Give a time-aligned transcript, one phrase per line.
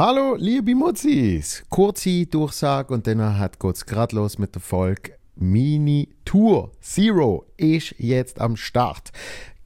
[0.00, 1.64] Hallo, liebe Mutzis!
[1.68, 3.18] Kurze Durchsage und dann
[3.58, 9.10] geht es gerade los mit der Folge Mini Tour Zero ist jetzt am Start.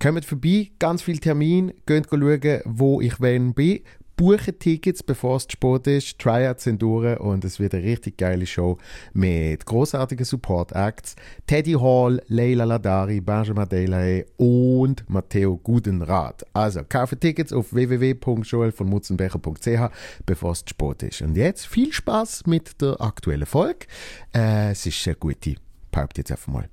[0.01, 3.81] Kommt vorbei, ganz viel Termin, geht schauen, wo ich wenn bin
[4.23, 6.19] buchen Tickets, bevor es zu spät ist.
[6.21, 8.79] Tryouts sind durch und es wird eine richtig geile Show
[9.15, 11.17] mit großartigen Support-Acts.
[11.49, 16.47] Teddy Hall, Leila Ladari, Benjamin Delahaye und Matteo Gudenrath.
[16.53, 19.91] Also, kaufe Tickets auf www.joelvonmutzenbecher.ch,
[20.25, 21.23] bevor es zu spät ist.
[21.23, 23.87] Und jetzt viel Spaß mit der aktuellen Folge.
[24.33, 25.57] Äh, es ist eine gute.
[25.91, 26.69] Paupt jetzt einfach mal.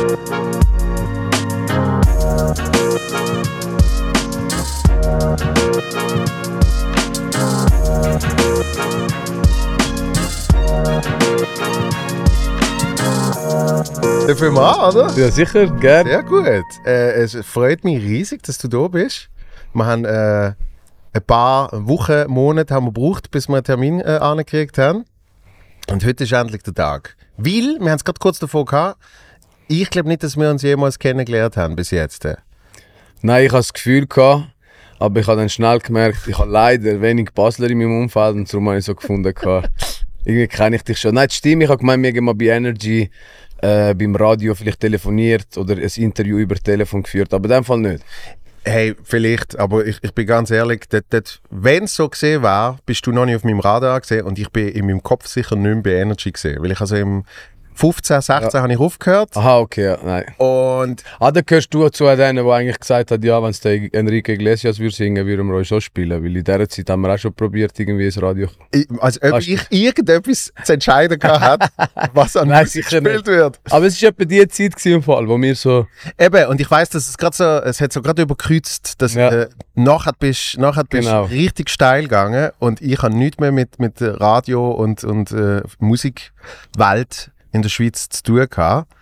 [0.00, 1.49] Dürfen
[14.60, 15.12] wir an, oder?
[15.16, 16.10] Ja, sicher, gerne.
[16.10, 16.46] Sehr gut.
[16.84, 19.28] Äh, es freut mich riesig, dass du da bist.
[19.72, 20.52] Wir haben äh,
[21.12, 25.04] ein paar Wochen, Monate haben wir gebraucht, bis wir einen Termin äh, angekriegt haben.
[25.90, 27.16] Und heute ist endlich der Tag.
[27.36, 29.00] Weil, wir haben es gerade kurz davor gehabt,
[29.70, 32.26] ich glaube nicht, dass wir uns jemals kennengelernt haben bis jetzt.
[33.22, 34.48] Nein, ich hatte das Gefühl, gehabt,
[34.98, 38.52] aber ich habe dann schnell gemerkt, ich habe leider wenig Basler in meinem Umfeld und
[38.52, 39.70] darum habe ich so gefunden, gehabt,
[40.24, 41.14] irgendwie kenne ich dich schon.
[41.14, 43.10] Nein, das stimmt, ich habe gemeint, wir haben mal bei Energy
[43.62, 47.78] äh, beim Radio vielleicht telefoniert oder ein Interview über Telefon geführt, aber in dem Fall
[47.78, 48.04] nicht.
[48.64, 50.82] Hey, vielleicht, aber ich, ich bin ganz ehrlich,
[51.50, 54.50] wenn es so gesehen war, bist du noch nicht auf meinem Radar gesehen und ich
[54.50, 57.24] bin in meinem Kopf sicher nicht mehr bei Energy gesehen, weil ich also im
[57.74, 58.62] 15, 16 ja.
[58.62, 59.36] habe ich aufgehört.
[59.36, 60.24] Aha, okay, ja, nein.
[60.38, 61.02] Und...
[61.18, 64.32] Ah, da gehörst du zu denen, der eigentlich gesagt hat, ja, wenn es der Enrique
[64.32, 67.18] Iglesias würde singen, würden wir euch schon spielen, weil in dieser Zeit haben wir auch
[67.18, 68.48] schon probiert, irgendwie ins Radio...
[68.70, 71.70] Ich, also ob ich irgendetwas zu entscheiden hat,
[72.12, 73.26] was an nein, gespielt nicht.
[73.26, 73.60] wird.
[73.70, 75.86] Aber es war etwa die Zeit im Fall, wo wir so...
[76.18, 79.30] Eben, und ich weiss, dass es gerade so, es hat so gerade überkreuzt, dass ja.
[79.30, 81.24] äh, nachher bist du genau.
[81.24, 87.30] richtig steil gegangen und ich habe nichts mehr mit, mit Radio und, und äh, Musikwelt
[87.52, 88.92] in der Schweiz zu tun gehabt.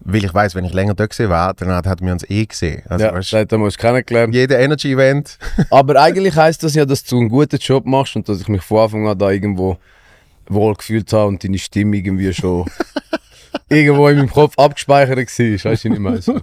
[0.00, 2.82] Weil ich weiß, wenn ich länger da gesehen war, dann hat wir uns eh gesehen.
[2.88, 4.34] Also, ja, weißt, haben wir uns kennengelernt.
[4.34, 5.38] Jeder Energy-Event.
[5.70, 8.62] Aber eigentlich heisst das ja, dass du einen guten Job machst und dass ich mich
[8.62, 9.78] von Anfang an da irgendwo
[10.48, 12.66] wohl gefühlt habe und deine Stimme irgendwie schon
[13.68, 15.70] irgendwo in meinem Kopf abgespeichert war.
[15.72, 16.22] Weißt du, ich meine?
[16.22, 16.40] So.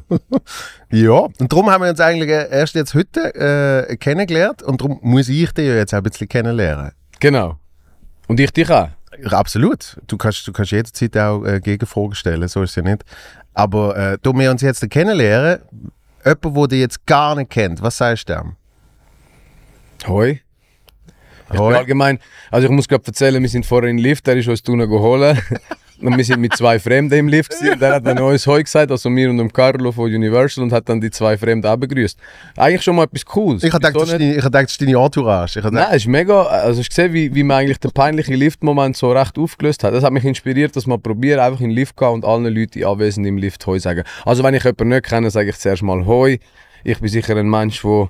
[0.91, 5.29] ja, und darum haben wir uns eigentlich erst jetzt heute äh, kennengelernt und darum muss
[5.29, 6.91] ich dich ja jetzt auch ein bisschen kennenlernen.
[7.19, 7.57] Genau.
[8.27, 8.89] Und ich dich auch.
[9.29, 9.97] Absolut.
[10.07, 13.03] Du kannst, du kannst jederzeit auch äh, Gegenfragen stellen, so ist es ja nicht.
[13.53, 15.59] Aber äh, da wir uns jetzt kennenlernen,
[16.25, 18.55] jemand, der dich jetzt gar nicht kennt, was sagst du dem?
[20.07, 20.41] Hoi.
[21.51, 21.75] Ich Hoi.
[21.75, 22.19] allgemein,
[22.51, 24.89] also ich muss glaube erzählen, wir sind vorher in den Lift, der ist uns unten
[24.89, 25.37] geholt.
[26.01, 28.61] Und wir sind mit zwei Fremden im Lift gewesen, und der hat dann uns Heu
[28.61, 31.77] gesagt, also mir und dem Carlo von Universal und hat dann die zwei Fremden auch
[31.77, 32.19] begrüßt.
[32.57, 33.63] Eigentlich schon mal etwas Cooles.
[33.63, 35.59] Ich habe gedacht, das ist, das ist deine Entourage.
[35.59, 38.97] Ich Nein, es ist mega, also ich gesehen, wie, wie man eigentlich den peinlichen Liftmoment
[38.97, 39.93] so recht aufgelöst hat.
[39.93, 42.83] Das hat mich inspiriert, dass man probiert, einfach in den Lift gehen und allen Leuten
[42.83, 44.03] anwesend im Lift Heu sagen.
[44.25, 46.37] Also wenn ich jemanden nicht kenne, sage ich zuerst mal Heu.
[46.83, 48.09] Ich bin sicher ein Mensch, der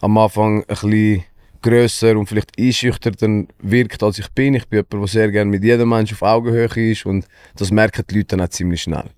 [0.00, 1.24] am Anfang ein bisschen
[1.64, 4.54] grösser und vielleicht einschüchternder wirkt, als ich bin.
[4.54, 7.26] Ich bin jemand, der sehr gerne mit jedem Menschen auf Augenhöhe ist und
[7.56, 9.08] das merken die Leute dann auch ziemlich schnell.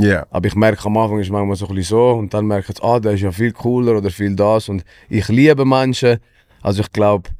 [0.00, 0.26] Yeah.
[0.30, 2.72] Aber ich merke am Anfang ist es manchmal so ein bisschen so und dann merken
[2.74, 6.18] sie, ah, der ist ja viel cooler oder viel das und ich liebe Menschen.
[6.60, 7.30] Also ich glaube,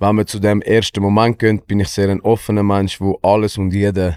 [0.00, 3.56] wenn man zu dem ersten Moment geht, bin ich sehr ein offener Mensch, der alles
[3.56, 4.16] und jeden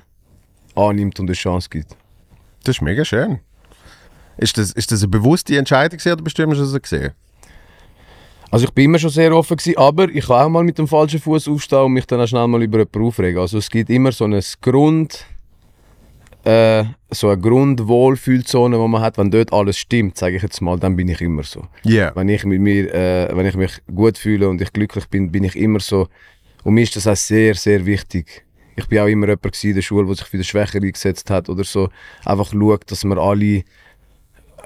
[0.74, 1.96] annimmt und eine Chance gibt.
[2.64, 3.40] Das ist mega schön.
[4.38, 7.12] Ist das, ist das eine bewusste Entscheidung oder bist du immer schon so gesehen?
[8.52, 10.86] Also ich bin immer schon sehr offen gewesen, aber ich kann auch mal mit dem
[10.86, 13.40] falschen Fuß aufstehen und mich dann auch schnell mal über jemanden aufregen.
[13.40, 15.26] Also es gibt immer so eine Grund,
[16.44, 20.78] äh, so eine Grundwohlfühlzone, die man hat, wenn dort alles stimmt, sage ich jetzt mal,
[20.78, 21.66] dann bin ich immer so.
[21.86, 22.12] Yeah.
[22.14, 25.46] Wenn ich mit mir, äh, wenn ich mich gut fühle und ich glücklich bin, bin
[25.46, 26.10] ich immer so.
[26.66, 28.44] Und mir ist das auch sehr, sehr wichtig.
[28.76, 31.48] Ich bin auch immer jemand in der Schule, der sich für die Schwächer eingesetzt hat
[31.48, 31.88] oder so.
[32.26, 33.64] Einfach schaut, dass wir alle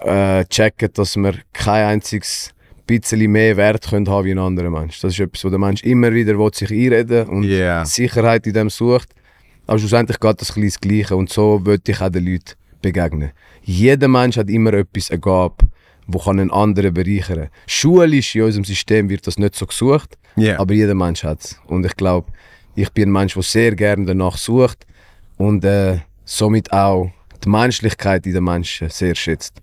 [0.01, 2.54] äh, checken, dass wir kein einziges
[2.85, 4.99] bisschen mehr Wert können haben wie ein anderer Mensch.
[5.01, 7.85] Das ist etwas, wo der Mensch immer wieder will, sich einreden und yeah.
[7.85, 9.09] Sicherheit in dem sucht.
[9.67, 13.31] Aber schlussendlich geht das ein das Gleiche und so würde ich auch den Leuten begegnen.
[13.63, 15.55] Jeder Mensch hat immer etwas, eine Gabe,
[16.07, 17.49] wo kann einen anderen bereichern kann.
[17.65, 20.59] Schulisch in unserem System wird das nicht so gesucht, yeah.
[20.59, 21.59] aber jeder Mensch hat es.
[21.65, 22.31] Und ich glaube,
[22.75, 24.85] ich bin ein Mensch, der sehr gerne danach sucht
[25.37, 27.09] und äh, somit auch
[27.43, 29.61] die Menschlichkeit in den Menschen sehr schätzt.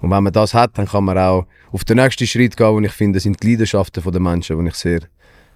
[0.00, 2.84] Und wenn man das hat, dann kann man auch auf den nächsten Schritt gehen, und
[2.84, 5.00] ich finde, sind die Leidenschaften der Menschen, die ich sehr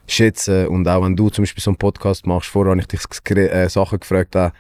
[0.07, 0.69] schätze.
[0.71, 3.69] Und auch wenn du zum Beispiel so einen Podcast machst, vorher habe ich dich äh,
[3.69, 4.51] Sachen gefragt, auch,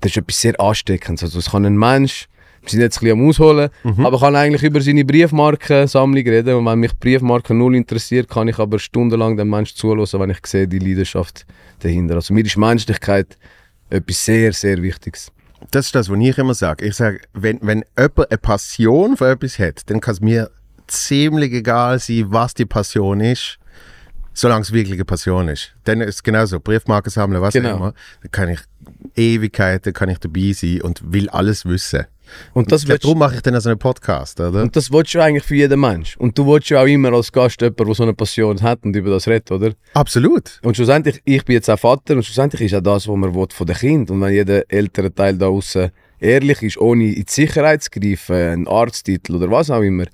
[0.00, 1.22] das ist etwas sehr Ansteckendes.
[1.24, 2.28] Also es kann ein Mensch
[2.66, 4.06] wir sind jetzt ein bisschen am Ausholen, Mhm.
[4.06, 6.56] aber kann eigentlich über seine Briefmarkensammlung reden.
[6.56, 10.44] Und wenn mich Briefmarken null interessiert, kann ich aber stundenlang dem Menschen zuhören, wenn ich
[10.44, 11.46] sehe, die Leidenschaft
[11.78, 12.16] dahinter.
[12.16, 13.38] Also mir ist Menschlichkeit
[13.88, 15.30] etwas sehr, sehr Wichtiges.
[15.70, 16.84] Das ist das, was ich immer sage.
[16.84, 20.50] Ich sage, wenn, wenn jemand eine Passion für etwas hat, dann kann es mir
[20.86, 23.58] ziemlich egal sein, was die Passion ist,
[24.32, 25.74] solange es wirklich eine Passion ist.
[25.84, 27.70] Dann ist es genauso, Briefmarken sammeln, was Genau.
[27.72, 27.94] auch immer.
[28.22, 28.60] Dann kann ich
[29.14, 32.04] Ewigkeiten kann ich dabei sein und will alles wissen.
[32.52, 34.62] Und das glaub, darum mache ich dann also einen Podcast, oder?
[34.62, 36.16] Und das willst du eigentlich für jeden Mensch.
[36.16, 38.96] Und du willst ja auch immer als Gast jemanden, der so eine Passion hat und
[38.96, 39.72] über das redet, oder?
[39.94, 40.60] Absolut.
[40.62, 43.46] Und schlussendlich, ich bin jetzt auch Vater und schlussendlich ist auch das, was man will
[43.52, 44.10] von den Kind.
[44.10, 48.34] Und wenn jeder ältere Teil da außen ehrlich ist, ohne in die Sicherheit zu greifen,
[48.34, 50.04] einen Arzttitel oder was auch immer,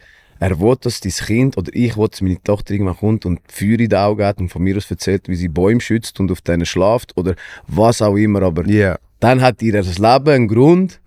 [0.43, 3.79] er will, dass dein Kind oder ich will, dass meine Tochter irgendwann kommt und Feuer
[3.79, 6.41] in die Augen hat und von mir aus erzählt, wie sie Bäume schützt und auf
[6.41, 7.37] denen schlaft oder
[7.69, 8.43] was auch immer.
[8.43, 8.99] Aber Ja.
[9.21, 11.01] dann hat ihr das Leben einen Grund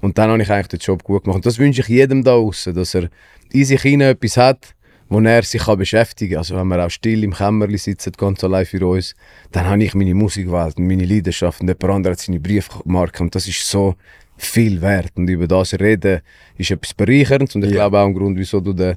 [0.00, 1.36] und dann habe ich eigentlich den Job gut gemacht.
[1.36, 3.08] Und das wünsche ich jedem da außen, dass er
[3.52, 4.74] in sich hinein etwas hat,
[5.08, 6.38] wo er sich kann beschäftigen kann.
[6.38, 9.14] Also wenn wir auch still im Kämmerli sitzen, ganz allein für uns,
[9.52, 13.34] dann habe ich meine Musikwelt und meine Leidenschaft und jemand anderes hat seine Briefmarke und
[13.36, 13.94] das ist so
[14.40, 15.12] viel wert.
[15.16, 16.20] Und über das reden
[16.56, 17.76] ist etwas Bereicherndes und ich Ja.
[17.76, 18.96] glaube auch ein Grund, wieso du den,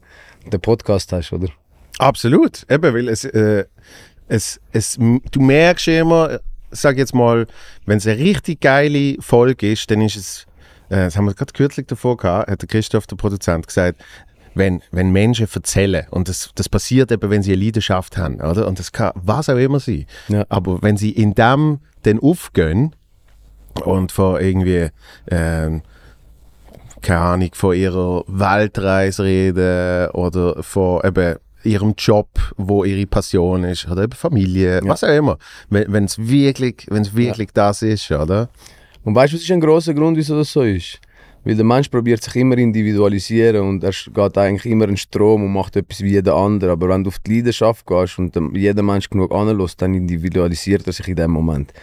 [0.52, 1.48] den Podcast hast, oder?
[2.00, 2.66] Absolut.
[2.70, 3.66] Eben, weil es, äh,
[4.28, 6.40] es, es, du merkst immer,
[6.72, 7.46] sag jetzt mal,
[7.86, 10.46] wenn es eine richtig geile Folge ist, dann ist es,
[10.90, 14.02] äh, das haben wir gerade kürzlich davor gehabt, hat der Christoph, der Produzent, gesagt,
[14.56, 18.68] wenn, wenn Menschen erzählen, und das, das passiert eben, wenn sie eine Leidenschaft haben, oder?
[18.68, 20.06] Und das kann was auch immer sein.
[20.30, 20.46] Ja.
[20.50, 22.96] Aber wenn sie in dem dann aufgehen
[23.82, 24.90] und von irgendwie,
[25.30, 25.82] ähm,
[27.02, 32.28] keine Ahnung, von ihrer Weltreise reden oder von eben ihrem Job,
[32.58, 35.38] wo ihre Passion ist, oder eben Familie, was auch immer.
[35.70, 38.50] Wenn es wirklich, wenn's wirklich das ist, oder?
[39.04, 41.00] Und weißt du, was ist ein großer Grund, wieso das so ist?
[41.46, 45.52] Weil der Mensch probiert sich immer individualisieren und er geht eigentlich immer in Strom und
[45.52, 46.72] macht etwas wie jeder andere.
[46.72, 50.94] Aber wenn du auf die Leidenschaft gehst und jeder Mensch genug anlässt, dann individualisiert er
[50.94, 51.74] sich in dem Moment.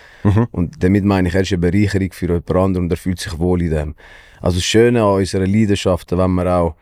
[0.51, 3.39] Und damit meine ich, er ist eine Bereicherung für jemand anderen und er fühlt sich
[3.39, 3.95] wohl in dem.
[4.41, 6.75] Also das Schöne an unserer Leidenschaft, wenn wir auch,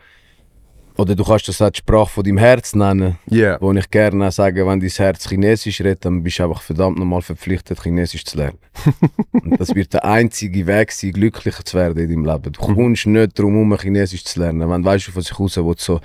[0.98, 3.56] oder du kannst das auch die Sprache von deinem Herz nennen, Ja.
[3.60, 6.98] wo ich gerne auch sage, wenn dein Herz Chinesisch redet, dann bist du einfach verdammt
[6.98, 8.58] nochmal verpflichtet, Chinesisch zu lernen.
[9.32, 12.52] Und das wird der einzige Weg sein, glücklicher zu werden in deinem Leben.
[12.52, 14.68] Du kommst nicht darum herum, Chinesisch zu lernen.
[14.68, 16.00] Wenn du weißt, von sich raus willst, so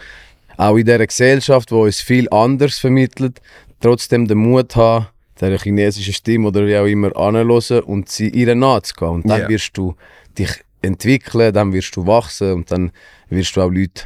[0.58, 3.42] auch in dieser Gesellschaft, wo uns viel anders vermittelt,
[3.82, 5.08] trotzdem den Mut haben,
[5.42, 9.12] dieser chinesischen Stimme oder wie auch immer anzuhören und sie ihr nachzugehen.
[9.12, 9.50] Und dann Ja.
[9.50, 9.96] wirst du
[10.38, 10.52] dich
[10.84, 12.92] entwickeln, dann wirst du wachsen und dann
[13.30, 14.04] wirst du auch Leute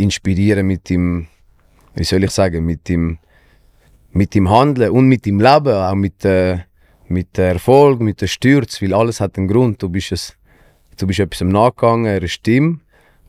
[0.00, 1.26] inspirieren mit dem,
[1.94, 3.18] wie soll ich sagen, mit dem,
[4.12, 6.58] mit dem Handeln und mit dem Leben, auch mit, äh,
[7.08, 9.82] mit dem Erfolg, mit der Stürze, weil alles hat einen Grund.
[9.82, 10.36] Du bist, es,
[10.96, 12.80] du bist etwas nachgegangen, einer Stimme,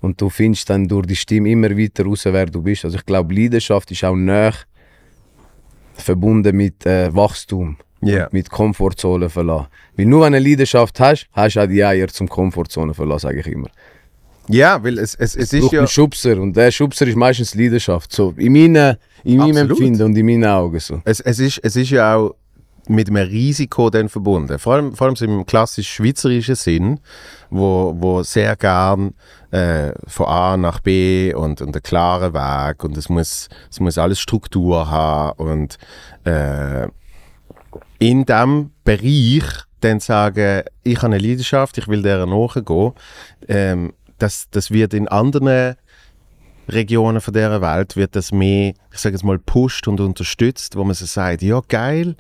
[0.02, 2.86] und du findest dann durch die Stimme immer weiter raus, wer du bist.
[2.86, 4.54] Also ich glaube, Leidenschaft ist auch näher
[5.94, 9.68] verbunden mit äh, Wachstum, und mit Komfortzone verlassen.
[9.96, 13.28] Weil nur wenn du eine Leidenschaft hast, hast du auch die Eier zum Komfortzone verlassen,
[13.28, 13.70] sage ich immer.
[14.52, 15.80] Ja, weil es, es, es Es ist ja.
[15.80, 18.12] einen Schubser und der Schubser ist meistens Leidenschaft.
[18.12, 19.70] So, in, meinen, in meinem.
[19.70, 20.80] Empfinden und in meinen Augen.
[20.80, 21.02] So.
[21.06, 22.36] Es, es, ist, es ist ja auch
[22.88, 24.58] mit einem Risiko dann verbunden.
[24.60, 27.00] Vor allem, vor allem so im klassisch schweizerischen Sinn,
[27.50, 29.14] wo, wo sehr gern
[29.52, 33.98] äh, von A nach B und, und einen klaren Weg und es muss, es muss
[33.98, 35.78] alles Struktur haben und
[36.26, 36.88] äh,
[38.00, 39.46] in diesem Bereich
[39.80, 42.94] dann sagen, ich habe eine Leidenschaft, ich will der nachgehen,
[43.48, 45.76] ähm, das, das wird in anderen
[46.70, 50.84] Regionen von dieser Welt wird das mehr, ich sage jetzt mal, pusht und unterstützt, wo
[50.84, 52.16] man so sagt, ja geil,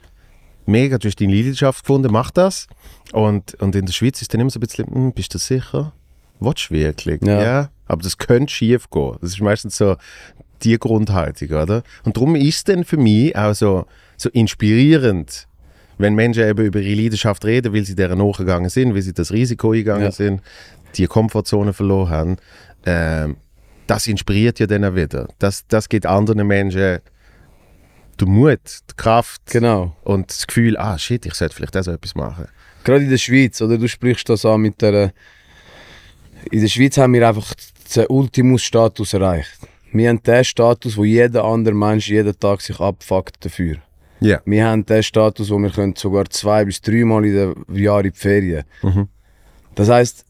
[0.66, 2.68] mega, du hast deine Leidenschaft gefunden, mach das.
[3.14, 5.94] Und, und in der Schweiz ist dann immer so ein bisschen, hm, bist du sicher?
[6.40, 7.22] Willst du wirklich?
[7.24, 7.70] Ja.
[7.88, 9.16] Aber das könnte schief gehen.
[9.22, 9.96] Das ist meistens so
[10.64, 11.84] die Grundhaltung, oder?
[12.04, 13.86] Und darum ist es dann für mich auch so,
[14.18, 15.48] so inspirierend,
[15.98, 19.32] wenn Menschen eben über ihre Leidenschaft reden, weil sie deren nachgegangen sind, weil sie das
[19.32, 20.12] Risiko eingegangen Ja.
[20.12, 20.42] sind,
[20.96, 22.38] die Komfortzone verloren haben.
[22.86, 23.38] Ähm,
[23.88, 25.28] das inspiriert ja dann auch wieder.
[25.40, 27.00] Das, das gibt anderen Menschen
[28.20, 29.96] den Mut, die Kraft Genau.
[30.04, 32.46] und das Gefühl, ah shit, ich sollte vielleicht auch so etwas machen.
[32.84, 33.78] Gerade in der Schweiz, oder?
[33.78, 35.12] Du sprichst das an mit der.
[36.52, 37.54] In der Schweiz haben wir einfach
[37.96, 39.60] den Ultimus-Status erreicht.
[39.92, 43.78] Wir haben den Status, wo jeder andere Mensch jeden Tag sich abfuckt dafür.
[44.20, 44.40] Ja.
[44.46, 48.12] Wir haben den Status, wo wir können sogar zwei bis dreimal in der Jahr in
[48.12, 48.64] die Ferien.
[48.82, 49.08] Mhm.
[49.76, 50.26] Das heisst,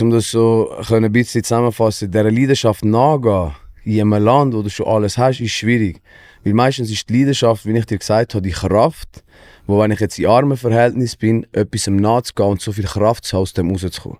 [0.00, 3.52] um das so können ein bisschen zusammenfassen, dieser Leidenschaft nachgehen
[3.84, 6.00] in einem Land, wo du schon alles hast, ist schwierig.
[6.42, 9.22] Weil meistens ist die Leidenschaft, wie ich dir gesagt habe, die Kraft,
[9.66, 13.36] wo wenn ich jetzt in armen Verhältnis bin, etwas nachzugehen und so viel Kraft zu
[13.36, 14.18] haben, aus dem rauszukommen.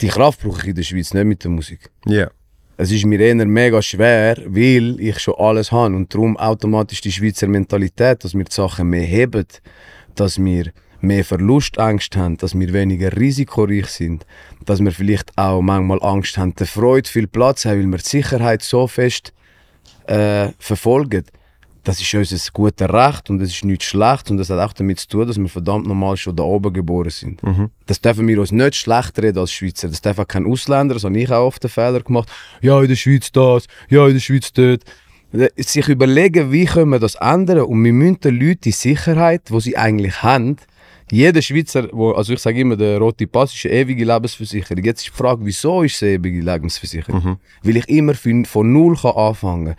[0.00, 1.90] Die Kraft brauche ich in der Schweiz nicht mit der Musik.
[2.06, 2.30] Ja.
[2.76, 7.12] Es ist mir eher mega schwer, weil ich schon alles habe und darum automatisch die
[7.12, 9.46] Schweizer Mentalität, dass wir die Sachen mehr heben,
[10.14, 10.72] dass wir
[11.02, 14.26] mehr Verlustängste haben, dass wir weniger risikoreich sind,
[14.64, 18.08] dass wir vielleicht auch manchmal Angst haben, der Freude viel Platz haben, weil wir die
[18.08, 19.32] Sicherheit so fest
[20.06, 21.24] äh, verfolgen.
[21.84, 25.00] Das ist unser gutes Recht und das ist nichts schlecht und das hat auch damit
[25.00, 27.42] zu tun, dass wir verdammt normal schon da oben geboren sind.
[27.86, 29.88] Das dürfen wir uns nicht schlecht reden als Schweizer.
[29.88, 32.30] Das darf auch kein Ausländer, das habe ich auch oft den Fehler gemacht.
[32.60, 34.84] Ja, in der Schweiz das, ja, in der Schweiz dort.
[35.56, 39.60] Sich überlegen, wie können wir das ändern und wir müssen den Leuten die Sicherheit, die
[39.60, 40.58] sie eigentlich haben,
[41.12, 44.82] jeder Schweizer, wo, also ich sage immer, der rote Pass ist eine ewige Lebensversicherung.
[44.82, 47.38] Jetzt ist die Frage, wieso ist es eine ewige Lebensversicherung?
[47.62, 49.74] Weil ich immer von, von null kann anfangen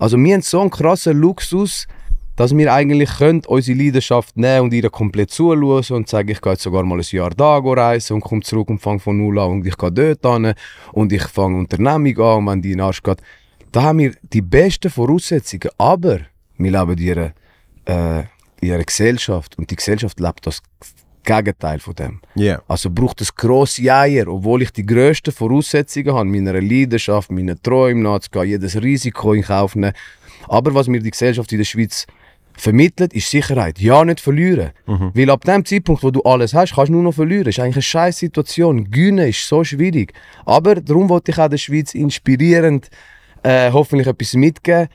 [0.00, 1.86] Also wir haben so einen krassen Luxus,
[2.34, 6.52] dass wir eigentlich können unsere Leidenschaft nehmen und ihr komplett zuschauen und sagen, ich gehe
[6.52, 9.50] jetzt sogar mal ein Jahr da reisen und komme zurück und fange von null an
[9.52, 10.52] und ich gehe dort an
[10.90, 13.18] und ich fange Unternehmung an und wenn die in den Arsch geht.
[13.70, 16.18] Da haben wir die besten Voraussetzungen, aber
[16.58, 17.32] wir leben in ihrer,
[17.84, 18.24] äh,
[18.62, 20.62] ihrer Gesellschaft und die Gesellschaft lebt das
[21.24, 22.20] Gegenteil von dem.
[22.34, 22.62] Ja.
[22.66, 28.02] Also braucht es grosse Eier, obwohl ich die grössten Voraussetzungen habe, meiner Leidenschaft, meinen Träumen
[28.02, 29.92] nachzugehen, jedes Risiko in Kauf nehmen.
[30.48, 32.06] Aber was mir die Gesellschaft in der Schweiz
[32.54, 33.78] vermittelt, ist Sicherheit.
[33.78, 34.72] Ja, nicht verlieren.
[35.14, 37.44] Weil ab dem Zeitpunkt, wo du alles hast, kannst du nur noch verlieren.
[37.44, 38.90] Das ist eigentlich eine scheiß Situation.
[38.90, 40.12] Gewinnen ist so schwierig.
[40.44, 42.90] Aber darum wollte ich auch der Schweiz inspirierend
[43.42, 44.88] äh, hoffentlich etwas mitgeben,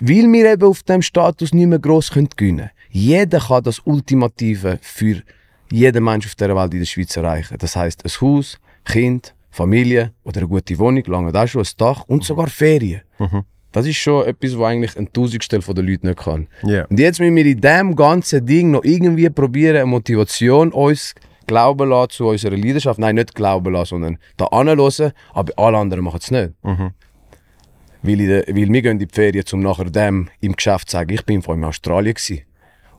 [0.00, 2.70] weil wir eben auf dem Status nicht mehr gross können gewinnen können.
[2.90, 5.22] Jeder kann das Ultimative für
[5.70, 7.56] jeden Mensch auf dieser Welt in der Schweiz erreichen.
[7.58, 12.04] Das heißt ein Haus, Kind, Familie oder eine gute Wohnung, lange da schon ein Dach
[12.06, 13.02] und sogar Ferien.
[13.72, 16.48] Das ist schon etwas, was eigentlich ein Tausendstel der Leute nicht kann.
[16.62, 16.86] Ja.
[16.86, 21.14] Und jetzt müssen wir in diesem ganzen Ding noch irgendwie probieren, eine Motivation uns
[21.46, 22.98] glauben lassen zu unserer Leidenschaft.
[22.98, 26.52] Nein, nicht glauben lassen, sondern da anhören, aber alle anderen machen es nicht.
[28.00, 30.96] Weil, in der, weil wir gehen in die Ferien, um nachher dem im Geschäft zu
[30.96, 32.42] sagen, ich bin vor allem in Australien gewesen.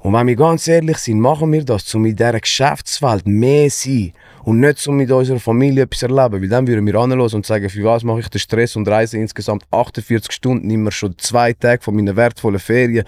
[0.02, 4.14] Und wenn wir ganz ehrlich sind, machen wir das, um in dieser Geschäftswelt mehr sein
[4.44, 6.42] und nicht um mit unserer Familie etwas erleben.
[6.42, 9.18] Weil dann würden wir anhören und sagen, für was mache ich den Stress und reise
[9.18, 13.04] insgesamt 48 Stunden, immer schon zwei Tage von meinen wertvollen Ferien,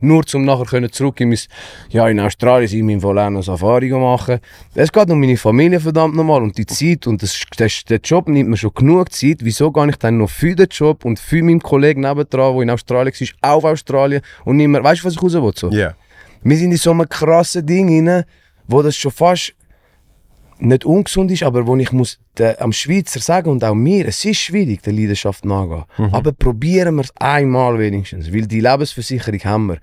[0.00, 1.38] nur um nachher zurück in mein,
[1.88, 4.38] ja, in Australien sein, mein Volano Safari machen.
[4.74, 8.28] Es geht um meine Familie verdammt nochmal und die Zeit und das, das, der Job
[8.28, 9.38] nimmt mir schon genug Zeit.
[9.40, 12.70] Wieso gehe ich dann noch für den Job und für meinen Kollegen nebendran, der in
[12.70, 15.52] Australien war, auf Australien und nicht mehr, weißt du, was ich raus will?
[15.54, 15.70] So?
[15.70, 15.94] Ja.
[16.48, 18.24] Wir sind in so einem krassen Ding rein,
[18.68, 19.52] wo das schon fast
[20.58, 24.24] nicht ungesund ist, aber wo ich muss der, am Schweizer sagen und auch mir, es
[24.24, 25.84] ist schwierig, der Leidenschaft nachgehen.
[26.12, 29.78] Aber probieren wir es einmal wenigstens, weil die Lebensversicherung haben wir.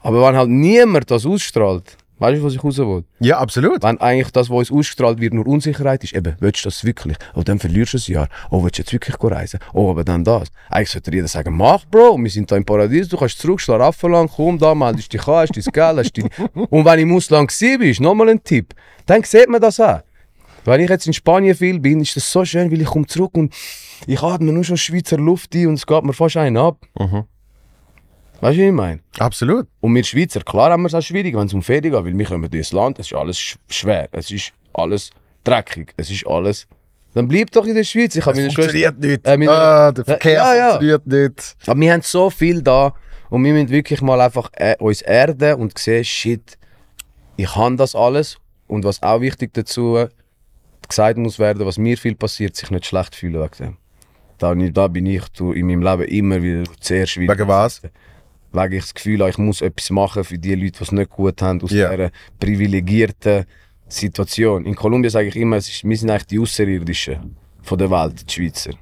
[0.00, 3.04] Aber wenn halt niemand das ausstrahlt, weißt du, was ich raus will?
[3.20, 3.82] Ja, absolut.
[3.82, 7.16] Wenn eigentlich das, was uns ausgestrahlt wird, nur Unsicherheit ist, eben, willst du das wirklich?
[7.34, 8.28] Oh, dann verlierst du ein Jahr.
[8.50, 9.58] Oh, willst du jetzt wirklich reisen?
[9.74, 10.48] Oh, aber dann das.
[10.70, 14.12] Eigentlich sollte jeder sagen, mach, Bro, wir sind da im Paradies, du kannst zurück, schlafen
[14.12, 16.30] lang, komm da, meldest dich an, hast dein Geld, hast deine...
[16.70, 18.74] Und wenn im Ausland bist, nochmal ein Tipp,
[19.06, 20.00] dann sieht man das auch.
[20.64, 23.32] Wenn ich jetzt in Spanien viel bin, ist das so schön, weil ich komme zurück
[23.34, 23.52] und
[24.06, 26.78] ich atme nur schon Schweizer Luft ein und es geht mir fast einen ab.
[28.42, 28.98] Weißt du, wie ich meine?
[29.20, 29.68] Absolut.
[29.80, 32.18] Und wir Schweizer, klar haben wir es auch schwierig, wenn es um Ferien geht, weil
[32.18, 35.10] wir kommen durch das Land, es ist alles sch schwer, es ist alles
[35.44, 36.66] dreckig, es ist alles...
[37.14, 38.16] Dann bleib doch in der Schweiz.
[38.16, 38.42] Ich Schwester...
[38.42, 39.24] Funktioniert nicht.
[39.28, 40.68] Äh, meine- ah, der Verkehr Ja, ja.
[40.70, 41.56] funktioniert nicht.
[41.68, 42.92] Aber wir haben so viel da
[43.30, 46.58] und wir müssen wirklich mal einfach äh, uns erden und sehen, shit,
[47.36, 50.04] ich habe das alles und was auch wichtig dazu
[50.88, 53.76] gesagt muss werden, was mir viel passiert, sich nicht schlecht fühlen wegen dem.
[54.38, 57.38] Da, da bin ich in meinem Leben immer wieder sehr schwierig.
[57.38, 57.82] Wegen was?
[58.52, 61.10] Wegen ich das Gefühl habe, ich muss etwas machen für die Leute, die es nicht
[61.10, 61.90] gut haben, aus Ja.
[61.90, 63.44] dieser privilegierten
[63.88, 64.64] Situation.
[64.66, 68.28] In Kolumbien sage ich immer, es ist, wir sind eigentlich die Außerirdischen von der Welt,
[68.28, 68.72] die Schweizer.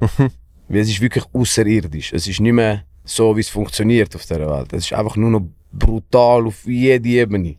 [0.69, 2.13] Weil es ist wirklich außerirdisch.
[2.13, 4.73] Es ist nicht mehr so, wie es funktioniert auf dieser Welt.
[4.73, 7.57] Es ist einfach nur noch brutal auf jede Ebene.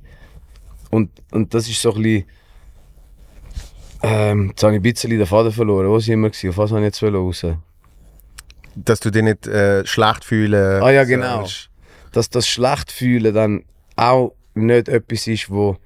[0.89, 2.25] Und, und das ist so ein bisschen...
[4.03, 5.87] Ähm, jetzt habe ich ein bisschen den Faden verloren.
[5.89, 6.29] Wo sind wir?
[6.29, 6.49] gewesen?
[6.49, 7.45] Auf was habe ich jetzt raus?
[8.75, 11.39] Dass du dich nicht äh, schlecht fühlen Ah ja, genau.
[11.41, 11.69] sollst.
[12.11, 13.63] Dass das schlecht fühlen dann
[13.95, 15.77] auch nicht etwas ist, wo,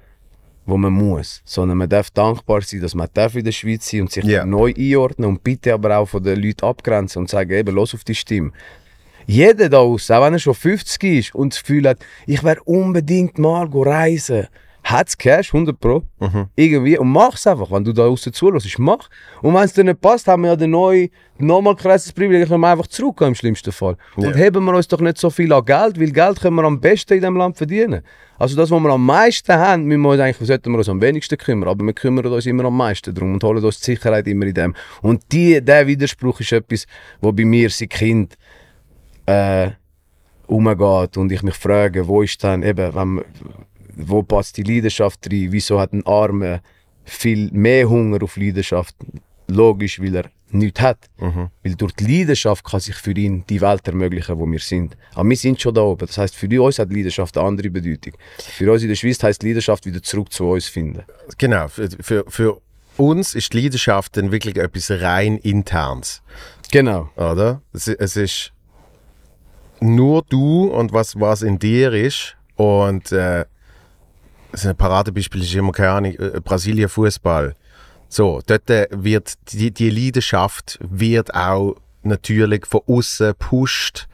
[0.65, 4.01] wo man muss, sondern man darf dankbar sein, dass man darf in der Schweiz sein
[4.01, 4.45] und sich Ja.
[4.45, 8.03] neu einordnen und bitte aber auch von den Leuten abgrenzen und sagen, eben, los auf
[8.03, 8.51] die Stimme.
[9.27, 12.61] Jeder da aus, auch wenn er schon 50 ist und das Gefühl hat, ich werde
[12.63, 14.47] unbedingt mal reisen,
[14.85, 16.45] hat's Cash, 100 Pro, Mhm.
[16.55, 19.09] irgendwie, und mach's einfach, wenn du da außen zulässt, mach.
[19.41, 22.61] Und wenn es dir nicht passt, haben wir ja den neuen, nochmal krasses Privileg, können
[22.61, 23.97] wir einfach zurückgehen im schlimmsten Fall.
[24.17, 24.27] Ja.
[24.27, 26.79] Und heben wir uns doch nicht so viel an Geld, weil Geld können wir am
[26.79, 28.01] besten in diesem Land verdienen.
[28.37, 31.01] Also das, was wir am meisten haben, müssen wir uns eigentlich, sollten wir uns am
[31.01, 34.27] wenigsten kümmern, aber wir kümmern uns immer am meisten drum und holen uns die Sicherheit
[34.27, 34.75] immer in dem.
[35.01, 36.85] Und die, der Widerspruch ist etwas,
[37.21, 38.37] wo bei mir seit Kind
[39.25, 39.71] äh,
[40.47, 43.23] umgeht und ich mich frage, wo ist dann eben, wenn,
[43.95, 45.47] wo passt die Leidenschaft rein?
[45.51, 46.61] Wieso hat ein Armer
[47.03, 48.95] viel mehr Hunger auf Leidenschaft?
[49.47, 50.97] Logisch, weil er nichts hat.
[51.63, 54.95] Weil durch die Leidenschaft kann sich für ihn die Welt ermöglichen, wo wir sind.
[55.13, 56.05] Aber wir sind schon da oben.
[56.07, 58.13] Das heißt, für uns hat Leidenschaft eine andere Bedeutung.
[58.39, 61.03] Für uns in der Schweiz heißt Leidenschaft wieder zurück zu uns finden.
[61.37, 62.61] Genau, für, für, für
[62.97, 66.21] uns ist die Leidenschaft dann wirklich etwas rein internes,
[66.71, 67.09] Genau.
[67.17, 67.61] oder?
[67.73, 68.51] Es, es ist
[69.81, 72.35] nur du und was, was in dir ist.
[72.55, 73.45] Und äh,
[74.55, 77.55] so ein Paradebeispiel ist immer, keine Ahnung, äh, Brasilien Fußball.
[78.09, 84.07] So, dort äh, wird die, die Leidenschaft wird auch natürlich von außen gepusht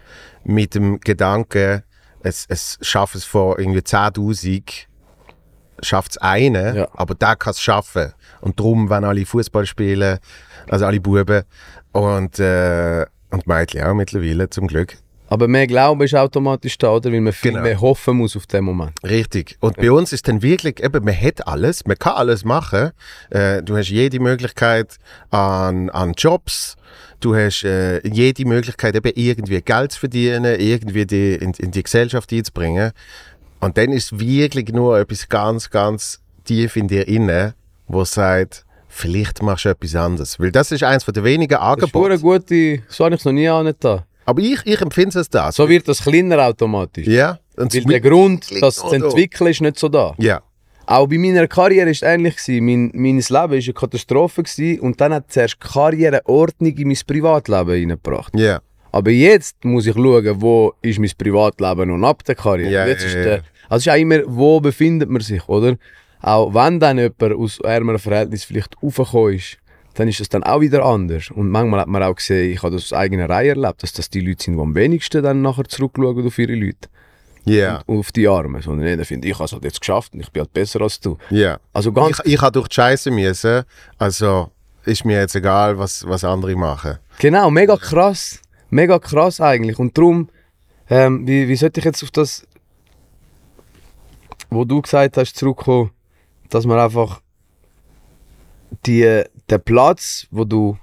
[0.43, 1.83] mit dem Gedanken,
[2.23, 4.85] es, es schafft es vor irgendwie 10.000
[5.83, 6.87] schafft es eine, Ja.
[6.93, 8.13] aber der kann es schaffen.
[8.39, 10.19] Und darum, wenn alle Fußball spielen,
[10.69, 11.43] also alle Buben
[11.91, 14.97] und, äh, und Mädchen auch mittlerweile, zum Glück.
[15.31, 17.09] Aber mehr Glaube ist automatisch da, oder?
[17.09, 17.63] Weil man viel Genau.
[17.63, 18.91] mehr hoffen muss auf den Moment.
[19.01, 19.55] Richtig.
[19.61, 22.91] Und bei uns ist dann wirklich, eben, man hat alles, man kann alles machen.
[23.29, 24.97] Äh, du hast jede Möglichkeit
[25.29, 26.75] an, an Jobs,
[27.21, 31.83] du hast äh, jede Möglichkeit, eben irgendwie Geld zu verdienen, irgendwie die, in, in die
[31.83, 32.91] Gesellschaft einzubringen.
[33.61, 37.53] Und dann ist wirklich nur etwas ganz, ganz tief in dir inne,
[37.87, 40.41] wo sagt, vielleicht machst du etwas anderes.
[40.41, 43.25] Weil das ist eins von der wenigen Das ist eine gute, so habe ich es
[43.25, 44.03] noch nie angetan.
[44.31, 45.55] Aber ich, ich empfinde es das.
[45.57, 47.05] So wird das kleiner automatisch.
[47.05, 47.37] ja.
[47.57, 48.95] Und Weil der Grund, das zu da.
[48.95, 50.15] entwickeln, ist nicht so da.
[50.17, 50.41] ja.
[50.87, 52.35] Auch bei meiner Karriere war es ähnlich.
[52.47, 56.97] Mein, mein Leben war eine Katastrophe gewesen und dann hat zuerst Karriere Ordnung in mein
[57.05, 58.33] Privatleben hineingebracht.
[58.37, 58.61] Ja.
[58.91, 62.71] Aber jetzt muss ich schauen, wo ist mein Privatleben noch ab der Karriere.
[62.71, 63.33] Ja, jetzt ja, ist der,
[63.69, 65.77] also es ist auch immer, wo befindet man sich, oder?
[66.21, 69.57] Auch wenn dann jemand aus ärmeren Verhältnissen vielleicht raufgekommen ist,
[69.95, 71.31] dann ist es dann auch wieder anders.
[71.31, 74.09] Und manchmal hat man auch gesehen, ich habe das aus eigener Reihe erlebt, dass das
[74.09, 76.89] die Leute sind, die am wenigsten dann nachher zurückschauen auf ihre Leute.
[77.45, 77.81] Ja.
[77.85, 78.61] Und auf die Armen.
[78.61, 80.99] Sondern jeder findet, ich habe es halt jetzt geschafft und ich bin halt besser als
[80.99, 81.17] du.
[81.29, 81.59] Ja.
[81.73, 83.63] Also ganz Ich, ich habe durch die Scheiße müssen,
[83.97, 84.51] also
[84.85, 86.97] ist mir jetzt egal, was, was andere machen.
[87.19, 88.39] Genau, mega krass.
[88.69, 89.77] Mega krass eigentlich.
[89.79, 90.29] Und darum,
[90.89, 92.47] ähm, wie, wie sollte ich jetzt auf das,
[94.49, 95.91] wo du gesagt hast, zurückkommen,
[96.49, 97.21] dass man einfach
[98.85, 100.77] die, den Platz, wo du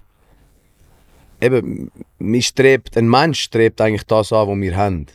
[1.40, 5.06] eben, man strebt, ein Mensch strebt eigentlich das an, was wir haben.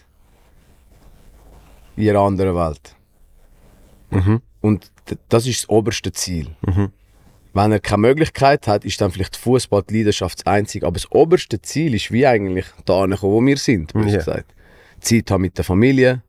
[1.95, 2.95] In einer anderen Welt.
[4.61, 6.47] Und d- das ist das oberste Ziel.
[7.53, 10.87] Wenn er keine Möglichkeit hat, ist dann vielleicht Fußball die Leidenschaft das einzige.
[10.87, 14.01] Aber das oberste Ziel ist wie eigentlich da angekommen, wo wir sind, Ja.
[14.01, 14.53] gesagt.
[14.99, 16.21] Zeit haben mit der Familie.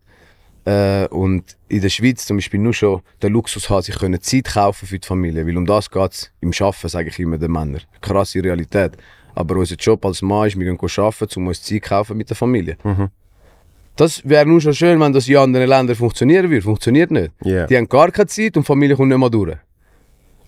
[0.64, 4.44] Äh, und in der Schweiz zum Beispiel nur schon der Luxus haben, sich können Zeit
[4.44, 5.46] kaufen für die Familie.
[5.46, 7.83] Weil um das geht es im Arbeiten, sage ich immer den Männern.
[8.00, 8.92] Krasse Realität.
[9.35, 12.37] Aber unser Job als Mann ist, wir gehen arbeiten, um uns Zeit kaufen mit der
[12.37, 12.77] Familie.
[13.96, 16.62] Das wäre nur schon schön, wenn das in anderen Ländern funktionieren würde.
[16.62, 17.31] Funktioniert nicht.
[17.42, 17.66] Ja.
[17.66, 19.57] Die haben gar keine Zeit und die Familie kommt nicht mal durch.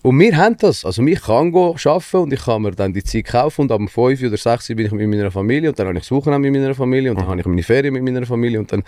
[0.01, 0.85] Und wir haben das.
[0.85, 4.21] Also ich kann arbeiten und ich kann mir dann die Zeit kaufen und am 5
[4.23, 6.75] oder 6 bin ich mit meiner Familie und dann habe ich das Wochenende mit meiner
[6.75, 8.83] Familie und dann habe ich meine Ferien mit meiner Familie und dann,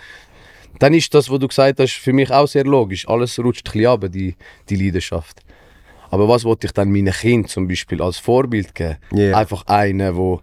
[0.78, 3.08] dann ist das, was du gesagt hast, für mich auch sehr logisch.
[3.08, 4.36] Alles rutscht ein bisschen runter, die,
[4.68, 5.40] die Leidenschaft.
[6.10, 8.96] Aber was wollte ich dann meinen Kindern zum Beispiel als Vorbild geben?
[9.12, 9.36] Ja.
[9.36, 10.40] Einfach einen, wo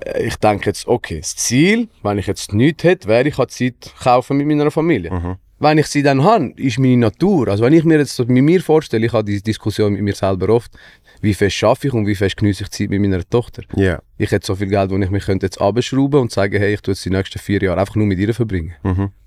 [0.00, 3.50] äh, ich denke jetzt, okay, das Ziel, wenn ich jetzt nichts hätte, wäre ich halt
[3.50, 5.38] Zeit kaufen mit meiner Familie.
[5.60, 7.48] Wenn ich sie dann habe, ist meine Natur.
[7.48, 10.48] Also wenn ich mir jetzt mit mir vorstelle, ich habe diese Diskussion mit mir selber
[10.48, 10.72] oft,
[11.20, 13.62] wie fest schaffe ich und wie fest genieße ich Zeit mit meiner Tochter.
[13.76, 14.02] Ja.
[14.18, 16.80] Ich hätte so viel Geld, wo ich mich könnte jetzt abschrauben und sagen, hey, ich
[16.82, 18.74] tue jetzt die nächsten vier Jahre einfach nur mit ihr verbringen.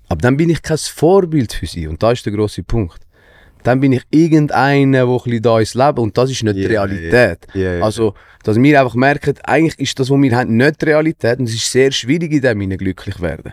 [0.08, 3.00] Aber dann bin ich kein Vorbild für sie und da ist der große Punkt.
[3.62, 6.62] Dann bin ich irgendeiner, der ein bisschen da ist Leben und das ist nicht die
[6.62, 7.46] Ja, Realität.
[7.54, 7.84] Ja, ja.
[7.84, 11.48] Also, dass wir einfach merken, eigentlich ist das, was wir haben, nicht die Realität und
[11.48, 13.52] es ist sehr schwierig, in dem glücklich werden.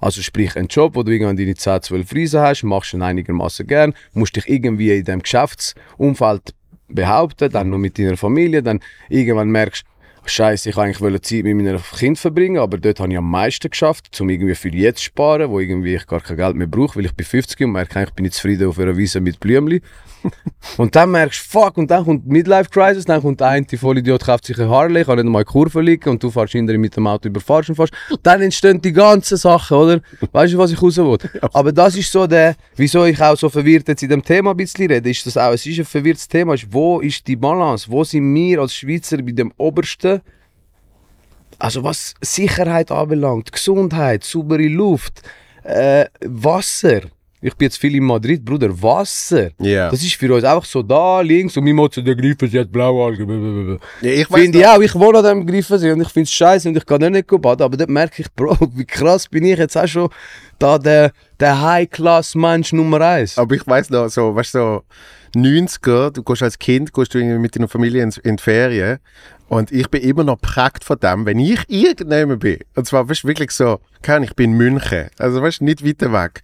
[0.00, 3.02] Also sprich, ein Job, wo du irgendwann deine 10, 12 Riesen hast, machst du ihn
[3.02, 6.54] einigermaßen gern, musst dich irgendwie in dem Geschäftsumfeld
[6.88, 9.84] behaupten, dann noch mit deiner Familie, dann irgendwann merkst
[10.26, 13.68] Scheiße, ich wollte eigentlich Zeit mit meinem Kind verbringen, aber dort habe ich am meisten
[13.68, 16.96] geschafft, um irgendwie für jetzt zu sparen, wo irgendwie ich gar kein Geld mehr brauche,
[16.96, 19.80] weil ich bin 50 und merke, ich bin nicht zufrieden auf einer Wiese mit Blümchen.
[20.78, 24.24] und dann merkst du, fuck, und dann kommt Midlife Crisis, dann kommt der eine Vollidiot,
[24.24, 27.06] kauft sich eine Harley, kann nicht mal Kurve liegen und du fährst hinterher mit dem
[27.06, 27.92] Auto überfahrst und fährst.
[28.22, 30.00] Dann entstehen die ganzen Sachen, oder?
[30.32, 31.18] Weißt du, was ich raus will?
[31.52, 34.56] Aber das ist so der, wieso ich auch so verwirrt jetzt in dem Thema ein
[34.56, 37.86] bisschen rede, ist das auch, es ist ein verwirrtes Thema, ist, wo ist die Balance?
[37.90, 40.13] Wo sind wir als Schweizer bei dem obersten
[41.58, 45.22] also was Sicherheit anbelangt, Gesundheit, saubere Luft,
[45.62, 47.02] äh, Wasser.
[47.40, 49.50] Ich bin jetzt viel in Madrid, Bruder, Wasser.
[49.58, 49.90] Ja.
[49.90, 53.78] Das ist für uns einfach so da, links und mein Motto, der Griffensee hat Blaualgen.
[54.00, 56.68] Ja, ich Finde ich auch, ich wohne an dem Griffensee und ich finde es scheiße
[56.70, 59.76] und ich kann nicht baden, aber dort merke ich, Bro, wie krass bin ich jetzt
[59.76, 60.08] auch schon
[60.58, 63.36] da der, der High-Class-Mensch Nummer eins.
[63.36, 64.84] Aber ich weiß noch, so, weißt du, so
[65.34, 68.98] 90er, du gehst als Kind gehst du mit deiner Familie in, in die Ferien
[69.48, 72.58] und ich bin immer noch geprägt von dem, wenn ich irgendjemand bin.
[72.74, 76.12] Und zwar, weißt du, wirklich so, ich bin in München, also weißt du, nicht weiter
[76.12, 76.42] weg.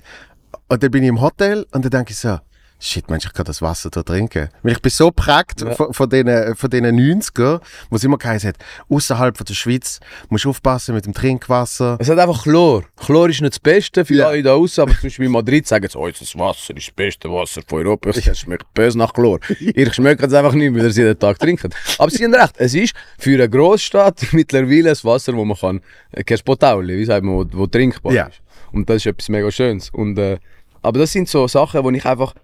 [0.69, 2.39] Und dann bin ich im Hotel und dann denke ich so,
[2.83, 4.49] Shit, Mensch, ich kann das Wasser da trinken.
[4.63, 5.73] Weil ich bin so geprägt Ja.
[5.75, 8.57] von, von diesen von denen 90er, wo es immer geheißen hat,
[8.89, 11.99] außerhalb von der Schweiz musst du aufpassen mit dem Trinkwasser.
[12.01, 12.85] Es hat einfach Chlor.
[12.97, 14.29] Chlor ist nicht das Beste für Ja.
[14.29, 16.95] alle da außen, aber zum Beispiel in Madrid sagen sie, oh, das Wasser ist das
[16.95, 18.09] beste Wasser von Europa.
[18.11, 19.41] Es schmeckt böse nach Chlor.
[19.61, 21.69] Ihr schmeckt es einfach nicht, weil ihr es jeden Tag trinkt.
[21.99, 25.83] Aber sie haben recht, es ist für eine Großstadt mittlerweile ein Wasser, wo man kann,
[26.13, 28.27] äh, kein Potauli, wie sagt man, wo, wo trinkbar Ja.
[28.29, 28.41] ist.
[28.73, 29.91] Und das ist etwas mega Schönes.
[29.91, 30.39] Und, äh,
[30.81, 32.35] aber das sind so Sachen, wo ich einfach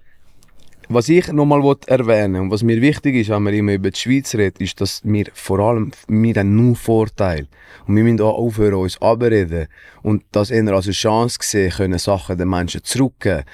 [0.88, 4.34] was ich nochmal erwähnen und was mir wichtig ist, wenn wir immer über die Schweiz
[4.34, 7.48] reden, ist, dass wir vor allem, wir haben nur Vorteile.
[7.86, 9.66] Und wir müssen auch aufhören, uns abreden.
[10.02, 13.44] Und das eher als eine Chance sehen, können Sachen den Menschen zurückgeben.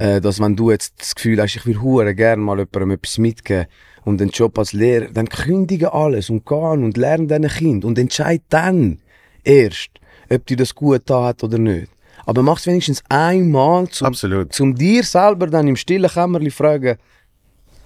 [0.00, 3.18] Äh, dass wenn du jetzt das Gefühl hast, ich will hure gerne mal jemandem etwas
[3.18, 3.66] mitgeben
[4.04, 7.98] und einen Job als Lehrer, dann kündige alles und gehen und lerne deine Kind und
[7.98, 8.98] entscheid dann
[9.44, 9.90] erst,
[10.30, 11.88] ob dir das gut hat oder nicht.
[12.28, 14.52] Aber mach es wenigstens einmal, zum, Absolut.
[14.52, 16.98] zum dir selber dann im stillen Kämmerli fragen,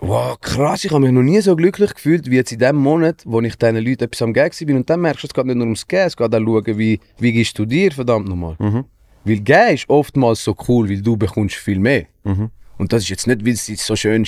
[0.00, 3.22] wow, krass, ich habe mich noch nie so glücklich gefühlt wie jetzt in dem Monat,
[3.24, 4.76] wo ich diesen Leuten etwas am Geben bin.
[4.78, 6.98] Und dann merkst du, es geht nicht nur ums Gehen, es geht auch schauen, wie,
[7.20, 8.56] wie gibst du dir, verdammt nochmal.
[9.24, 12.06] Weil Gehen ist oftmals so cool, weil du bekommst viel mehr.
[12.78, 14.26] Und das ist jetzt nicht, weil es so schön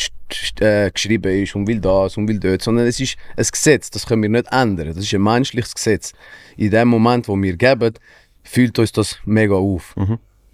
[0.61, 4.07] äh, geschrieben ist und will das und will dort, sondern es ist ein Gesetz, das
[4.07, 4.95] können wir nicht ändern.
[4.95, 6.13] Das ist ein menschliches Gesetz.
[6.57, 7.95] In dem Moment, wo wir geben,
[8.45, 9.97] fühlt uns das mega auf.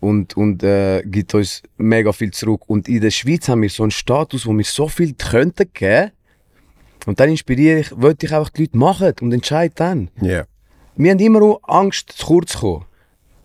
[0.01, 2.63] Und, und äh, gibt uns mega viel zurück.
[2.69, 6.13] Und in der Schweiz haben wir so einen Status, wo wir so viel könnten geben.
[7.07, 10.11] Und dann inspiriere ich, wollte ich einfach die Leute machen und entscheiden dann.
[10.23, 10.45] Ja.
[10.97, 12.85] Wir haben immer auch Angst, zu kurz zu kommen.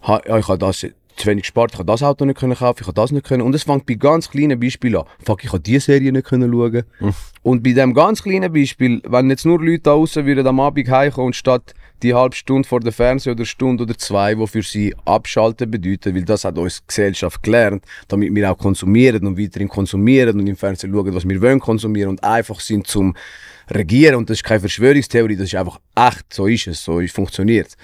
[0.08, 2.88] Ja, ich habe das zu wenig gespart, ich habe das Auto nicht können kaufen, ich
[2.88, 3.42] habe das nicht können.
[3.42, 5.06] Und es fängt bei ganz kleinen Beispielen an.
[5.24, 6.84] Fuck, ich habe diese Serie nicht können schauen.
[7.42, 10.90] Und bei dem ganz kleinen Beispiel, wenn jetzt nur Leute da draußen würden am Abend
[10.90, 14.62] heimkommen und statt die halbe Stunde vor der Fernseher oder Stunde oder zwei, wo für
[14.62, 19.70] sie abschalten bedeutet, weil das hat uns Gesellschaft gelernt, damit wir auch konsumieren und weiterhin
[19.70, 23.16] konsumieren und im Fernsehen schauen, was wir wollen konsumieren und einfach sind zum
[23.70, 24.16] Regieren.
[24.16, 27.78] Und das ist keine Verschwörungstheorie, das ist einfach echt, so ist es, so funktioniert es.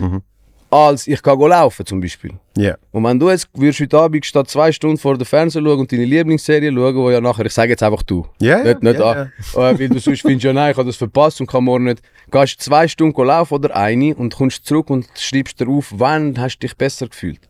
[0.73, 2.31] Als ich kann laufen zum Beispiel.
[2.55, 2.77] Ja.
[2.91, 5.91] Und wenn du jetzt würdest heute Abend statt zwei Stunden vor der Fernseher schauen und
[5.91, 8.25] deine Lieblingsserie schauen, wo ja nachher, ich sage jetzt einfach du.
[8.39, 10.95] Ja, Nicht, nicht ja, an, äh, weil du sonst findest, ja nein, ich habe das
[10.95, 12.01] verpasst und kann morgen nicht.
[12.31, 16.59] Gehst zwei Stunden laufen oder eine und kommst zurück und schreibst dir auf, wann hast
[16.59, 17.41] du dich besser gefühlt.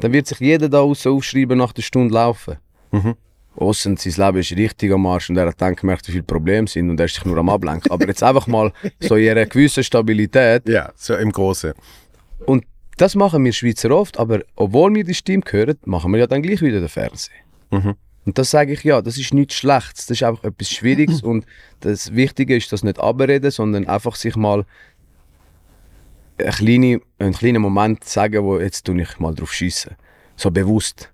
[0.00, 2.56] Dann wird sich jeder da außen aufschreiben nach der Stunde laufen.
[3.56, 6.68] Aussen sein Leben ist richtig am Arsch und er hat dann gemerkt, wie viele Probleme
[6.68, 7.90] sind und er ist sich nur am Ablenken.
[7.90, 11.72] Aber jetzt einfach mal so in einer gewissen Stabilität Ja, so im Großen.
[12.46, 12.64] Und
[12.96, 16.42] das machen wir Schweizer oft, aber obwohl wir die Stimme hören, machen wir ja dann
[16.42, 17.36] gleich wieder den Fernsehen.
[18.24, 21.46] Und das sage ich ja, das ist nichts Schlechtes, das ist einfach etwas Schwieriges und
[21.80, 24.66] das Wichtige ist, das nicht abreden, sondern einfach sich mal
[26.38, 29.96] einen kleinen, einen kleinen Moment sagen, wo jetzt tue ich mal drauf schießen.
[30.36, 31.10] So bewusst.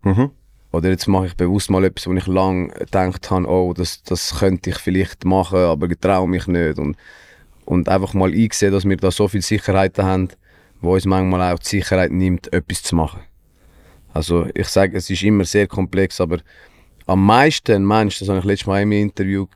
[0.72, 4.40] Oder jetzt mache ich bewusst mal etwas, wo ich lange gedacht habe, oh, das, das
[4.40, 6.78] könnte ich vielleicht machen, aber ich traue mich nicht.
[6.78, 6.96] Und,
[7.64, 10.28] und einfach mal einsehen, dass wir da so viel Sicherheiten haben,
[10.84, 13.20] wo uns manchmal auch die Sicherheit nimmt, etwas zu machen.
[14.12, 16.38] Also ich sage, es ist immer sehr komplex, aber
[17.06, 19.46] am meisten, Mensch, das habe ich letztes Mal in einem Interview,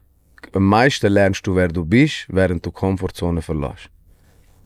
[0.53, 3.91] am meisten lernst du, wer du bist, während du die Komfortzone verlässt.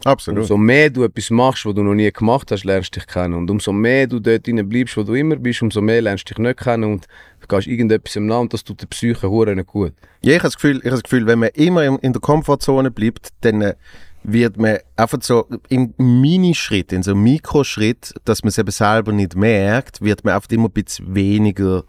[0.05, 0.41] Absolut.
[0.41, 3.35] Umso mehr du etwas machst, was du noch nie gemacht hast, lernst du dich kennen.
[3.35, 6.35] Und umso mehr du dort drin bleibst, wo du immer bist, umso mehr lernst du
[6.35, 7.07] dich nicht kennen und
[7.41, 9.93] du gehst irgendetwas im Namen das tut der Psyche nicht gut.
[10.23, 12.21] Ja, ich habe das Gefühl, ich habe das Gefühl wenn man immer in, in der
[12.21, 13.75] Komfortzone bleibt, dann äh,
[14.25, 19.13] wird man einfach so im Minischritt, in so einem Mikroschritt, dass man es eben selber
[19.13, 21.85] nicht merkt, wird man einfach immer ein bisschen weniger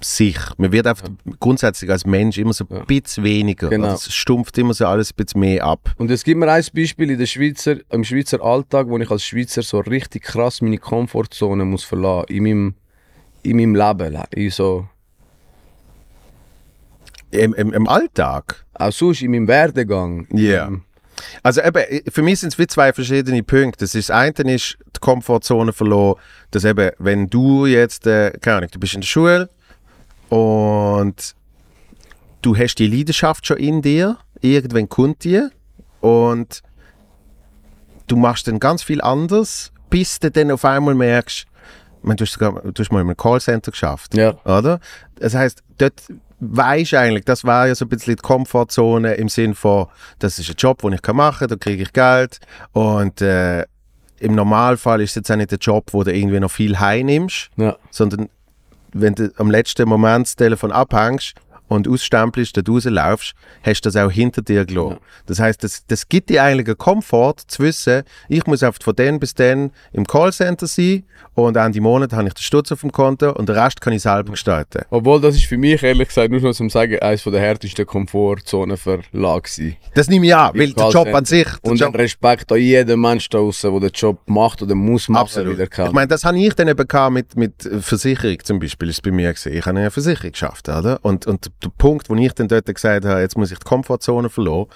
[0.00, 0.36] sich.
[0.58, 1.08] Man wird einfach
[1.40, 2.84] grundsätzlich als Mensch immer so ein Ja.
[2.84, 3.68] bisschen weniger.
[3.68, 3.86] Genau.
[3.86, 5.92] Oder Es stumpft immer so alles ein bisschen mehr ab.
[5.96, 9.24] Und es gibt mir ein Beispiel in der Schweizer, im Schweizer Alltag, wo ich als
[9.24, 12.74] Schweizer so richtig krass meine Komfortzone muss verlassen, in meinem,
[13.42, 14.86] in meinem Leben, in so,
[17.30, 18.64] Im, im, im Alltag.
[18.74, 20.26] auch sonst in meinem Werdegang.
[20.32, 20.68] Ja.
[20.68, 20.82] Ähm,
[21.42, 23.84] Also eben, für mich sind es wie zwei verschiedene Punkte.
[23.84, 28.58] Das, ist, das eine ist die Komfortzone verloren, dass eben, wenn du jetzt, äh, keine
[28.58, 29.48] Ahnung, du bist in der Schule
[30.28, 31.34] und
[32.42, 35.46] du hast die Leidenschaft schon in dir, irgendwann kommt die
[36.00, 36.62] und
[38.06, 41.46] du machst dann ganz viel anders, bis du dann auf einmal merkst,
[42.00, 44.34] ich meine, du hast, sogar, du hast mal in einem Callcenter geschafft Ja.
[44.44, 44.78] oder?
[45.16, 45.94] Das heißt, dort
[46.40, 49.86] du eigentlich, das war ja so ein bisschen die Komfortzone im Sinn von,
[50.18, 52.38] das ist ein Job, den ich kann machen kann, da kriege ich Geld
[52.72, 53.64] und äh,
[54.20, 57.50] im Normalfall ist es jetzt auch nicht der Job, wo du irgendwie noch viel heimnimmst,
[57.56, 57.76] ja.
[57.90, 58.28] sondern
[58.92, 61.34] wenn du am letzten Moment das Telefon abhängst
[61.68, 64.98] und ausstempelst, da rauslaufst, hast du das auch hinter dir gelassen.
[65.26, 68.96] Das heißt, das, das gibt dir eigentlich einen Komfort zu wissen, ich muss einfach von
[68.96, 71.04] dann bis dann im Callcenter sein
[71.34, 74.02] und Ende Monat habe ich den Stutz auf dem Konto und den Rest kann ich
[74.02, 74.82] selber gestalten.
[74.90, 79.12] Obwohl, das ist für mich ehrlich gesagt nur noch zum Sagen, eines der härtesten Komfortzonenverlage
[79.14, 79.72] war.
[79.94, 83.28] Das nehme ich an, weil der Job an sich, Und Job, Respekt an jeden Menschen
[83.30, 85.54] da draussen, der den Job macht oder muss machen, Absolut.
[85.54, 85.88] wieder kann.
[85.88, 89.32] Ich meine, das habe ich dann eben mit, mit Versicherung zum Beispiel, ist bei mir
[89.32, 89.52] gewesen.
[89.52, 90.98] Ich habe eine Versicherung geschafft, oder?
[91.02, 94.28] Und, und der Punkt, wo ich dann dort gesagt habe, jetzt muss ich die Komfortzone
[94.30, 94.66] verlassen,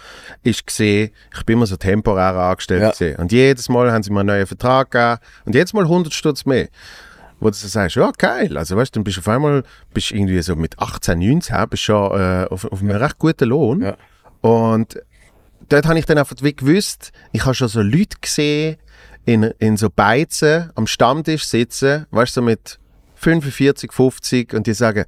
[0.42, 2.90] ist gesehen, ich bin immer so temporär angestellt Ja.
[2.90, 3.16] gewesen.
[3.20, 6.44] Und jedes Mal haben sie mir einen neuen Vertrag gegeben und jedes Mal 100 Stutz
[6.44, 6.68] mehr.
[7.40, 10.12] Wo du so sagst, ja geil, also weißt du, dann bist du auf einmal, bist
[10.12, 13.82] irgendwie so mit 18, 19, bist schon äh, auf, auf einem recht guten Lohn.
[13.82, 13.96] Ja.
[14.40, 15.00] Und
[15.68, 18.76] dort habe ich dann einfach wie gewusst, ich habe schon so Leute gesehen,
[19.24, 22.78] in, in so Beizen am Stammtisch sitzen, weißt du, so mit
[23.22, 25.04] 45, 50 und die sagen,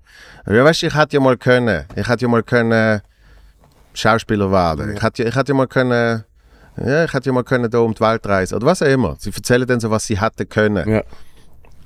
[0.47, 3.01] ja weißt du, ich hätte ja mal können, ich hätte ja mal können
[3.93, 6.25] Schauspieler werden, ich hätte, ja- ich hätte ja mal können,
[6.77, 9.17] ja, ich hätte ja mal können da um die Welt reisen oder was auch immer.
[9.19, 10.89] Sie erzählen dann so, was sie hätten können.
[10.89, 11.03] Ja.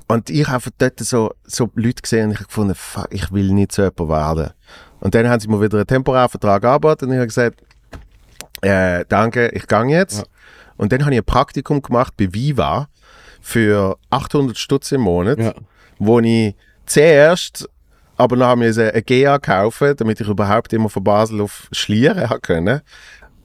[0.07, 3.53] Und ich habe dort so, so Leute gesehen und ich habe gefunden, fuck, ich will
[3.53, 4.51] nicht so jemand werden.
[5.01, 7.63] Und dann haben sie mir wieder einen temporären Vertrag angeboten und ich habe gesagt,
[8.63, 10.19] äh, danke, ich gehe jetzt.
[10.21, 10.25] Ja.
[10.79, 12.89] Und dann habe ich ein Praktikum gemacht bei Viva
[13.43, 15.53] für 800 Stutz im Monat, Ja.
[15.99, 16.55] Wo ich
[16.87, 17.69] zuerst
[18.19, 22.43] aber nachher musste eine GA kaufen, damit ich überhaupt immer von Basel auf Schlieren haben
[22.43, 22.81] können.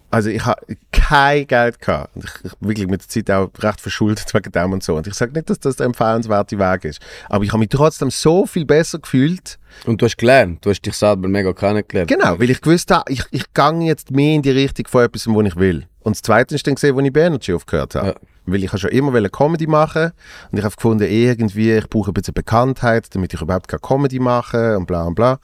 [0.10, 0.62] Also ich habe
[0.92, 2.12] kein Geld gehabt.
[2.16, 4.96] Ich, ich wirklich mit der Zeit auch recht verschuldet wegen dem und so.
[4.96, 7.00] Und ich sage nicht, dass das der empfehlenswerte Weg ist.
[7.30, 9.58] Aber ich habe mich trotzdem so viel besser gefühlt.
[9.86, 12.10] Und du hast gelernt, du hast dich selber mega kennengelernt.
[12.10, 15.28] Genau, weil ich gewusst habe, ich, ich gehe jetzt mehr in die Richtung von etwas,
[15.28, 15.88] wo ich will.
[16.02, 18.08] Und das Zweite ist dann gesehen, wo ich Energy aufgehört habe.
[18.10, 18.16] Ja.
[18.46, 20.12] Weil ich schon immer Comedy machen
[20.52, 24.20] und ich habe gefunden, irgendwie, ich brauche ein bisschen Bekanntheit, damit ich überhaupt keine Comedy
[24.20, 25.40] mache und bla und bla.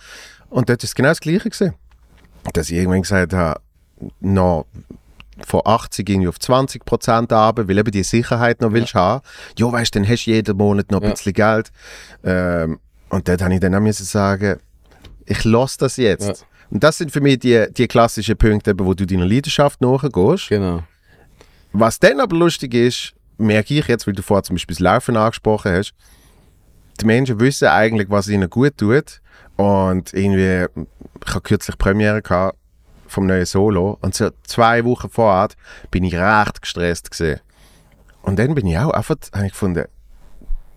[0.49, 1.73] Und dort ist es genau das Gleiche gewesen.
[2.53, 3.61] Dass ich irgendwann gesagt habe,
[4.19, 4.65] noch
[5.45, 9.21] von 80 irgendwie auf 20 Prozent runter, weil eben die Sicherheit noch willst haben.
[9.57, 11.11] Ja, weißt du, dann hast du jeden Monat noch ein Ja.
[11.11, 11.71] bisschen Geld.
[12.23, 14.59] Ähm, und dort habe ich dann auch müssen sagen,
[15.25, 16.27] ich lasse das jetzt.
[16.27, 16.33] Ja.
[16.71, 20.49] Und das sind für mich die, die klassischen Punkte, wo du deiner Leidenschaft nachgehst.
[20.49, 20.83] Genau.
[21.71, 25.17] Was dann aber lustig ist, merke ich jetzt, weil du vorher zum Beispiel das Laufen
[25.17, 25.93] angesprochen hast,
[26.99, 29.21] die Menschen wissen eigentlich, was ihnen gut tut.
[29.55, 30.65] Und irgendwie,
[31.25, 32.57] ich habe kürzlich Premiere gehabt
[33.07, 35.49] vom neuen Solo und so zwei Wochen vorher
[35.89, 37.39] bin ich recht gestresst gesehen.
[38.21, 39.85] Und dann bin ich auch einfach, habe ich gefunden,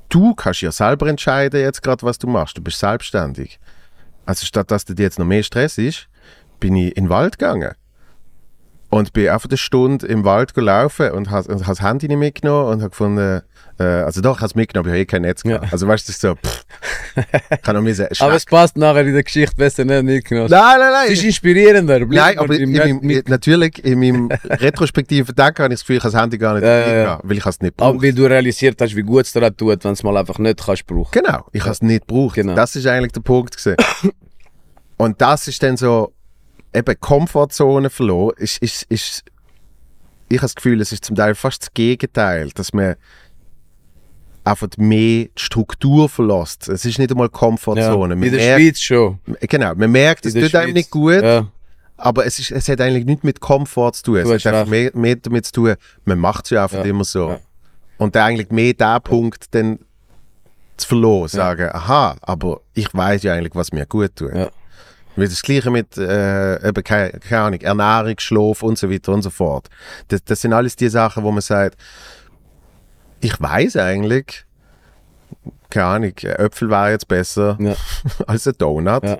[0.08, 2.56] du kannst ja selber entscheiden jetzt gerade, was du machst.
[2.56, 3.60] Du bist selbstständig.
[4.24, 6.08] Also statt dass dir jetzt noch mehr Stress ist,
[6.60, 7.74] bin ich in den Wald gegangen.
[8.94, 12.80] Und bin einfach eine Stunde im Wald gelaufen und habe das Handy nicht mitgenommen und
[12.82, 13.40] habe gefunden,
[13.78, 15.64] äh, also doch, ich habe es mitgenommen, aber ich habe eh kein Netz gehabt.
[15.64, 15.72] Ja.
[15.72, 16.64] Also weißt du, so, pff,
[17.50, 20.50] ich kann noch müssen, Aber es passt nachher in der Geschichte besser nicht mitgenommen.
[20.50, 21.06] Nein, nein, nein.
[21.06, 22.04] Es ist inspirierender.
[22.04, 26.04] Bleib Nein, aber in meinem, natürlich, in meinem retrospektiven Denken habe ich das Gefühl, ich
[26.04, 27.20] habe das Handy gar nicht Ja, mitgenommen, ja.
[27.22, 28.02] weil ich es nicht Aber brauche.
[28.02, 30.86] weil du realisiert hast, wie gut es dir tut, wenn es mal einfach nicht kannst
[30.86, 31.12] brauchen.
[31.12, 32.34] Genau, ich habe es nicht gebraucht.
[32.34, 32.54] Genau.
[32.54, 33.56] Das ist eigentlich der Punkt.
[34.98, 36.12] Und das ist dann so,
[36.74, 39.24] eben Komfortzone verloren, ist, ist, ist,
[40.28, 42.96] ich habe das Gefühl, es ist zum Teil fast das Gegenteil, dass man
[44.44, 46.68] einfach mehr die Struktur verlässt.
[46.68, 48.16] Es ist nicht einmal Komfortzone.
[48.16, 49.18] Man in der merkt, Schweiz schon.
[49.40, 50.74] Genau, man merkt, es tut einem Schweiz.
[50.74, 51.46] nicht gut, Ja.
[51.96, 54.16] aber es, ist, es hat eigentlich nichts mit Komfort zu tun.
[54.16, 56.84] Es hat einfach mehr, mehr damit zu tun, man macht es ja einfach Ja.
[56.84, 57.28] immer so.
[57.30, 57.40] Ja.
[57.98, 59.78] Und dann eigentlich mehr der Punkt dann
[60.76, 64.32] zu verloren, sagen, aha, aber ich weiß ja eigentlich, was mir gut tut.
[65.16, 69.22] Weil das Gleiche mit äh, eben, keine, keine Ahnung, Ernährung, Schlaf und so weiter und
[69.22, 69.68] so fort.
[70.08, 71.76] Das, das sind alles die Sachen, wo man sagt,
[73.20, 74.44] ich weiß eigentlich,
[75.70, 77.74] keine Ahnung, Äpfel wäre jetzt besser Ja.
[78.26, 79.04] als ein Donut.
[79.04, 79.18] Ja.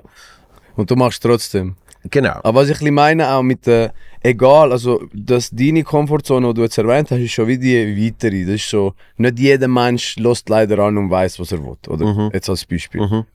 [0.75, 1.75] Und du machst trotzdem.
[2.09, 2.39] Genau.
[2.43, 6.77] Aber was ich meine auch mit der, egal, also dass deine Komfortzone, die du jetzt
[6.77, 8.43] erwähnt hast, ist schon wie die weitere.
[8.43, 11.77] Das ist so, nicht jeder Mensch lässt leider an und weiß, was er will.
[11.87, 13.01] Oder jetzt als Beispiel.
[13.01, 13.25] Mhm.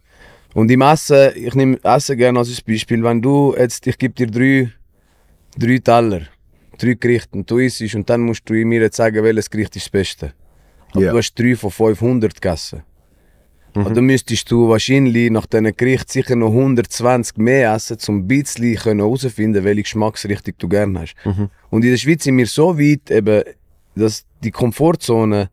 [0.59, 4.27] Und im Essen, ich nehme Essen gerne als Beispiel, wenn du jetzt, ich gebe dir
[4.27, 4.73] drei,
[5.57, 6.23] drei Teller,
[6.77, 9.87] drei Gerichte und du isst und dann musst du mir jetzt sagen, welches Gericht ist
[9.87, 10.33] das Beste.
[10.91, 11.13] Aber Ja.
[11.13, 12.83] du hast drei von 500 gegessen.
[13.77, 13.87] Mhm.
[13.87, 18.27] Und dann müsstest du wahrscheinlich nach diesen Gericht sicher noch 120 mehr essen, um ein
[18.27, 21.15] bisschen herauszufinden, welche Geschmacksrichtung du gerne hast.
[21.25, 21.51] Mhm.
[21.71, 23.45] Und in der Schweiz sind wir so weit, eben,
[23.95, 25.51] dass die Komfortzone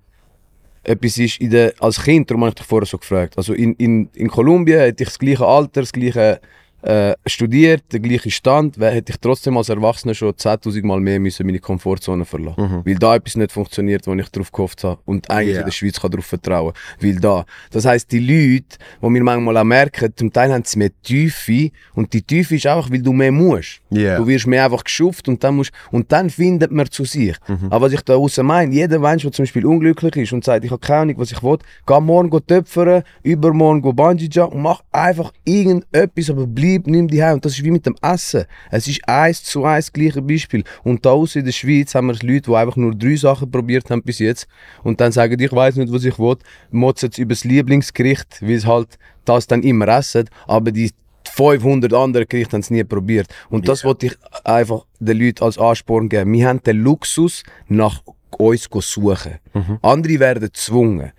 [0.86, 3.38] etwas ist in der, als Kind, darum habe ich dich vorher so gefragt.
[3.38, 6.40] Also in, in, in Kolumbien hätte ich das gleiche Alter, das gleiche
[6.86, 11.46] äh, studiert, den gleichen Stand, hätte ich trotzdem als Erwachsener schon 10.000 Mal mehr müssen
[11.46, 12.82] meine Komfortzone verlassen.
[12.86, 15.62] Weil da etwas nicht funktioniert, wo ich darauf gehofft habe und eigentlich Ja.
[15.62, 19.58] in der Schweiz kann darauf vertrauen Weil da, das heisst, die Leute, die wir manchmal
[19.58, 23.14] auch merken, zum Teil haben sie mehr Tiefe und die Tiefe ist einfach, weil du
[23.14, 23.82] mehr musst.
[23.90, 24.18] Ja.
[24.18, 27.36] Du wirst mehr einfach geschufft und dann, musst, und dann findet man zu sich.
[27.48, 27.68] Mhm.
[27.72, 30.64] Aber was ich da raus meine, jeder Mensch, der zum Beispiel unglücklich ist und sagt,
[30.64, 34.82] ich habe keine Ahnung, was ich will, geh morgen töpfern, übermorgen Bungee Jump und mach
[34.92, 37.36] einfach irgendetwas, aber bleib, nimm die heim.
[37.36, 38.46] Und das ist wie mit dem Essen.
[38.72, 40.64] Es ist eins zu eins das gleiche Beispiel.
[40.84, 44.04] Und da in der Schweiz haben wir Leute, die einfach nur drei Sachen probiert haben
[44.04, 44.48] bis jetzt
[44.84, 46.38] und dann sagen, ich weiß nicht, was ich will,
[46.72, 50.92] motzen jetzt über das Lieblingsgericht, weil sie halt das dann immer essen, aber die
[51.32, 53.28] 500 andere Gerichte haben es nie probiert.
[53.50, 56.32] Und das wollte ich einfach den Leuten als Ansporn geben.
[56.34, 58.02] Wir haben den Luxus, nach
[58.38, 59.36] uns zu suchen.
[59.82, 61.12] Andere werden gezwungen.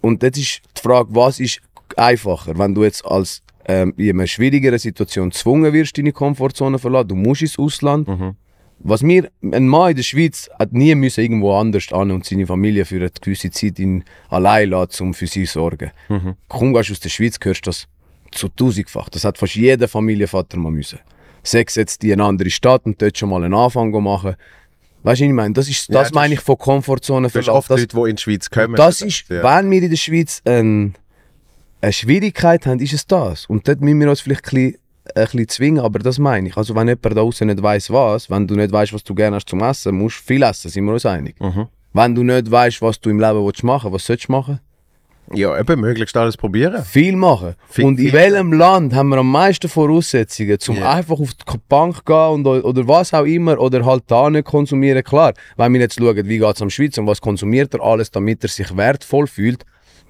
[0.00, 1.60] Und jetzt ist die Frage, was ist
[1.96, 6.82] einfacher, wenn du jetzt als ähm, in einer schwierigeren Situation gezwungen wirst, deine Komfortzone zu
[6.82, 8.08] verlassen, du musst ins Ausland.
[8.80, 12.46] Was mir, ein Mann in der Schweiz hat nie müssen irgendwo anders an und seine
[12.46, 15.90] Familie für eine gewisse Zeit ihn allein lassen, um für sie zu sorgen.
[16.08, 17.86] Gehst du aus der Schweiz, hörst das
[18.32, 19.08] zu tausendfach.
[19.10, 20.98] Das hat fast jeder Familienvater mal müssen.
[21.44, 24.34] Sechs jetzt die in eine andere Stadt und dort schon mal einen Anfang machen.
[25.02, 25.54] Weißt du, was ich meine?
[25.54, 27.50] Das, ist, Ja, das das meine ich von Komfortzone hast verlassen.
[27.50, 28.74] oft Das- Leute, die in die Schweiz kommen.
[28.74, 29.42] das ist, ja.
[29.42, 30.94] wenn wir in der Schweiz ein,
[31.84, 33.46] eine Schwierigkeit haben, ist es das.
[33.46, 34.78] Und dort müssen wir uns vielleicht ein bisschen,
[35.14, 36.56] ein bisschen zwingen, aber das meine ich.
[36.56, 39.36] Also wenn jemand da draußen nicht weiß was, wenn du nicht weißt, was du gerne
[39.36, 41.36] hast zum Essen, musst du viel essen, sind wir uns einig.
[41.40, 41.66] Mhm.
[41.92, 44.60] Wenn du nicht weißt, was du im Leben willst machen was sollst du machen?
[45.32, 46.84] Ja, eben möglichst alles probieren.
[46.84, 47.54] Viel machen.
[47.68, 50.92] Viel- und in welchem Land haben wir am meisten Voraussetzungen, um Ja.
[50.92, 55.02] einfach auf die Bank gehen und, oder was auch immer, oder halt da nicht konsumieren?
[55.02, 58.10] Klar, wenn wir jetzt schauen, wie geht es am Schweiz und was konsumiert er alles,
[58.10, 59.64] damit er sich wertvoll fühlt,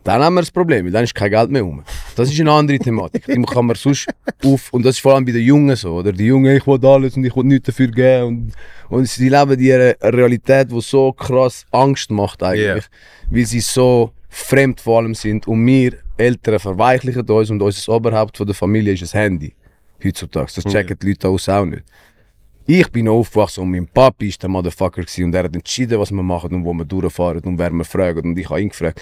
[0.04, 1.82] dann haben wir das Problem, weil dann ist kein Geld mehr um.
[2.14, 3.24] Das ist eine andere Thematik.
[3.24, 4.06] Die kann man sonst
[4.44, 6.12] auf, und das ist vor allem bei den Jungen so, oder?
[6.12, 8.26] Die Jungen, ich will alles und ich will nichts dafür geben.
[8.26, 8.52] Und,
[8.90, 12.84] und sie leben in einer Realität, die so krass Angst macht eigentlich,
[13.30, 15.48] weil sie so fremd vor allem sind.
[15.48, 19.54] Und wir Eltern verweichlichen uns und unser Oberhaupt von der Familie ist das Handy.
[20.04, 20.52] Heutzutage.
[20.54, 21.82] Das checken die Leute aus auch nicht.
[22.66, 26.10] Ich bin aufgewachsen und mein Papi ist der Motherfucker gewesen und er hat entschieden, was
[26.10, 29.00] wir machen und wo wir durchfahren und wer wir fragen und ich habe ihn gefragt.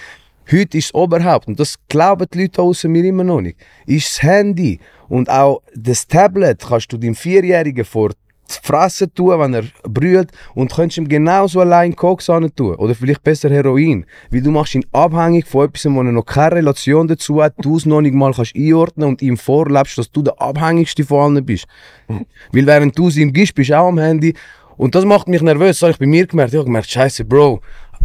[0.51, 3.57] Heute ist das Oberhaupt und das glauben die Leute außer mir immer noch nicht.
[3.87, 8.15] Ist das Handy und auch das Tablet kannst du dem Vierjährigen vor die
[8.63, 13.51] Fresse tun, wenn er brüllt und könntest ihm genauso allein Koks tun oder vielleicht besser
[13.51, 17.55] Heroin, weil du machst ihn abhängig von etwas, wo er noch keine Relation dazu hat,
[17.59, 21.37] du es noch nicht mal kannst einordnen und ihm vorlebst, dass du der Abhängigste von
[21.37, 21.67] allen bist.
[22.09, 24.35] Weil während du es ihm gibst, bist du auch am Handy.
[24.77, 25.79] Und das macht mich nervös.
[25.79, 26.53] Das habe ich bei mir gemerkt.
[26.53, 27.61] Ich habe gemerkt, Scheiße, Bro,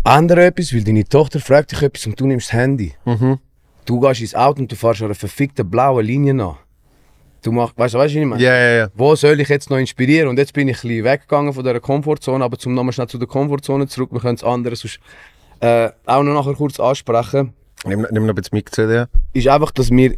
[0.08, 2.94] ändere etwas, weil deine Tochter fragt dich etwas und du nimmst das Handy.
[3.86, 6.58] Du gehst ins Auto und du fährst an einer verfickten blauen Linie nach.
[7.44, 8.44] Du machst, weißt du, weißt du, was ich meine?
[8.44, 8.88] Ja, ja, ja.
[8.96, 10.28] Wo soll ich jetzt noch inspirieren?
[10.28, 13.18] Und jetzt bin ich ein bisschen weggegangen von dieser Komfortzone, aber zum nochmal schnell zu
[13.18, 15.00] der Komfortzone zurück, wir können das andere sonst,
[15.60, 17.54] äh, auch noch nachher kurz ansprechen
[17.86, 19.08] Nimm, nimm noch ein bisschen mit zu dir.
[19.34, 20.18] ist einfach, dass wir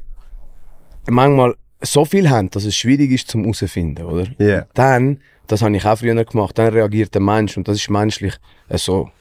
[1.09, 4.27] manchmal so viel haben, dass es schwierig ist zum herauszufinden, oder?
[4.37, 4.65] Ja.
[4.73, 8.33] Dann, das habe ich auch früher gemacht, dann reagiert der Mensch und das ist menschlich
[8.69, 9.11] äh, so,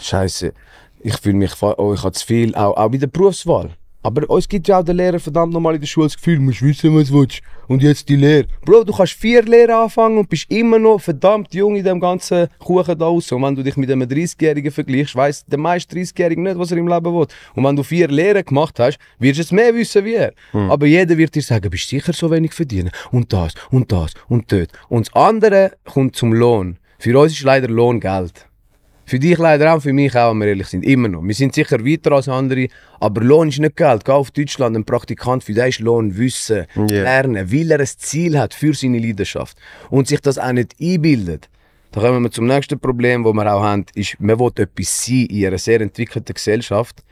[0.00, 0.52] Scheiße,
[1.02, 3.70] ich fühle mich, oh, ich habe zu viel, auch, auch bei der Berufswahl.
[4.02, 6.42] Aber uns gibt ja auch der Lehrer verdammt nochmal in der Schule das Gefühl, du
[6.42, 7.42] musst wissen, was du willst.
[7.68, 8.46] Und jetzt die Lehre.
[8.64, 12.48] Bro, du kannst vier Lehren anfangen und bist immer noch verdammt jung in dem ganzen
[12.58, 13.30] Kuchen da raus.
[13.30, 16.78] Und wenn du dich mit einem 30-Jährigen vergleichst, weiss der meiste 30-Jährige nicht, was er
[16.78, 17.26] im Leben will.
[17.54, 20.32] Und wenn du vier Lehren gemacht hast, wirst du es mehr wissen wie er.
[20.70, 22.90] Aber jeder wird dir sagen, bist sicher so wenig verdienen?
[23.12, 24.70] Und das, und das, und dort.
[24.88, 26.78] Und das andere kommt zum Lohn.
[26.98, 28.46] Für uns ist leider Lohn Geld.
[29.10, 30.84] Für dich leider auch, für mich auch, wenn wir ehrlich sind.
[30.84, 31.24] Immer noch.
[31.24, 32.68] Wir sind sicher weiter als andere,
[33.00, 34.04] aber Lohn ist nicht Geld.
[34.04, 36.84] Geh auf Deutschland, ein Praktikant, für den ist Lohn Wissen, Ja.
[36.86, 39.58] Lernen, weil er ein Ziel hat für seine Leidenschaft
[39.90, 41.48] und sich das auch nicht einbildet.
[41.90, 45.26] Da kommen wir zum nächsten Problem, das wir auch haben, ist, man will etwas sein
[45.26, 47.02] in einer sehr entwickelten Gesellschaft,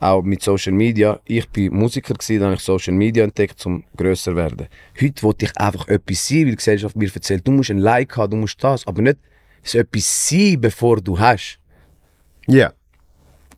[0.00, 1.20] auch mit Social Media.
[1.26, 4.66] Ich bin Musiker gewesen, dann habe ich Social Media entdeckt, um grösser zu werden.
[4.98, 8.16] Heute wollte ich einfach etwas sein, weil die Gesellschaft mir erzählt, du musst ein Like
[8.16, 9.18] haben, du musst das, aber nicht
[9.62, 11.58] so etwas sein, bevor du hast.
[12.46, 12.72] Ja.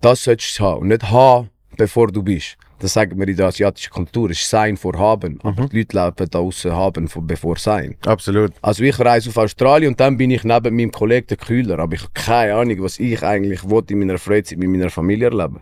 [0.01, 2.57] Das solltest du haben und nicht haben, bevor du bist.
[2.81, 5.39] Das sagen wir in der asiatischen Kultur, es ist Sein vor Haben.
[5.43, 7.97] Aber die Leute leben da außen Haben vor, bevor Sein.
[8.07, 8.53] Absolut.
[8.63, 11.95] Also ich reise auf Australien und dann bin ich neben meinem Kollegen der Kühler, aber
[11.95, 15.61] ich habe keine Ahnung, was ich eigentlich wollte in meiner Freizeit mit meiner Familie erleben.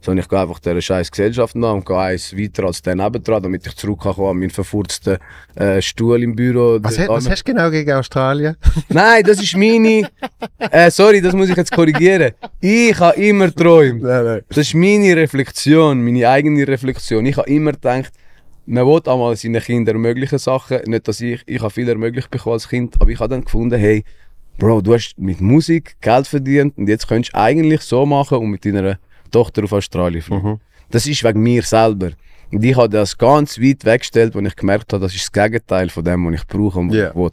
[0.00, 3.42] Sondern ich gehe einfach dieser scheiß Gesellschaft nach und gehe eins weiter als der nebendran,
[3.42, 5.18] damit ich zurück kann kommen an meinen verfurzten
[5.56, 6.78] äh, Stuhl im Büro.
[6.80, 8.56] Was, he- was hast du genau gegen Australien?
[8.88, 10.08] Nein, das ist meine...
[10.70, 12.32] Äh, sorry, das muss ich jetzt korrigieren.
[12.60, 14.04] Ich habe immer geträumt.
[14.04, 17.26] Das ist meine Reflexion, meine eigene Reflexion.
[17.26, 18.12] Ich habe immer gedacht,
[18.66, 20.78] man will einmal seinen Kindern ermöglichen Sachen.
[20.86, 23.78] Nicht, dass ich, ich habe viel ermöglicht bekommen als Kind, aber ich habe dann gefunden,
[23.78, 24.04] hey,
[24.58, 28.50] Bro, du hast mit Musik Geld verdient und jetzt könntest du eigentlich so machen und
[28.50, 28.98] mit deiner
[29.30, 30.60] Tochter auf Australien fliegen.
[30.90, 32.10] Das ist wegen mir selber.
[32.50, 35.90] Und ich habe das ganz weit weggestellt, als ich gemerkt habe, das ist das Gegenteil
[35.90, 37.10] von dem, was ich brauche und was Ja.
[37.10, 37.30] ich will.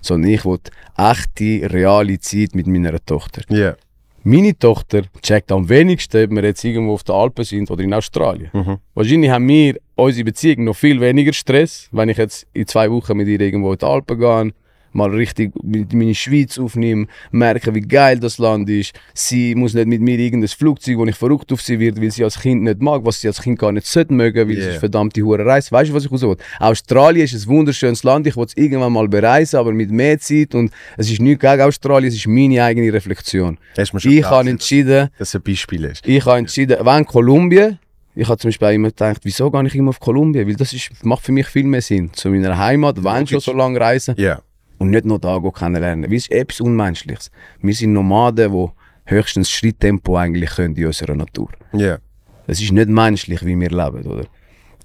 [0.00, 0.58] Sondern ich will
[0.96, 3.42] echte, reale Zeit mit meiner Tochter.
[3.48, 3.74] Ja.
[4.22, 7.92] Meine Tochter checkt am wenigsten, ob wir jetzt irgendwo auf den Alpen sind oder in
[7.92, 8.50] Australien.
[8.94, 13.18] Wahrscheinlich haben wir unsere Beziehung noch viel weniger Stress, wenn ich jetzt in zwei Wochen
[13.18, 14.52] mit ihr irgendwo in die Alpen gehe,
[14.94, 18.92] mal richtig mit meine Schweiz aufnehme, merke, wie geil das Land ist.
[19.12, 22.24] Sie muss nicht mit mir irgendein Flugzeug, wo ich verrückt auf sie wird, weil sie
[22.24, 24.74] als Kind nicht mag, was sie als Kind gar nicht sollte mögen, weil es Yeah.
[24.74, 25.70] ist verdammte hure Reise.
[25.72, 26.36] Weißt du, was ich raus will?
[26.60, 30.54] Australien ist ein wunderschönes Land, ich will es irgendwann mal bereisen, aber mit mehr Zeit
[30.54, 33.58] und es ist nichts gegen Australien, es ist meine eigene Reflexion.
[33.76, 36.06] Ich habe entschieden, dass es ein Beispiel ist.
[36.06, 37.78] ich habe entschieden, wenn Kolumbien,
[38.14, 40.46] ich habe zum Beispiel auch immer gedacht, wieso gehe ich immer auf Kolumbien?
[40.46, 42.10] Weil das ist, macht für mich viel mehr Sinn.
[42.12, 44.40] Zu meiner Heimat, wenn schon so lange reisen Ja.
[44.78, 46.04] Und nicht nur da kennenlernen.
[46.04, 47.30] Es ist etwas Unmenschliches.
[47.60, 48.68] Wir sind Nomaden, die
[49.06, 51.48] höchstens Schritttempo eigentlich können in unserer Natur.
[51.72, 51.98] Ja.
[52.46, 54.26] Es ist nicht menschlich, wie wir leben, oder?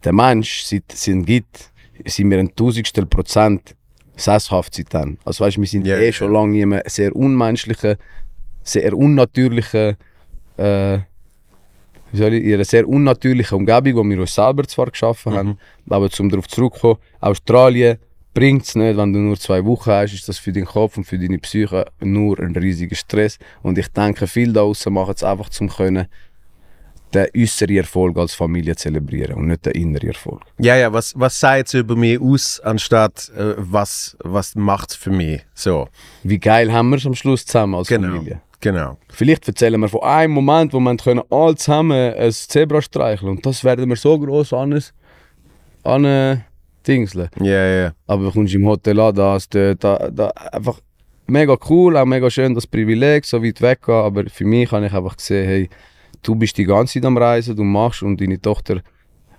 [0.04, 1.72] Der Mensch, seit es ihn gibt,
[2.06, 3.76] sind wir ein Tausendstel Prozent
[4.16, 5.18] sesshaft seitdem.
[5.26, 7.96] Also weißt, wir sind Ja, eh schon lange in einem sehr unmenschlichen,
[8.64, 9.98] sehr unnatürlichen,
[10.58, 11.00] äh,
[12.12, 15.58] wie soll ich, in einer sehr unnatürlichen Umgebung, wo wir uns selber zwar geschaffen haben,
[15.90, 17.98] aber zum darauf zurückzukommen, Australien
[18.34, 21.04] bringt es nicht, wenn du nur zwei Wochen hast, ist das für deinen Kopf und
[21.04, 23.38] für deine Psyche nur ein riesiger Stress.
[23.62, 26.08] Und ich denke, viele da draußen machen es einfach zum können,
[27.14, 30.42] den äußeren Erfolg als Familie zelebrieren und nicht den inneren Erfolg.
[30.60, 34.96] Ja, ja, was, was sagt es über mich aus, anstatt äh, was, was macht es
[34.96, 35.42] für mich?
[35.54, 35.88] So,
[36.24, 38.10] Wie geil haben wir es am Schluss zusammen als genau.
[38.10, 38.42] Familie?
[38.62, 38.98] Genau.
[39.10, 43.46] Vielleicht erzählen wir von einem Moment, wo wir können alle zusammen ein Zebra streicheln und
[43.46, 44.84] das werden wir so groß an
[45.84, 46.44] an
[46.90, 47.30] Dingseln.
[47.40, 47.92] Ja, ja.
[48.08, 50.80] Aber du kommst im Hotel an, da, hast du- da, da einfach
[51.28, 54.94] mega cool, auch mega schön das Privileg, so weit weggehen, aber für mich habe ich
[54.94, 55.70] einfach gesehen, hey,
[56.24, 58.82] du bist die ganze Zeit am Reisen, du machst und deine Tochter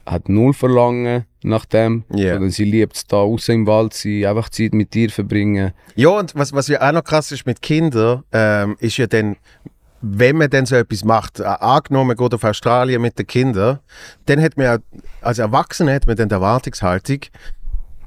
[0.07, 2.33] hat null Verlangen nach dem, Ja.
[2.35, 5.73] sondern sie liebt es da außen im Wald sein, einfach Zeit mit dir verbringen.
[5.95, 9.37] Ja, und was, was ja auch noch krass ist mit Kindern, ähm, ist ja dann,
[10.03, 13.81] wenn man dann so etwas macht, angenommen, geht auf Australien mit den Kindern,
[14.27, 14.83] dann hat man
[15.21, 17.21] als Erwachsener hat man dann die Erwartungshaltung,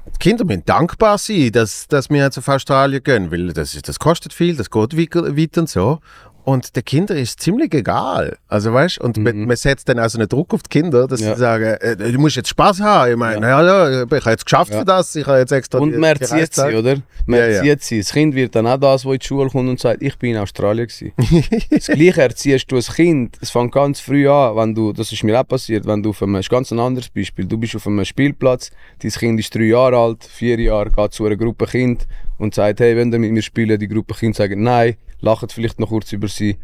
[0.06, 3.98] die Kinder müssen dankbar sein, dass, dass wir jetzt auf Australien gehen, weil das, das
[3.98, 6.00] kostet viel, das geht weit weit und so.
[6.44, 8.36] Und den Kindern ist ziemlich egal.
[8.48, 11.26] Also weißt und man, man setzt dann also einen Druck auf die Kinder, dass Mhm.
[11.28, 11.34] Ja.
[11.34, 13.12] sie sagen, äh, du musst jetzt Spaß haben.
[13.12, 13.62] Ich meine, ja.
[13.64, 14.80] Ja, ich habe jetzt geschafft Ja.
[14.80, 16.96] für das, ich habe jetzt extra Und man erzieht sie, oder?
[17.24, 17.54] Man Ja, ja.
[17.64, 17.98] erzieht sie.
[18.00, 20.32] Das Kind wird dann auch das, wo in die Schule kommt und sagt, ich bin
[20.32, 21.12] in Australien gewesen.
[21.70, 23.38] das Gleiche erziehst du als Kind.
[23.40, 26.22] Es fängt ganz früh an, wenn du, das ist mir auch passiert, wenn du auf
[26.22, 28.70] einem, das ist ganz ein anderes Beispiel, du bist auf einem Spielplatz,
[29.02, 32.80] dein Kind ist drei Jahre alt, vier Jahre, geht zu einer Gruppe Kind und sagt,
[32.80, 36.12] hey, wenn ihr mit mir spielen, die Gruppe Kind sagen nein, lachen vielleicht noch kurz
[36.12, 36.56] über sie.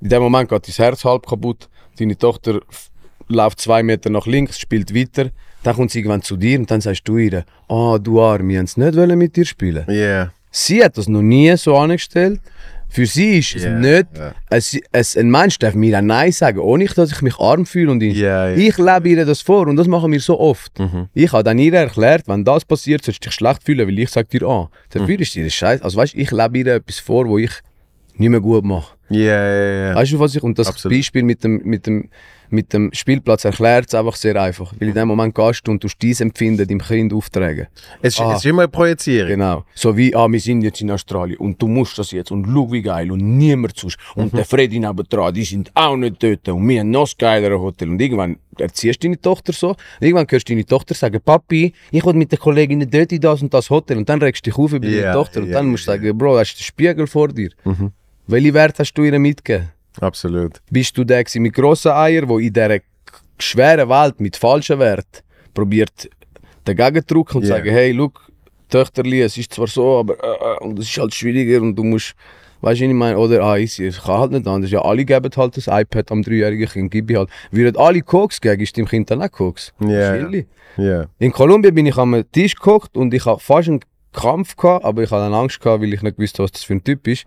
[0.00, 2.60] In dem Moment geht dein Herz halb kaputt, deine Tochter
[3.28, 5.30] läuft zwei Meter nach links, spielt weiter,
[5.62, 8.62] dann kommt sie irgendwann zu dir und dann sagst du ihr, ah, du Arme, wir
[8.62, 9.84] es nicht wollen mit dir spielen.
[9.88, 10.30] Ja.
[10.50, 12.40] Sie hat das noch nie so angestellt.
[12.94, 14.34] Für sie ist es Ja, nicht, ja.
[14.50, 17.90] Es, es, ein Mensch darf mir auch Nein sagen, ohne dass ich mich arm fühle.
[17.90, 18.50] Und ich, ja.
[18.54, 20.78] ich lebe ihr das vor und das machen wir so oft.
[20.78, 21.08] Mhm.
[21.12, 24.10] Ich habe dann ihr erklärt, wenn das passiert, sollst du dich schlecht fühlen, weil ich
[24.10, 24.68] sage dir an.
[24.90, 25.82] Dafür ist ihr Scheiß.
[25.82, 27.50] Also weißt, ich lebe ihr etwas vor, wo ich
[28.16, 28.94] nicht mehr gut mache.
[29.10, 29.94] Ja, ja, ja.
[29.94, 30.42] Weißt du, was ich.
[30.42, 30.96] Und das Absolut.
[30.96, 32.08] Beispiel mit dem, mit dem,
[32.48, 34.72] mit dem Spielplatz erklärt es einfach sehr einfach.
[34.78, 37.66] Weil in dem Moment gehst du und du dein Empfinden deinem Kind auftragen.
[38.00, 38.32] Es, ist- Ah.
[38.32, 39.28] es ist immer eine Projizierung.
[39.28, 39.64] Genau.
[39.74, 42.70] So wie, ah, wir sind jetzt in Australien und du musst das jetzt und schau
[42.72, 43.98] wie geil und niemand sonst.
[44.14, 47.60] Und der Freddy nebendran, die sind auch nicht dort und wir haben noch das geilere
[47.60, 47.88] Hotel.
[47.90, 49.70] Und irgendwann erziehst du deine Tochter so.
[49.70, 53.20] Und irgendwann hörst du deine Tochter sagen, Papi, ich will mit den Kolleginnen dort in
[53.20, 53.98] das und das Hotel.
[53.98, 55.90] Und dann regst du dich auf über Ja, deine Tochter und ja, dann musst du
[55.92, 55.96] ja.
[55.98, 57.50] sagen, Bro, hast du den Spiegel vor dir.
[58.26, 59.70] Welche Wert hast du ihr mitgegeben?
[60.00, 60.60] Absolut.
[60.70, 62.78] Bist du der mit grossen Eiern, der in dieser
[63.38, 65.22] schweren Welt mit falschen Werten
[65.52, 66.08] probiert
[66.64, 67.56] dagegen zu drücken und Ja.
[67.56, 68.10] sagen, hey, schau,
[68.70, 71.84] Töchterli, es ist zwar so, aber äh, äh, und es ist halt schwieriger und du
[71.84, 72.14] musst,
[72.62, 74.70] weißt du, ich meine, oder, ah, easy, es kann halt nicht anders.
[74.70, 77.28] Ja, alle geben halt das iPad am dreijährigen Kind, gib ich halt.
[77.50, 79.72] Würden alle Koks geben, ist dem Kind dann auch Koks.
[79.80, 80.46] Ja, Chilli.
[80.76, 81.06] Ja.
[81.18, 83.80] In Kolumbien bin ich am Tisch gekocht und ich habe fast einen
[84.12, 86.72] Kampf gehabt, aber ich hatte dann Angst gehabt, weil ich nicht wusste, was das für
[86.72, 87.24] ein Typ ist.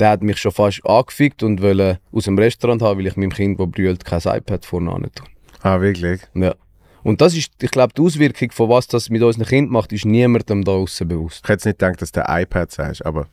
[0.00, 3.32] Der hat mich schon fast angefickt und wollte aus dem Restaurant haben, weil ich meinem
[3.32, 5.26] Kind, das brüllt, kein iPad vorne an tue.
[5.62, 6.22] Ah, wirklich?
[6.34, 6.54] Ja.
[7.02, 10.04] Und das ist, ich glaube, die Auswirkung von was das mit unseren Kindern macht, ist
[10.04, 11.42] niemandem da außen bewusst.
[11.44, 13.26] Ich hätte nicht gedacht, dass du ein iPad sagst, aber.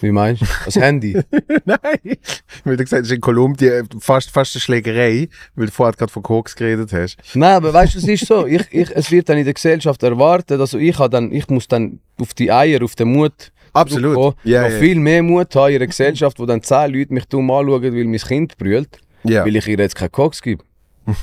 [0.00, 0.46] Wie meinst du?
[0.64, 1.12] Das Handy.
[1.64, 2.16] Nein!
[2.64, 6.22] Weil du gesagt hast, in Kolumbien fast, fast eine Schlägerei, weil du vorher gerade von
[6.22, 7.16] Koks geredet hast.
[7.34, 10.02] Nein, aber weißt du, es ist so, ich, ich, es wird dann in der Gesellschaft
[10.02, 14.14] erwartet, also ich, dann, ich muss dann auf die Eier, auf den Mut Absolut.
[14.14, 14.78] zurückkommen, Ja, noch ja.
[14.78, 18.04] viel mehr Mut haben in einer Gesellschaft, wo dann zehn Leute mich dumm anschauen, weil
[18.04, 19.44] mein Kind brüllt, Ja.
[19.44, 20.64] weil ich ihr jetzt keinen Koks gebe.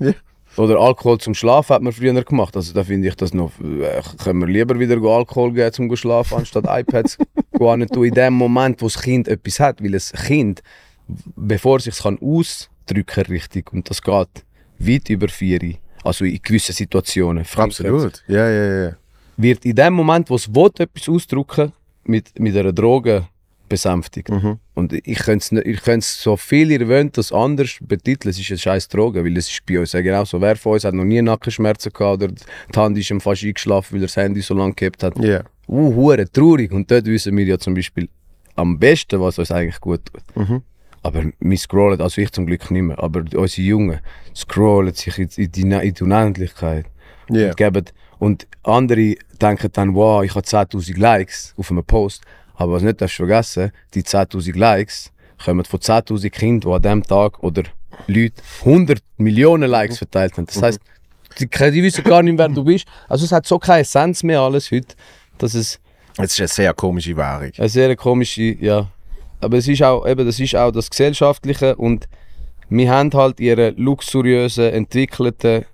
[0.00, 0.12] Ja.
[0.56, 2.56] Oder Alkohol zum Schlafen hat man früher gemacht.
[2.56, 5.96] Also da finde ich das noch, äh, können wir lieber wieder Alkohol geben zum go
[5.96, 7.18] schlafen, anstatt iPads
[7.52, 9.82] go nicht in dem Moment, wo das Kind etwas hat.
[9.82, 10.62] Weil ein Kind,
[11.36, 14.28] bevor es sich kann ausdrücken richtig, und das geht
[14.78, 17.44] weit über vier, also in gewissen Situationen.
[17.56, 18.22] Absolut.
[18.28, 18.96] Ja, ja, ja.
[19.36, 21.72] Wird in dem Moment, wo es will, etwas ausdrücken
[22.04, 23.26] mit, mit einer Droge
[23.68, 24.30] besänftigt.
[24.30, 24.58] Mhm.
[24.74, 25.58] Und ich könnte
[25.98, 28.30] es so viel ihr wollt, das anders betiteln.
[28.30, 30.40] Es ist eine scheiß Droge, weil es ist bei uns ja genau so.
[30.40, 33.94] Wer von uns hat noch nie Nackenschmerzen gehabt oder die Hand ist ihm fast eingeschlafen,
[33.94, 35.18] weil er das Handy so lange gehabt hat.
[35.18, 35.42] Ja.
[35.66, 36.72] Uh, hure traurig.
[36.72, 38.08] Und dort wissen wir ja zum Beispiel
[38.54, 40.36] am besten, was uns eigentlich gut tut.
[40.36, 40.62] Mhm.
[41.02, 44.00] Aber wir scrollen, also ich zum Glück nicht mehr, aber unsere Jungen
[44.34, 46.86] scrollen sich in, in, die, in die Unendlichkeit.
[47.30, 47.48] Ja.
[47.48, 47.84] Und, geben,
[48.18, 52.22] und andere denken dann, wow, ich habe 10.000 Likes auf einem Post.
[52.54, 55.10] Aber was nicht darfst vergessen, die 10.000 Likes
[55.44, 57.64] kommen von 10.000 Kindern, die an diesem Tag oder
[58.06, 60.46] Leute 100 Millionen Likes verteilt haben.
[60.46, 60.80] Das heisst,
[61.38, 62.86] die, die wissen gar nicht, wer du bist.
[63.08, 64.94] Also es hat so keine Essenz mehr alles heute,
[65.38, 65.80] dass es
[66.16, 67.50] Es ist eine sehr komische Währung.
[67.56, 68.88] eine sehr komische, ja.
[69.40, 72.08] Aber es ist auch, eben, das ist auch das Gesellschaftliche und
[72.68, 75.64] wir haben halt einer luxuriösen, entwickelten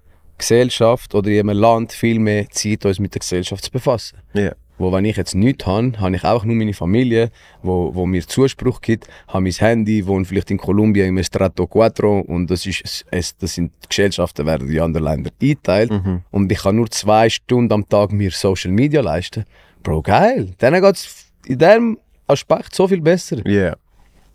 [0.40, 4.18] Gesellschaft oder in einem Land viel mehr Zeit, uns mit der Gesellschaft zu befassen.
[4.34, 4.52] Ja.
[4.78, 7.30] Wo, wenn ich jetzt nichts habe, habe ich auch nur meine Familie,
[7.62, 12.04] wo, wo mir Zuspruch gibt, habe mein Handy, wohne vielleicht in Kolumbien im Strato 4
[12.28, 15.92] und das, ist, es- das sind die Gesellschaften, werden in anderen Ländern eingeteilt
[16.30, 19.44] und ich kann nur zwei Stunden am Tag mir Social Media leisten.
[19.82, 20.48] Bro, geil.
[20.58, 23.76] Dann geht es in diesem Aspekt so viel besser, Ja.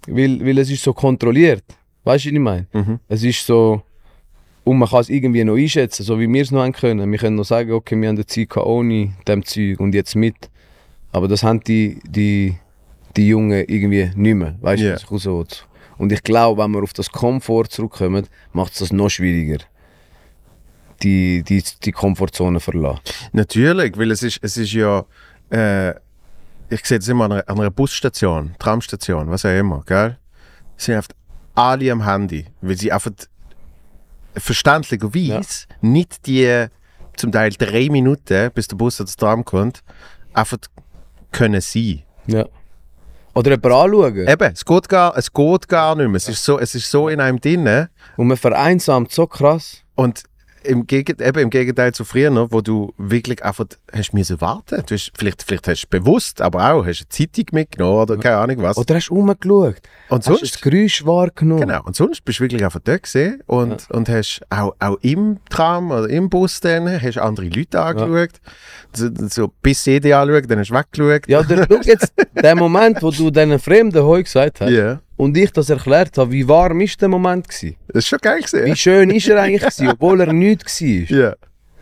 [0.08, 1.64] weil, weil es ist so kontrolliert.
[2.04, 3.00] Weißt du, was ich meine?
[3.08, 3.82] Es ist so...
[4.66, 7.10] Und man kann es irgendwie noch einschätzen, so wie wir es noch haben können.
[7.12, 10.36] Wir können noch sagen, okay, wir haben eine Zeit ohne dem Zeug und jetzt mit.
[11.12, 12.58] Aber das haben die, die,
[13.16, 14.56] die Jungen irgendwie nicht mehr.
[14.62, 14.96] Weißt du, Ja.
[14.96, 15.64] was ich?
[15.98, 19.60] Und ich glaube, wenn wir auf das Komfort zurückkommen, macht es das noch schwieriger.
[21.04, 23.02] Die, die, die Komfortzone verlassen.
[23.34, 25.06] Natürlich, weil es ist, es ist ja,
[25.52, 25.92] äh,
[26.70, 30.18] ich sehe das immer an einer, an einer Busstation, Tramstation, was auch immer, gell?
[30.78, 31.10] Sie sind einfach
[31.54, 33.12] alle am Handy, weil sie einfach
[34.38, 36.68] verständlicherweise nicht die
[37.16, 39.84] zum Teil drei Minuten, bis der Bus oder das Tram kommt,
[40.34, 40.58] einfach
[41.32, 42.04] können sein.
[42.28, 42.46] Ja.
[43.34, 44.28] Oder jemanden anschauen.
[44.28, 46.16] Eben, es geht gar, es geht gar nicht mehr.
[46.16, 49.84] Es ist so, es ist so in einem drin Und man vereinsamt so krass.
[49.96, 50.24] und
[50.66, 54.84] im, Gegen, eben im Gegenteil zu früher, wo du wirklich einfach hast müssen warten.
[54.86, 58.38] Du hast, vielleicht, vielleicht hast du bewusst, aber auch hast eine Zeitung mitgenommen oder keine
[58.38, 58.78] Ahnung was.
[58.78, 59.76] Oder hast du rumgeschaut?
[60.10, 61.62] Und Hast du das sonst, Geräusch wahrgenommen?
[61.62, 65.38] genau, und sonst bist du wirklich einfach dort gesehen und, und hast auch, auch im
[65.50, 68.40] Tram oder im Bus dann, hast andere Leute angeschaut.
[68.94, 71.28] So, so bis sie dich anschaut, dann hast du weggeschaut.
[71.28, 75.00] Ja, oder schau jetzt, der Moment, wo du diesen Fremden heute gesagt hast Ja.
[75.18, 77.76] Und ich das erklärt habe, wie warm ist der Moment gewesen?
[77.88, 78.66] Das ist schon geil gesehen.
[78.66, 81.18] Wie schön ist er eigentlich gewesen, obwohl er nichts war?
[81.18, 81.36] Ja.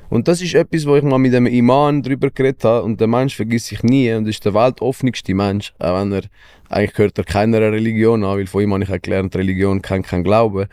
[0.09, 3.07] Und das ist etwas, wo ich mal mit dem Iman drüber geredet habe und der
[3.07, 6.21] Mensch vergisst sich nie und ist der weltoffenste Mensch, auch wenn er,
[6.69, 10.23] eigentlich gehört er keiner Religion an, weil von ihm habe ich gelernt, Religion kennt kein
[10.23, 10.67] Glauben.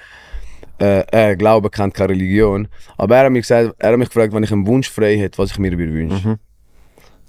[0.79, 2.69] Äh, äh, Glaube kennt keine Religion.
[2.99, 5.39] Aber er hat mich, gesagt, er hat mich gefragt, wenn ich einen Wunsch frei hätte,
[5.39, 6.39] was ich mir würde wünschen.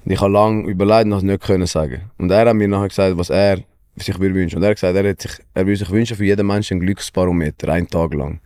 [0.03, 2.11] Und ich habe lange überlegt und habe es nicht können sagen.
[2.17, 3.59] Und er hat mir nachher gesagt, was er
[4.04, 4.58] sich würde wünschen.
[4.58, 6.82] Und er hat gesagt, er, hat sich, er würde sich wünschen für jeden Menschen einen
[6.82, 8.39] Glücksbarometer, einen Tag lang.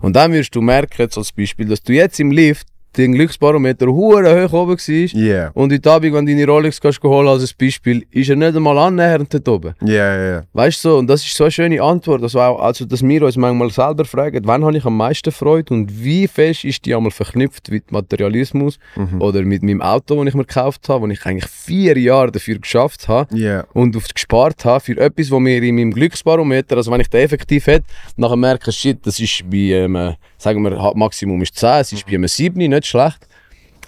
[0.00, 2.66] Und dann wirst du merken, als Beispiel, dass du jetzt im Lift
[2.98, 5.20] dein Glücksbarometer hure hoch oben war.
[5.20, 5.50] Yeah.
[5.54, 8.78] Und heute Abend, wenn du deine Rolex kannst holen als Beispiel, ist er nicht einmal
[8.78, 9.74] annähernd dort oben.
[9.82, 10.42] Ja, ja, ja.
[10.52, 12.22] Weißt du, so, und das ist so eine schöne Antwort.
[12.22, 15.74] Also, auch, also dass wir uns manchmal selber fragen, wann habe ich am meisten Freude
[15.74, 18.78] und wie fest ist die einmal verknüpft mit Materialismus
[19.18, 22.58] oder mit meinem Auto, das ich mir gekauft habe, wo ich eigentlich vier Jahre dafür
[22.58, 23.64] geschafft habe Ja.
[23.72, 27.20] und auf gespart habe für etwas, wo mir in meinem Glücksbarometer, also wenn ich den
[27.22, 27.86] effektiv hätte,
[28.16, 32.06] nachher merke, shit, das ist bei, ähm, sagen wir, halt Maximum ist 10, es ist
[32.06, 33.26] bei einem 7 nicht schlecht.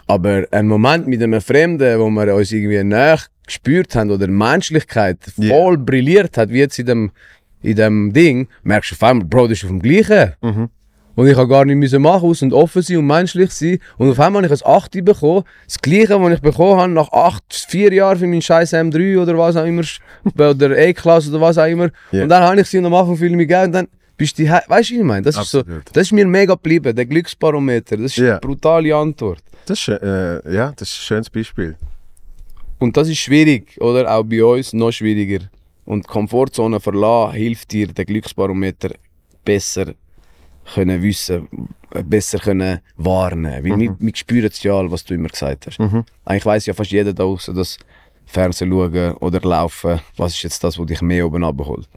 [0.07, 5.18] Aber ein Moment mit einem Fremden, wo wir uns irgendwie näher gespürt haben oder Menschlichkeit
[5.49, 7.11] voll brilliert hat, wie jetzt in dem,
[7.62, 10.34] in dem Ding, merkst du auf einmal, Bro, das ist auf dem Gleichen.
[11.14, 13.80] Und ich habe gar nicht müssen machen müssen und offen sein und menschlich sein.
[13.96, 15.42] Und auf einmal habe ich ein 8 bekommen.
[15.66, 19.36] Das Gleiche, was ich bekommen habe, nach 8, 4 Jahren für meinen scheiß M3 oder
[19.36, 19.82] was auch immer,
[20.38, 21.90] oder E-Klasse oder was auch immer.
[22.12, 22.22] Ja.
[22.22, 23.88] Und dann habe ich sie und am Anfang fühle ich mich geil und dann
[24.18, 25.22] bist du die, weißt du, was ich meine?
[25.22, 25.84] Das ist, so, Absolut.
[25.94, 27.96] das ist mir mega geblieben, der Glücksbarometer.
[27.96, 28.32] Das ist Ja.
[28.32, 29.42] eine brutale Antwort.
[29.64, 31.76] Das ist, äh, ja, das ist ein schönes Beispiel.
[32.78, 34.14] Und das ist schwierig, oder?
[34.14, 35.44] Auch bei uns noch schwieriger.
[35.84, 38.90] Und die Komfortzone verlassen hilft dir, den Glücksbarometer
[39.44, 39.94] besser
[40.74, 41.48] können wissen,
[42.04, 43.64] besser können warnen.
[43.64, 45.80] Weil wir, wir spüren es ja was du immer gesagt hast.
[46.24, 47.78] Eigentlich weiß ja fast jeder da draußen, dass
[48.26, 51.88] Fernsehen schauen oder laufen, was ist jetzt das, was dich mehr oben abholt.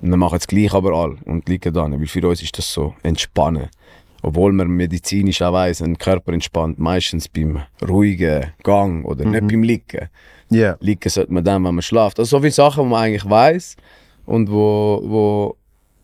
[0.00, 1.90] Und dann machen es gleich aber alle und liegen da.
[1.90, 3.68] Weil für uns ist das so entspannen.
[4.22, 9.62] Obwohl man medizinisch auch weiss, ein Körper entspannt meistens beim ruhigen Gang oder nicht beim
[9.62, 10.08] Liegen.
[10.50, 10.76] Ja.
[10.80, 12.18] Liegen sollte man dann, wenn man schlaft.
[12.18, 13.76] Also so viele Sachen, die man eigentlich weiß
[14.24, 15.56] und wo, wo,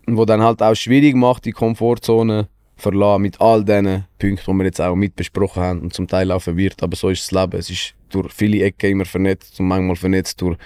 [0.06, 4.64] wo dann halt auch schwierig macht, die Komfortzone verlassen mit all diesen Punkten, die wir
[4.64, 6.82] jetzt auch mitbesprochen haben und zum Teil auch verwirrt.
[6.82, 7.58] Aber so ist das Leben.
[7.58, 10.58] Es ist durch viele Ecken immer vernetzt und manchmal vernetzt durch,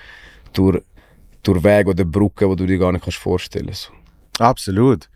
[0.53, 0.81] durch,
[1.45, 3.93] durch Wege oder Brücken, die du dir gar nicht kannst vorstellen kannst.
[4.39, 5.09] Absolut.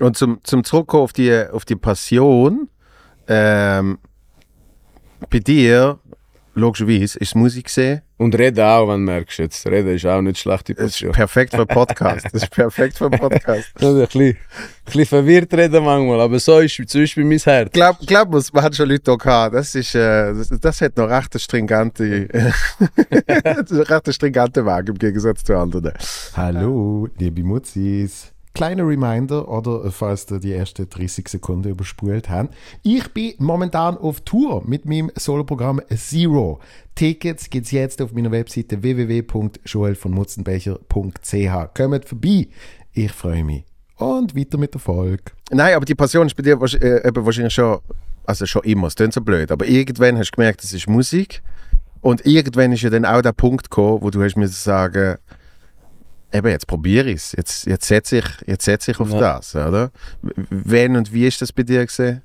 [0.00, 2.68] Und zum, zum Zurückkommen auf die, auf die Passion,
[3.28, 3.98] ähm,
[5.28, 5.98] bei dir,
[6.54, 8.02] logischerweise, ist Musik gesehen.
[8.16, 9.66] Und reden auch, wenn du merkst jetzt.
[9.66, 12.26] Reden ist auch nicht schlechte Das ist perfekt für Podcast.
[12.26, 13.70] Das ist perfekt für Podcast.
[13.80, 14.36] Ein bisschen, ein
[14.84, 17.72] bisschen verwirrt reden manchmal, aber so ist zum Beispiel mein Herz.
[17.72, 19.54] Glaub, glaub mir, man hat schon Leute da gehabt.
[19.54, 22.28] Das ist, äh, das, das hat noch recht eine stringente,
[23.44, 25.92] das ist ein recht stringente Weg im Gegensatz zu anderen.
[26.36, 28.32] Hallo, liebe Mutzis.
[28.52, 32.52] Kleiner Reminder, oder falls ihr die ersten 30 Sekunden überspult habt.
[32.82, 36.58] Ich bin momentan auf Tour mit meinem Soloprogramm Zero.
[36.96, 41.74] Tickets gibt's jetzt auf meiner Webseite www.joelvonmutzenbecher.ch.
[41.74, 42.48] Kommt vorbei.
[42.92, 43.64] Ich freue mich.
[43.96, 45.22] Und weiter mit der Folge.
[45.50, 47.78] Nein, aber die Passion ist bei dir äh, wahrscheinlich schon,
[48.24, 51.40] also schon immer, es klingt so blöd, aber irgendwann hast du gemerkt, es ist Musik.
[52.00, 55.18] Und irgendwann ist ja dann auch der Punkt gekommen, wo du hast müssen sagen,
[56.32, 59.18] eben jetzt probiere ich es, jetzt, jetzt setze ich, jetzt setze ich auf Ja.
[59.18, 59.90] das, oder?
[60.50, 62.22] Wann und wie ist das bei dir gesehen?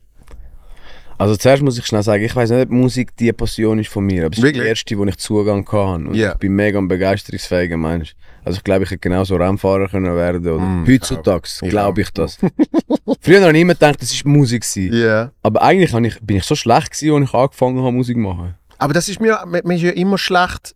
[1.17, 4.05] Also zuerst muss ich schnell sagen, ich weiß nicht, ob Musik die Passion ist von
[4.05, 4.63] mir, aber es ist Wirklich?
[4.63, 6.09] die erste, wo ich Zugang hatte.
[6.09, 6.33] Und Ja.
[6.33, 8.15] ich bin mega ein begeisterungsfähiger Mensch.
[8.43, 12.03] Also ich glaube, ich hätte genauso Rennfahrer können werden oder Mm, heutzutage glaube auch.
[12.03, 12.37] ich das.
[13.21, 14.65] Früher habe ich immer gedacht, das ist Musik.
[14.75, 15.31] Ja.
[15.41, 18.55] Aber eigentlich ich, bin ich so schlecht gewesen, als ich angefangen habe Musik zu machen.
[18.77, 20.75] Aber das ist mir, mir ist ja immer schlecht,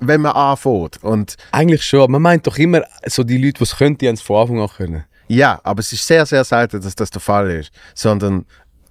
[0.00, 1.02] wenn man anfängt.
[1.02, 2.10] Und Eigentlich schon.
[2.10, 4.60] Man meint doch immer, so die Leute, die es können, die haben es von Anfang
[4.60, 5.04] an können.
[5.28, 7.70] Ja, aber es ist sehr, sehr selten, dass das der Fall ist.
[7.94, 8.46] Sondern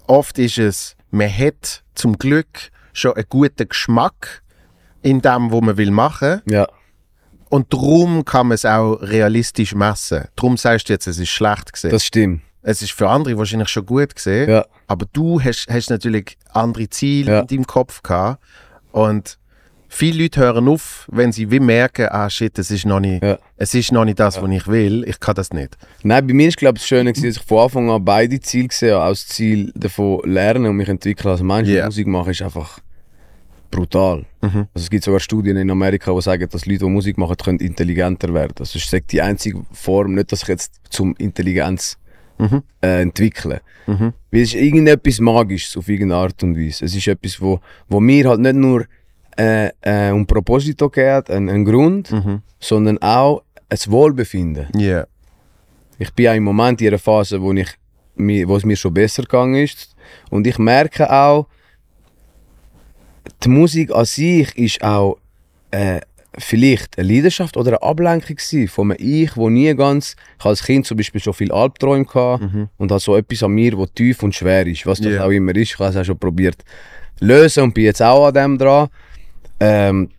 [0.08, 4.42] oft ist es, man hat zum Glück schon einen guten Geschmack
[5.02, 6.42] in dem, was man will machen.
[6.50, 6.68] Ja.
[7.50, 10.26] Und darum kann man es auch realistisch messen.
[10.36, 11.90] Darum sagst du jetzt, es ist schlecht gesehen.
[11.92, 12.42] Das stimmt.
[12.62, 14.50] es ist für andere wahrscheinlich schon gut gesehen.
[14.50, 14.66] Ja.
[14.88, 17.40] Aber du hast, hast natürlich andere Ziele Ja.
[17.40, 18.44] in deinem Kopf gehabt.
[18.92, 19.39] Und
[19.90, 23.38] viele Leute hören auf, wenn sie wie merken, ah shit, es ist noch nicht, Ja.
[23.58, 25.04] es ist noch nicht das, was ich will.
[25.08, 25.78] Ich kann das nicht.
[26.04, 28.68] Nein, bei mir ist glaube ich das Schöne, dass ich von Anfang an beide Ziele
[28.70, 29.04] gesehen habe.
[29.06, 31.68] Auch das Ziel davon lernen und mich entwickeln als Mensch.
[31.70, 31.86] Ja.
[31.86, 32.80] Musik machen ist einfach
[33.72, 34.26] brutal.
[34.42, 37.60] Also es gibt sogar Studien in Amerika, die sagen, dass Leute, die Musik machen, können
[37.60, 38.56] intelligenter werden.
[38.60, 41.98] Also ich sage die einzige Form, nicht, dass ich jetzt zum Intelligenz
[42.82, 43.60] äh, entwickeln.
[43.86, 46.86] Weil es ist irgendetwas Magisches auf irgendeine Art und Weise.
[46.86, 47.60] Es ist etwas, wo,
[47.90, 48.86] wo mir halt nicht nur
[49.40, 52.14] äh, äh, um Proposito geht, ein, ein Grund,
[52.60, 54.68] sondern auch ein Wohlbefinden.
[54.76, 55.06] Ja.
[55.98, 57.70] Ich bin auch im Moment in einer Phase, wo, ich,
[58.16, 59.96] wo es mir schon besser gegangen ist.
[60.30, 61.48] Und ich merke auch,
[63.44, 65.18] die Musik an sich ist auch
[65.72, 66.02] äh,
[66.38, 68.38] vielleicht eine Leidenschaft oder eine Ablenkung
[68.68, 70.16] von einem Ich, wo nie ganz...
[70.40, 72.44] Ich als Kind zum Beispiel schon viel Albträume gehabt
[72.78, 75.26] und habe so etwas an mir, wo tief und schwer ist, was das Ja.
[75.26, 75.72] auch immer ist.
[75.74, 76.64] Ich habe es auch schon probiert
[77.20, 78.88] lösen und bin jetzt auch an dem dran.
[79.60, 80.10] Ähm,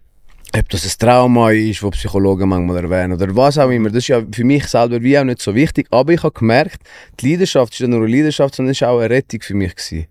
[0.57, 3.89] ob das ein Trauma ist, das Psychologen manchmal erwähnen oder was auch immer.
[3.89, 5.87] Das ist ja für mich selber wie auch nicht so wichtig.
[5.91, 6.83] Aber ich habe gemerkt,
[7.21, 9.77] die Leidenschaft ist nicht nur eine Leidenschaft, sondern es war auch eine Rettung für mich.
[9.77, 10.07] Gewesen.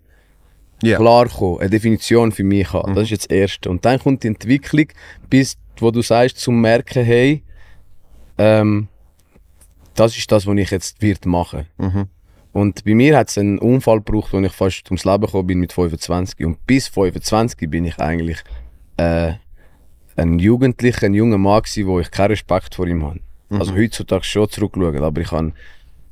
[0.82, 0.96] Ja.
[0.96, 2.94] Klar kommen, eine Definition für mich haben.
[2.94, 3.68] Das ist jetzt das Erste.
[3.68, 4.86] Und dann kommt die Entwicklung,
[5.28, 7.42] bis wo du sagst, zum Merken, hey,
[8.38, 8.88] ähm,
[9.94, 11.66] das ist das, was ich jetzt wird machen.
[11.76, 12.06] Mhm.
[12.52, 15.60] Und bei mir hat es einen Unfall gebraucht, wo ich fast ums Leben gekommen bin
[15.60, 16.44] mit 25.
[16.44, 18.38] Und bis 25 bin ich eigentlich
[19.00, 19.32] äh,
[20.16, 23.20] ein Jugendlicher, ein junger Mann gewesen, wo ich keinen Respekt vor ihm habe.
[23.50, 25.52] Also heutzutage schon zurückschauen, aber ich habe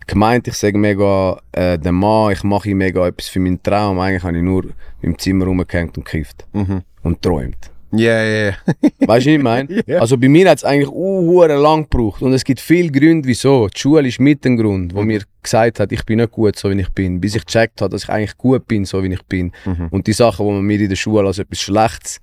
[0.08, 4.00] gemeint, ich sage mega äh, der Mann, ich mache mega etwas für meinen Traum.
[4.00, 4.64] Eigentlich habe ich nur
[5.02, 6.82] im Zimmer rumgehängt und gekifft Mhm.
[7.04, 7.70] und träumt.
[7.92, 8.52] Ja, ja, ja.
[9.06, 9.82] Weißt du, was ich meine?
[9.86, 10.00] Ja.
[10.00, 12.20] Also bei mir hat es eigentlich uh, lang gebraucht.
[12.22, 13.68] Und es gibt viele Gründe, wieso.
[13.68, 16.68] Die Schule ist mit ein Grund, wo mir gesagt hat, ich bin nicht gut, so
[16.70, 17.20] wie ich bin.
[17.20, 19.52] Bis ich gecheckt habe, dass ich eigentlich gut bin, so wie ich bin.
[19.90, 22.20] Und die Sachen, die man mir in der Schule als etwas Schlechtes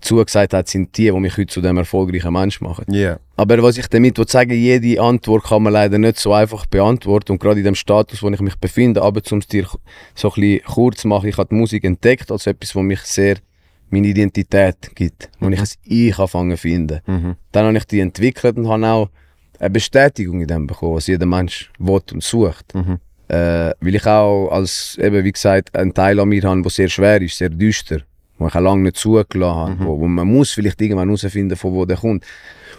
[0.00, 2.84] zugesagt hat, sind die, die mich heute zu dem erfolgreichen Mensch machen.
[2.92, 3.18] Ja.
[3.36, 7.32] Aber was ich damit will sagen jede Antwort kann man leider nicht so einfach beantworten.
[7.32, 9.66] Und gerade in dem Status, wo ich mich befinde, aber um es dir
[10.14, 13.00] so ein bisschen kurz zu machen, ich habe die Musik entdeckt als etwas, was mich
[13.00, 13.36] sehr
[13.90, 17.00] meine Identität gibt, wo ich ein Ich anfangen zu finden.
[17.06, 17.36] Mhm.
[17.52, 19.10] Dann habe ich die entwickelt und habe auch
[19.58, 22.74] eine Bestätigung in dem bekommen, was jeder Mensch will und sucht.
[22.74, 22.98] Mhm.
[23.28, 26.88] Äh, weil ich auch als, eben wie gesagt, einen Teil an mir habe, der sehr
[26.88, 28.00] schwer ist, sehr düster,
[28.40, 31.72] wo ich auch lange nicht zugelassen habe, wo, wo man muss vielleicht irgendwann herausfinden, von
[31.74, 32.24] wo der kommt.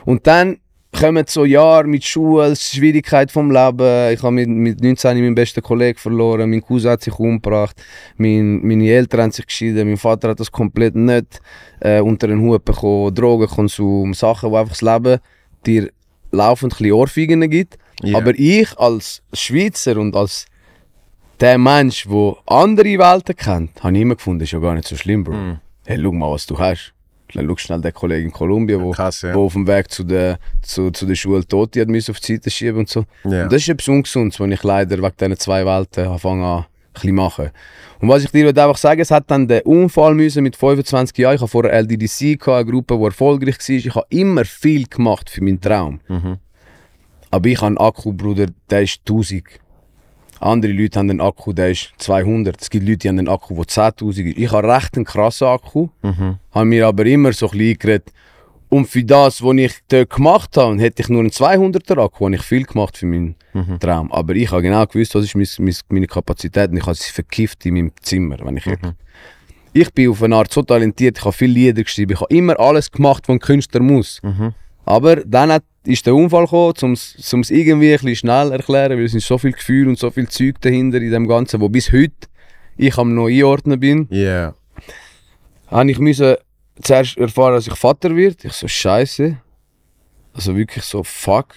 [0.05, 0.57] Und dann
[0.91, 4.11] kommen so Jahre mit Schule, Schwierigkeit vom Leben.
[4.11, 7.81] Ich habe mit, mit 19 meinen besten Kollegen verloren, mein Cousin hat sich umgebracht,
[8.17, 11.39] mein, meine Eltern haben sich geschieden, mein Vater hat das komplett nicht
[11.79, 15.19] äh, unter den Hut bekommen, Drogenkonsum, Sachen, wo einfach das Leben
[15.65, 15.91] dir
[16.31, 17.77] laufend ein bisschen Ohrfeigen gibt.
[18.01, 18.17] Ja.
[18.17, 20.47] Aber ich als Schweizer und als
[21.41, 24.95] der Mensch, der andere Welten kennt, habe ich immer gefunden, ist ja gar nicht so
[24.95, 25.33] schlimm, Bro.
[25.33, 25.57] Mhm.
[25.85, 26.93] Hey, schau mal, was du hast.
[27.33, 29.33] Dann schau schnell den Kollegen in Kolumbien, wo, Krass, ja.
[29.33, 32.33] wo auf dem Weg zu der, zu, zu der Schule Tote hat müssen auf die
[32.33, 33.05] Seite schieben und so.
[33.23, 33.43] Ja.
[33.43, 37.15] Und das ist etwas Ungesundes, was ich leider wegen diesen zwei Welten anfange an bisschen
[37.15, 37.51] machen.
[37.99, 41.35] Und was ich dir einfach sagen, es hat dann den Unfall müssen mit 25 Jahren.
[41.35, 43.75] Ich habe vorher LDDC, gehabt, eine Gruppe, die erfolgreich war.
[43.75, 46.01] Ich habe immer viel gemacht für meinen Traum.
[46.07, 46.37] Mhm.
[47.29, 49.43] Aber ich habe einen Akku, Bruder, der ist 1000.
[50.41, 52.59] Andere Leute haben einen Akku, der ist 200.
[52.61, 54.37] Es gibt Leute, die haben einen Akku, der 10.000 ist.
[54.37, 56.37] Ich habe recht einen krassen Akku, Mhm.
[56.51, 58.11] habe mir aber immer so ein bisschen eingeredet.
[58.69, 62.35] Und für das, was ich dort gemacht habe, hätte ich nur einen 200er Akku, habe
[62.35, 63.35] ich viel gemacht für meinen
[63.79, 64.11] Traum.
[64.13, 67.11] Aber ich habe genau gewusst, was ist mein, mein, meine Kapazität und ich habe sie
[67.11, 68.93] verkifft in meinem Zimmer, wenn ich ehrlich
[69.73, 72.57] Ich bin auf eine Art so talentiert, ich habe viele Lieder geschrieben, ich habe immer
[72.59, 74.21] alles gemacht, was ein Künstler muss.
[74.23, 74.53] Mhm.
[74.85, 79.05] Aber dann hat, ist der Unfall gekommen, um es irgendwie ein bisschen schnell erklären, weil
[79.05, 81.91] es sind so viel Gefühl und so viel Zeug dahinter in dem Ganzen, wo bis
[81.91, 82.13] heute
[82.77, 84.53] ich am noch einordnen bin, Ja.
[85.67, 86.35] habe ich müssen
[86.81, 88.43] zuerst erfahren, dass ich Vater wird.
[88.45, 89.37] Ich so, scheiße.
[90.33, 91.53] Also wirklich so, fuck.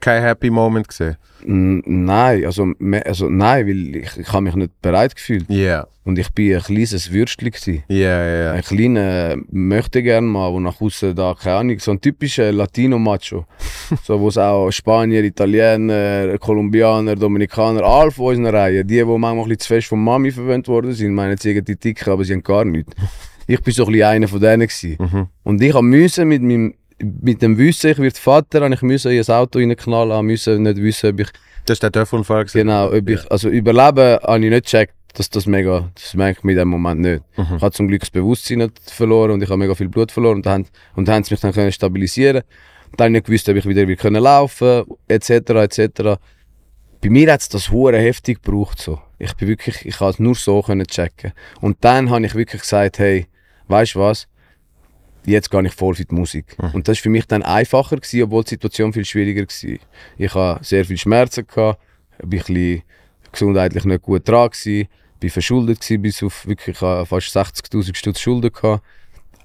[0.00, 1.16] Kein Happy Moment gesehen.
[1.44, 2.72] Nein, also,
[3.04, 5.48] also nein, weil ich, ich habe mich nicht bereit gefühlt.
[5.48, 5.86] Ja.
[6.04, 7.50] Und ich bin ein kleines Würstchen.
[7.50, 7.84] Gewesen.
[7.88, 12.00] Ja, ja, Ein kleiner möchte gern mal, der nach außen da, keine Ahnung, so ein
[12.00, 13.44] typischer Latino-Macho.
[14.04, 19.32] so, wo es auch Spanier, Italiener, Kolumbianer, Dominikaner, alle von unseren Reihen, die, die manchmal
[19.32, 22.32] ein bisschen zu fest von Mami verwöhnt worden sind, meinen sie irgendwie dick, aber sie
[22.32, 22.94] haben gar nichts.
[23.50, 24.68] Ich bin so ein bisschen einer von denen.
[24.68, 24.98] Gewesen.
[25.00, 25.26] Mhm.
[25.42, 29.22] Und ich musste mit, meinem, mit dem Wissen, ich werde Vater, habe ich musste in
[29.22, 31.28] ein Auto reinknallen, müssen nicht wissen, ob ich
[31.68, 32.68] Das ist der Dörfunfall gesehen.
[32.68, 36.44] Genau, ob ich, also überleben habe ich nicht gecheckt, dass das mega, das merke ich
[36.44, 37.22] mir in dem Moment nicht.
[37.36, 40.36] Ich habe zum Glück das Bewusstsein nicht verloren und ich habe mega viel Blut verloren
[40.36, 42.42] und dann, und dann haben sie mich dann können stabilisieren.
[42.96, 45.30] Dann habe ich nicht gewusst, ob ich wieder, wieder können laufen etc.
[45.30, 46.18] etc.
[47.02, 49.00] Bei mir hat es das hure heftig gebraucht so.
[49.18, 51.32] Ich bin wirklich, ich habe es nur so können checken.
[51.60, 53.26] Und dann habe ich wirklich gesagt, hey,
[53.66, 54.26] weißt du was?
[55.24, 56.56] Jetzt gehe ich voll für die Musik.
[56.72, 59.78] Und das war für mich dann einfacher, gewesen, obwohl die Situation viel schwieriger war.
[60.16, 61.80] Ich hatte sehr viel Schmerzen, gehabt,
[62.18, 62.82] bin ein bisschen
[63.30, 64.88] gesundheitlich nicht gut dran, gewesen,
[65.20, 68.52] bin verschuldet gewesen, bis auf wirklich fast 60'000 Stutz Schulden.
[68.52, 68.82] Gehabt.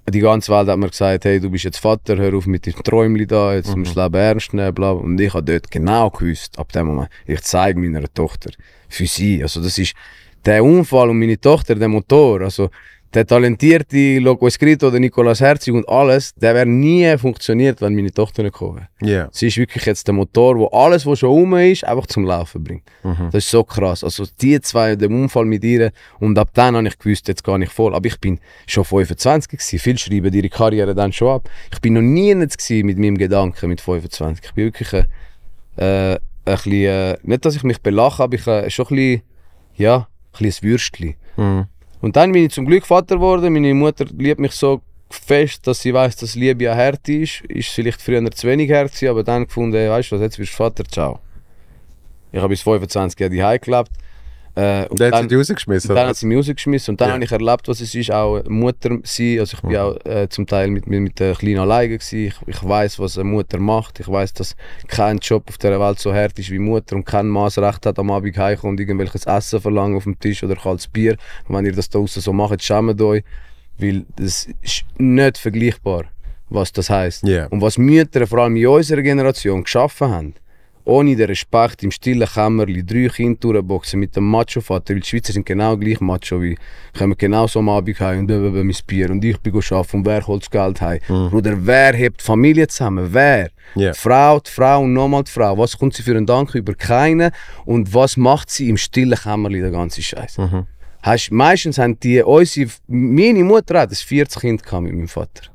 [0.09, 2.83] Die ganze Welt hat mir gesagt, hey, du bist jetzt Vater, hör auf mit deinem
[2.83, 4.91] Träumchen da, jetzt musst du das Leben ernst nehmen, bla.
[4.91, 8.51] Und ich habe dort genau gewusst, ab dem Moment, ich zeige meiner Tochter,
[8.89, 9.93] für sie, also das ist
[10.43, 12.69] der Unfall und meine Tochter, der Motor, also
[13.13, 18.11] der talentierte Loco Escrito, der Nicolas Herzig und alles, der wäre nie funktioniert, wenn meine
[18.11, 19.11] Tochter nicht gekommen wäre.
[19.11, 19.29] Ja.
[19.31, 22.63] Sie ist wirklich jetzt der Motor, wo alles, was schon rum ist, einfach zum Laufen
[22.63, 22.83] bringt.
[23.31, 24.03] Das ist so krass.
[24.03, 27.57] Also die zwei, der Unfall mit ihr und ab dann habe ich gewusst, jetzt gar
[27.57, 27.93] nicht voll.
[27.93, 29.79] Aber ich bin schon 25 gewesen.
[29.79, 31.49] Viele schreiben ihre Karriere dann schon ab.
[31.71, 34.45] Ich bin noch nie gewesen mit meinem Gedanken mit 25.
[34.45, 35.05] Ich bin wirklich ein,
[35.77, 39.21] äh, ein bisschen, äh, nicht, dass ich mich belache, aber ich äh, schon ein bisschen,
[39.75, 40.05] ja, ein
[40.39, 41.15] bisschen ein Würstchen.
[41.37, 41.65] Mhm.
[42.03, 43.53] Und dann bin ich zum Glück Vater geworden.
[43.53, 47.39] Meine Mutter liebt mich so fest, dass sie weiß, dass Liebe eine Härte ist.
[47.47, 50.57] Ist vielleicht früher zu wenig Herz, aber dann gefunden, weißt du was, jetzt wirst du
[50.57, 51.19] Vater, ciao.
[52.33, 53.91] Ich habe bis 25 Jahre daheim gelebt.
[54.55, 55.95] Äh, Und dann hat sie dich rausgeschmissen.
[55.95, 57.13] dann hat sie mich rausgeschmissen und dann Ja.
[57.15, 59.39] habe ich erlebt, was es ist, auch Mutter sein.
[59.39, 62.25] Also ich bin auch äh, zum Teil mit, mit, mit der Kleinen alleine gewesen.
[62.27, 63.99] Ich, ich weiß, was eine Mutter macht.
[63.99, 64.55] Ich weiß, dass
[64.87, 68.11] kein Job auf der Welt so hart ist wie Mutter und kein Maßrecht hat, am
[68.11, 71.17] Abend heimkommen und irgendwelches Essen verlangen auf dem Tisch oder kaltes Bier.
[71.47, 73.23] Und wenn ihr das da draußen so macht, schämt euch,
[73.79, 76.03] weil das ist nicht vergleichbar,
[76.49, 77.23] was das heißt.
[77.23, 77.47] Ja.
[77.47, 80.33] Und was Mütter, vor allem in unserer Generation, geschaffen haben,
[80.85, 85.33] ohne den Respekt im stillen Kämmerli drei Kinder durchboxen mit dem Macho-Vater, weil die Schweizer
[85.33, 86.57] sind genau gleich Macho wie,
[86.97, 90.05] kommen genau so am Abend heim und blablabla, mein Bier und ich bin arbeiten und
[90.05, 90.99] wer holt das Geld heim?
[91.07, 93.07] Bruder, wer hebt die Familie zusammen?
[93.11, 93.49] Wer?
[93.75, 93.91] Ja.
[93.91, 95.57] Die Frau, die Frau und nochmal die Frau.
[95.57, 96.73] Was kommt sie für einen Dank über?
[96.75, 97.31] Keine.
[97.65, 100.37] Und was macht sie im stillen Kämmerli, der ganze Scheiß?
[101.01, 105.49] Hast, meistens haben die, unsere, meine Mutter hat ein 40 Kind gehabt mit meinem Vater.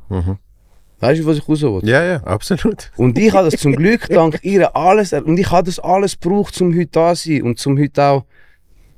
[1.00, 1.80] Weißt du, was ich raus will?
[1.88, 2.90] Ja, ja, absolut.
[2.96, 6.60] Und ich habe das zum Glück dank ihr alles und ich habe das alles gebraucht,
[6.60, 8.24] um heute da zu sein und zum heute auch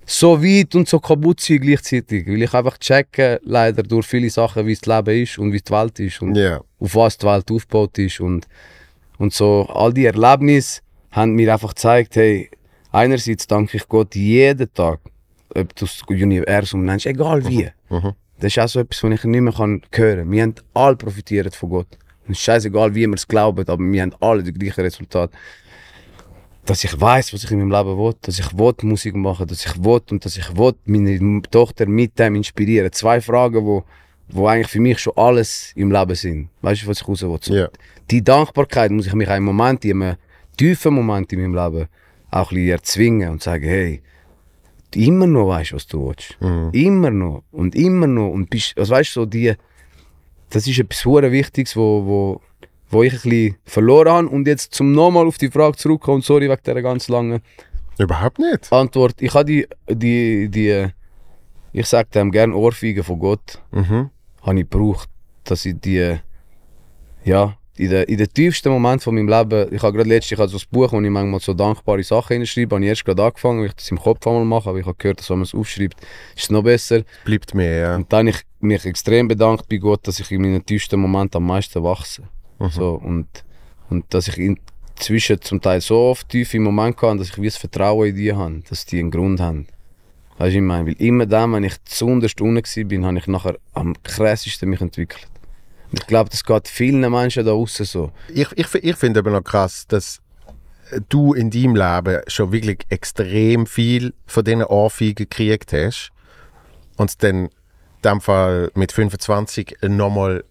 [0.06, 4.30] so weit und so kaputt zu sein gleichzeitig, weil ich einfach checke leider durch viele
[4.30, 6.60] Sachen, wie das Leben ist und wie die Welt ist und Ja.
[6.80, 8.46] auf was die Welt aufgebaut ist und
[9.18, 10.80] und so all die Erlebnisse
[11.10, 12.48] haben mir einfach gezeigt, hey,
[12.90, 15.00] einerseits danke ich Gott jeden Tag,
[15.54, 17.68] ob du das Universum nennst, egal wie.
[18.40, 20.30] Das ist auch so etwas, was ich nicht mehr hören kann.
[20.32, 21.98] Wir haben alle profitiert von Gott.
[22.24, 25.30] Es ist scheißegal, wie wir es glauben, aber wir haben alle das gleiche Resultat.
[26.64, 29.66] Dass ich weiß, was ich in meinem Leben will, dass ich will Musik machen, dass
[29.66, 32.90] ich will und dass ich will meine Tochter mit dem inspirieren.
[32.92, 33.84] Zwei Fragen, wo,
[34.28, 36.48] wo eigentlich für mich schon alles im Leben sind.
[36.62, 37.38] Weißt du, was ich raus will?
[37.40, 37.68] So, Ja.
[38.10, 40.16] Die Dankbarkeit muss ich mich einen Moment, in einem
[40.56, 41.88] tiefen Moment in meinem Leben
[42.30, 44.02] auch ein bisschen erzwingen und sagen, hey,
[44.96, 46.36] immer noch weißt, was du willst.
[46.72, 48.30] Immer noch und immer noch.
[48.30, 49.54] Und bist, also weißt so die,
[50.50, 52.40] das ist etwas sehr Wichtiges, wo, wo,
[52.90, 54.28] wo ich ein bisschen verloren habe.
[54.28, 57.40] Und jetzt zum nochmal auf die Frage zurückkommen, sorry wegen dieser ganz langen
[57.98, 58.72] Überhaupt nicht.
[58.72, 59.20] Antwort.
[59.20, 60.86] Ich habe die, die, die,
[61.72, 64.10] ich sage dem gerne Ohrfeigen von Gott, Mhm.
[64.42, 65.08] habe ich gebraucht,
[65.44, 66.16] dass ich die,
[67.24, 70.38] ja, in den, in den tiefsten Momenten von meinem Leben, ich habe gerade letztens, ich
[70.38, 73.24] habe so ein Buch, wo ich manchmal so dankbare Sachen hinschreibe, habe ich erst gerade
[73.24, 75.44] angefangen, weil ich das im Kopf einmal mache, aber ich habe gehört, dass wenn man
[75.44, 75.98] es aufschreibt,
[76.36, 77.02] ist es noch besser.
[77.24, 77.96] Bleibt mir, ja.
[77.96, 81.38] Und dann habe ich mich extrem bedankt bei Gott, dass ich in meinen tiefsten Momenten
[81.38, 82.24] am meisten wachse.
[82.68, 83.26] So, und,
[83.88, 87.46] und dass ich inzwischen zum Teil so oft tief im Moment kann, dass ich wie
[87.46, 89.66] das Vertrauen in die habe, dass die einen Grund haben.
[90.36, 93.26] Weißt du, ich meine, weil immer dann, wenn ich zuunterst unten war, bin, habe ich
[93.26, 95.26] nachher am krassesten mich entwickelt.
[95.92, 98.12] Ich glaube, das geht vielen Menschen da außen so.
[98.32, 100.20] Ich, ich, ich finde aber noch krass, dass
[101.08, 106.10] du in deinem Leben schon wirklich extrem viel von diesen Ohrfeigen gekriegt hast
[106.96, 107.50] und dann in
[108.04, 110.44] dem Fall mit 25 nochmal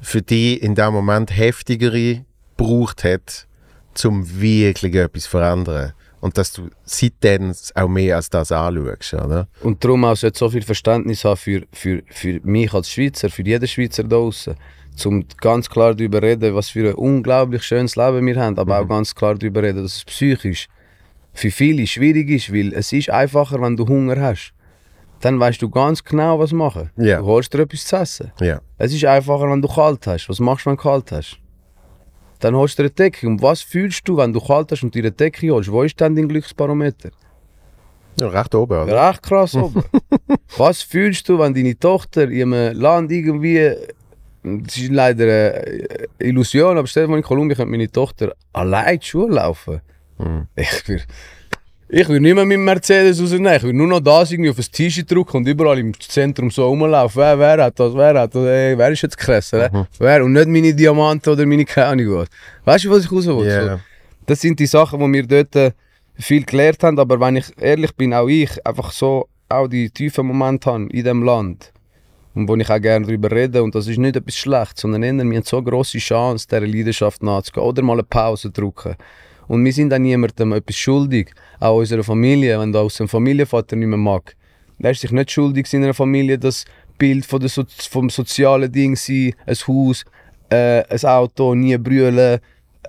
[0.00, 2.24] für dich in dem Moment heftigere
[2.56, 3.46] gebraucht hat,
[3.94, 5.92] zum wirklich etwas zu verändern.
[6.20, 9.48] Und dass du seitdem auch mehr als das anschaust, oder?
[9.62, 13.42] Und darum auch sollte so viel Verständnis haben für, für, für mich als Schweizer, für
[13.42, 14.54] jeden Schweizer da draußen,
[15.06, 18.88] um ganz klar darüber reden, was für ein unglaublich schönes Leben wir haben, aber auch
[18.88, 20.68] ganz klar darüber reden, dass es psychisch
[21.32, 24.52] für viele schwierig ist, weil es ist einfacher, wenn du Hunger hast.
[25.20, 26.90] Dann weißt du ganz genau, was machen.
[26.96, 27.18] Ja.
[27.18, 28.32] Du holst dir etwas zu essen.
[28.40, 28.60] Ja.
[28.78, 30.28] Es ist einfacher, wenn du kalt hast.
[30.28, 31.38] Was machst du, wenn du kalt hast?
[32.40, 33.26] Dann holst du eine Decke.
[33.26, 35.70] Und was fühlst du, wenn du kalt hast und dir eine Decke holst?
[35.70, 37.10] Wo ist dann dein Glücksbarometer?
[38.20, 39.08] ja recht oben, oder?
[39.08, 39.82] Recht krass oben.
[40.56, 43.74] Was fühlst du, wenn deine Tochter in einem Land irgendwie.
[44.42, 48.98] Das ist leider eine Illusion, aber stell dir vor, in Kolumbien könnte meine Tochter allein
[48.98, 49.80] die Schule laufen.
[50.56, 51.04] Ich würde
[51.92, 53.52] ich würd nicht mehr mit dem Mercedes rausnehmen.
[53.52, 56.68] Ich würde nur noch das irgendwie auf ein T-Shirt drücken und überall im Zentrum so
[56.68, 57.20] rumlaufen.
[57.20, 57.94] Wer, wer hat das?
[57.94, 58.44] Wer hat das?
[58.44, 59.68] Ey, wer ist jetzt krasser?
[59.72, 59.86] Mhm.
[59.98, 60.24] Wer?
[60.24, 62.28] Und nicht meine Diamanten oder meine keine Ahnung was.
[62.64, 63.44] Weißt du, was ich raus will?
[63.44, 63.76] Ja.
[63.76, 63.80] So,
[64.24, 65.72] das sind die Sachen, die wir dort äh,
[66.14, 66.98] viel gelernt haben.
[66.98, 70.90] Aber wenn ich ehrlich bin, auch ich einfach so auch die tiefen Momente habe in
[70.90, 71.72] diesem Land.
[72.36, 73.64] Und wo ich auch gerne darüber rede.
[73.64, 77.20] Und das ist nicht etwas Schlechtes, sondern eher, wir haben so grosse Chance, dieser Leidenschaft
[77.24, 77.66] nachzugehen.
[77.66, 78.94] Oder mal eine Pause drücken.
[79.50, 81.32] Und wir sind auch niemandem etwas schuldig.
[81.60, 84.34] Auch unserer Familie, wenn du aus einem Familienvater nicht mehr mag.
[84.78, 86.64] Er ist sich nicht schuldig in einer Familie, das
[86.98, 90.04] Bild von der so vom sozialen Ding sein, ein Haus,
[90.50, 92.40] äh, ein Auto, nie brüllen,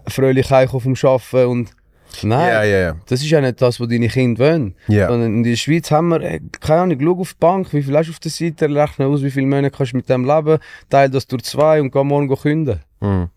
[0.07, 1.75] fröhlich heimkommen vom Arbeiten und
[2.23, 2.95] Nein, ja, ja.
[3.07, 4.75] das ist ja nicht das, was deine Kinder wollen.
[5.07, 7.95] Sondern in der Schweiz haben wir, äh, keine Ahnung, schau auf die Bank, wie viel
[7.97, 10.59] hast du auf der Seite, rechne aus, wie viele Monate kannst du mit dem leben,
[10.89, 12.81] teile das durch zwei und geh morgen künden.
[12.99, 13.29] Mhm.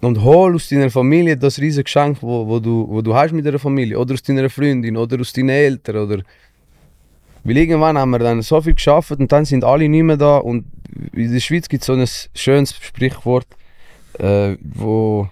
[0.00, 3.44] Und hol aus deiner Familie das riesige Geschenk, wo, wo, du, wo du hast mit
[3.44, 3.98] deiner Familie.
[3.98, 5.96] Oder aus deiner Freundin, oder aus deinen Eltern.
[5.96, 6.22] Oder
[7.44, 10.38] Weil irgendwann haben wir dann so viel geschafft und dann sind alle nicht mehr da.
[10.38, 10.64] Und
[11.12, 13.46] in der Schweiz gibt es so ein schönes Sprichwort,
[14.18, 15.28] äh, wo.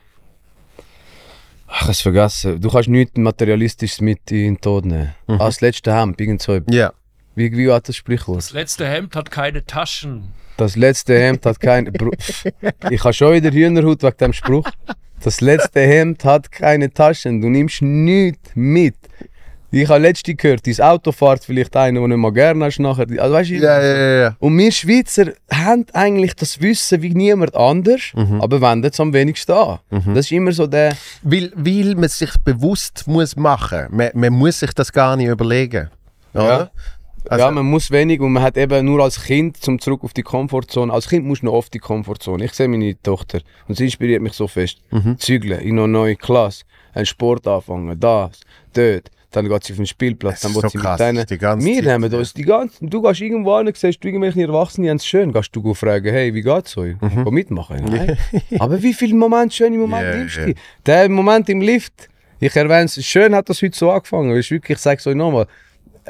[1.67, 2.61] Ach, ich habe es vergessen.
[2.61, 5.15] Du kannst nichts Materialistisches mit in den Tod nehmen.
[5.27, 5.41] Mhm.
[5.41, 6.61] Als letzter Hemd, irgend so.
[6.71, 6.93] Ja.
[7.35, 8.39] Wie, wie hat das Sprichwort?
[8.39, 10.33] Das letzte Hemd hat keine Taschen.
[10.59, 11.93] Das letzte Hemd hat keine.
[12.91, 14.69] Ich habe schon wieder Hühnerhaut wegen dem Spruch.
[15.23, 17.41] Das letzte Hemd hat keine Taschen.
[17.41, 18.97] Du nimmst nichts mit.
[19.71, 23.07] Ich habe letzte gehört, dein Auto fährt vielleicht einer, du nicht mal gerne hast nachher.
[23.19, 24.37] Also, weißt Ja, ja, ja, ja.
[24.41, 29.53] Und wir Schweizer haben eigentlich das Wissen wie niemand anders, aber wenden es am wenigsten
[29.53, 29.79] an.
[30.15, 30.97] Das ist immer so der.
[31.23, 33.97] Weil, weil man sich bewusst muss machen muss.
[33.97, 35.91] Man, man muss sich das gar nicht überlegen.
[36.35, 36.71] Oder?
[37.29, 40.13] Also- ja, man muss wenig und man hat eben nur als Kind, zum zurück auf
[40.13, 42.45] die Komfortzone, als Kind musst du noch oft die Komfortzone.
[42.45, 44.79] Ich sehe meine Tochter und sie inspiriert mich so fest.
[45.19, 46.65] Zügeln, in eine neue Klasse,
[46.95, 48.41] einen Sport anfangen, das,
[48.73, 49.11] dort.
[49.31, 51.63] Dann geht sie auf den Spielplatz, dann will so sie krass, mit denen.
[51.63, 52.19] Wir Zeit, nehmen ja.
[52.19, 55.55] uns die ganze Du gehst irgendwo hin, siehst du irgendwelche Erwachsene, haben es schön, gehst
[55.55, 56.99] du fragen, hey, wie geht's euch?
[56.99, 57.25] Mhm.
[57.25, 57.85] Geh mitmachen.
[57.85, 58.17] Nein.
[58.59, 60.55] Aber wie viele Momente, schöne Momente Ja, nimmst du?
[60.87, 62.09] Der Moment im Lift,
[62.41, 64.35] ich erwähne es, schön hat das heute so angefangen.
[64.35, 65.47] Ist wirklich, ich sage es euch nochmal,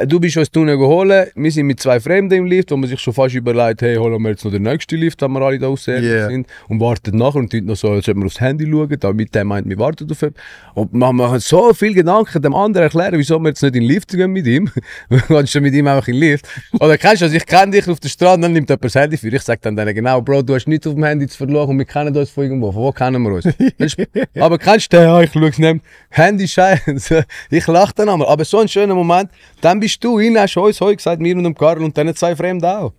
[0.07, 3.01] du bist uns Tunnel geholt, wir sind mit zwei Fremden im Lift, wo man sich
[3.01, 5.69] schon fast überlegt, hey, holen wir jetzt noch den nächsten Lift, wenn wir alle da
[5.69, 6.29] aussehen Yeah.
[6.29, 9.35] sind und warten nachher und tun noch so, als ob wir aufs Handy schauen, damit
[9.35, 10.35] der meint, wir warten auf ihn.
[10.75, 13.89] Und man macht so viel Gedanken dem anderen erklären, wieso wir jetzt nicht in den
[13.89, 14.71] Lift gehen mit ihm.
[15.09, 16.47] Wir gehen schon mit ihm einfach in den Lift.
[16.81, 19.17] Oder kennst du das, ich kenne dich auf der Straße, dann nimmt jemand das Handy
[19.17, 19.29] für.
[19.29, 21.79] Ich sage dann denen, genau, Bro, du hast nichts auf dem Handy zu verloren und
[21.79, 22.71] wir kennen uns von irgendwo.
[22.73, 23.47] Von wo kennen wir uns?
[24.39, 25.07] Aber kennst du den?
[25.07, 25.81] Ja, ich schaue es nicht.
[26.11, 27.25] Handy scheiße.
[27.51, 28.29] Ich lache dann einmal.
[28.29, 29.31] Aber so ein schöner Moment,
[29.61, 32.35] dann bist du rein, hast uns heute gesagt, mir und dem Karl und dann zwei
[32.37, 32.93] Fremden auch.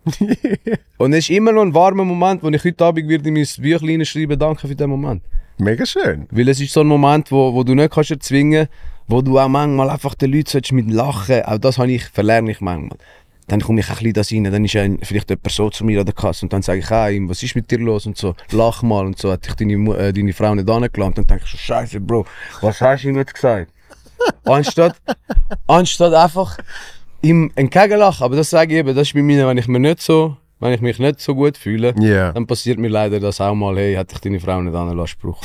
[0.97, 3.47] und es ist immer noch ein warmer Moment, wo ich heute Abend würde in mein
[3.57, 5.23] Büchlein schreiben, danke für den Moment.
[5.57, 6.27] Mega schön.
[6.31, 8.67] Weil es ist so ein Moment, wo, wo du nicht kannst erzwingen
[9.09, 12.61] wo du auch manchmal einfach den Leuten mit Lachen, auch das habe ich, verlerne ich
[12.61, 12.97] manchmal.
[13.47, 15.99] Dann komme ich ein bisschen das rein, dann ist ein, vielleicht jemand so zu mir
[15.99, 18.15] an der Kasse und dann sage ich auch ihm, was ist mit dir los und
[18.15, 21.43] so, lach mal und so, hat dich deine, äh, deine Frau nicht angelacht dann denke
[21.43, 22.27] ich so, scheiße Bro,
[22.61, 23.71] was hast du ihm jetzt gesagt?
[24.45, 24.95] Anstatt,
[25.67, 26.57] anstatt einfach
[27.21, 30.01] ihm entgegenlachen, aber das sage ich eben, das ist bei mir, wenn ich mir nicht
[30.01, 32.31] so, wenn ich mich nicht so gut fühle, Ja.
[32.31, 35.41] dann passiert mir leider das auch mal, hey, hat dich deine Frau nicht angelassen, Spruch.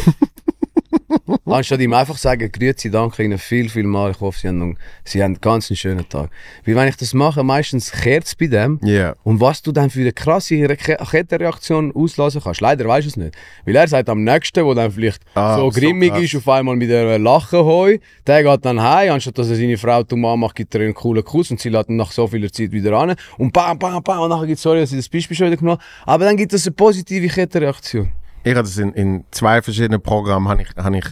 [1.47, 5.23] Anstatt ihm einfach sagen, grüezi, danke Ihnen viel, viel mal, ich hoffe, Sie haben, Sie
[5.23, 6.31] haben einen ganz schönen Tag.
[6.65, 8.79] Weil wenn ich das mache, meistens kehrt es bei dem.
[8.83, 9.15] Ja.
[9.25, 13.17] Und was du dann für eine krasse Re- Kettenreaktion auslösen kannst, leider weißt du es
[13.17, 13.35] nicht.
[13.65, 16.23] Weil er sagt am nächsten, wo dann vielleicht Ah, so so grimmig krass.
[16.25, 19.77] ist, auf einmal mit einer Lachen heu, der geht dann heim, anstatt dass er seine
[19.79, 22.51] Frau dumm anmacht, gibt er einen coolen Kuss und sie lädt ihn nach so vieler
[22.53, 23.15] Zeit wieder an.
[23.39, 25.57] Und bam, bam, bam, und nachher gibt es, sorry, dass ich das Beispiel schon wieder
[25.57, 28.11] genommen habe, aber dann gibt es eine positive Kettenreaktion.
[28.45, 31.07] Ich habe das in, in zwei verschiedenen Programmen, habe ich, habe ich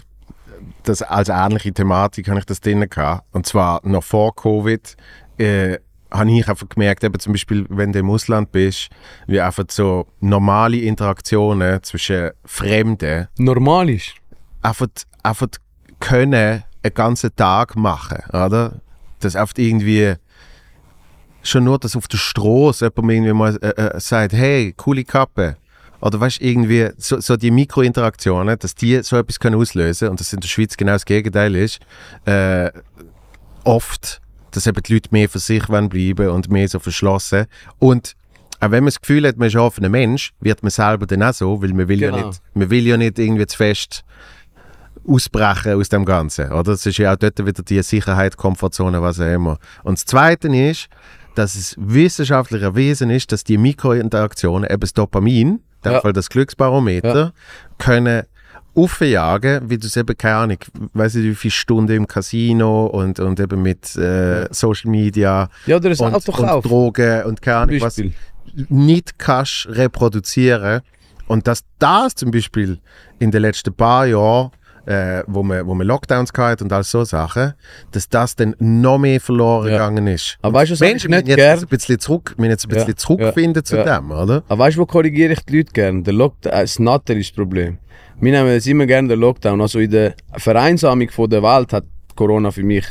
[0.82, 3.24] das als ähnliche Thematik, habe ich das drin gehabt.
[3.32, 4.96] Und zwar noch vor Covid,
[5.38, 5.78] äh,
[6.10, 8.90] habe ich einfach gemerkt, eben zum Beispiel, wenn du im Ausland bist,
[9.26, 14.14] wie einfach so normale Interaktionen zwischen Fremden Normal ist.
[14.60, 14.88] einfach,
[15.22, 15.48] einfach
[16.00, 18.80] können einen ganzen Tag machen, oder?
[19.20, 20.16] Das oft irgendwie
[21.42, 25.56] schon nur, dass auf der Straße jemand irgendwie mal äh, äh, sagt, hey, coole Kappe.
[26.02, 30.18] Oder weißt du, irgendwie so, so die Mikrointeraktionen, dass die so etwas können auslösen und
[30.18, 31.78] das in der Schweiz genau das Gegenteil ist.
[32.24, 32.70] Äh,
[33.62, 37.46] oft, dass eben die Leute mehr für sich wollen bleiben und mehr so verschlossen.
[37.78, 38.16] Und
[38.58, 41.22] auch wenn man das Gefühl hat, man ist ein offener Mensch, wird man selber dann
[41.22, 42.26] auch so, weil man will, ja, Genau.
[42.26, 44.02] nicht, man will ja nicht irgendwie zu fest
[45.06, 46.50] ausbrechen aus dem Ganzen.
[46.50, 46.72] Oder?
[46.72, 49.58] Das ist ja auch dort wieder die Sicherheit, Komfortzone, was auch immer.
[49.84, 50.88] Und das Zweite ist,
[51.36, 56.00] dass es wissenschaftlich erwiesen ist, dass die Mikrointeraktionen, eben das Dopamin, in dem Ja.
[56.00, 57.32] Fall das Glücksbarometer,
[57.78, 58.22] können
[58.74, 60.56] aufjagen, wie du eben, keine Ahnung,
[60.94, 65.76] weiß nicht wie viele Stunden im Casino und, und eben mit äh, Social Media Ja,
[65.76, 66.64] und, und.
[66.64, 68.00] Drogen und keine Ahnung was
[68.68, 70.80] nicht kannst reproduzieren
[71.26, 72.78] und dass das zum Beispiel
[73.18, 74.50] in den letzten paar Jahren,
[74.86, 77.54] äh, wo man, wo man Lockdowns gehabt und all so Sachen,
[77.92, 79.72] dass das dann noch mehr verloren Ja.
[79.88, 80.38] gegangen ist.
[80.42, 82.88] Aber weißt du, was Menschen ich nicht jetzt ein bisschen zurück, müssen jetzt ein bisschen
[82.88, 84.42] Ja, zurückfinden zu dem, oder?
[84.48, 86.02] Aber weißt du, wo korrigiere ich die Leute gerne?
[86.02, 87.78] Der Lockdown, äh, das Natter ist das Problem.
[88.20, 89.60] Wir nehmen jetzt immer gerne den Lockdown.
[89.60, 92.84] Also in der Vereinsamung von der Welt hat Corona für mich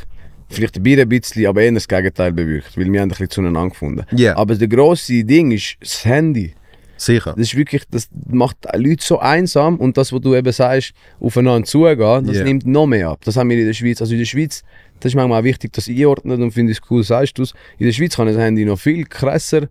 [0.50, 4.06] vielleicht ein bisschen, aber eher das Gegenteil bewirkt, weil wir haben ein bisschen zueinander gefunden.
[4.12, 4.36] Ja.
[4.36, 6.54] Aber das grosse Ding ist das Handy.
[7.02, 7.34] Sicher.
[7.36, 11.66] Das ist wirklich, das macht Leute so einsam und das, was du eben sagst, aufeinander
[11.66, 12.44] zugehen, das Ja.
[12.44, 13.22] nimmt noch mehr ab.
[13.26, 14.02] Das haben wir in der Schweiz.
[14.02, 14.64] Also in der Schweiz,
[15.00, 17.54] das ist manchmal auch wichtig, dass einordnet und finde ich es cool, sagst du es.
[17.80, 19.68] In der Schweiz kann das Handy noch viel krasser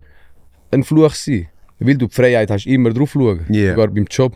[0.71, 1.47] ein Fluch sein.
[1.79, 3.45] Weil du die Freiheit hast, immer drauf schauen.
[3.49, 3.69] Ja.
[3.71, 4.35] Sogar beim Job.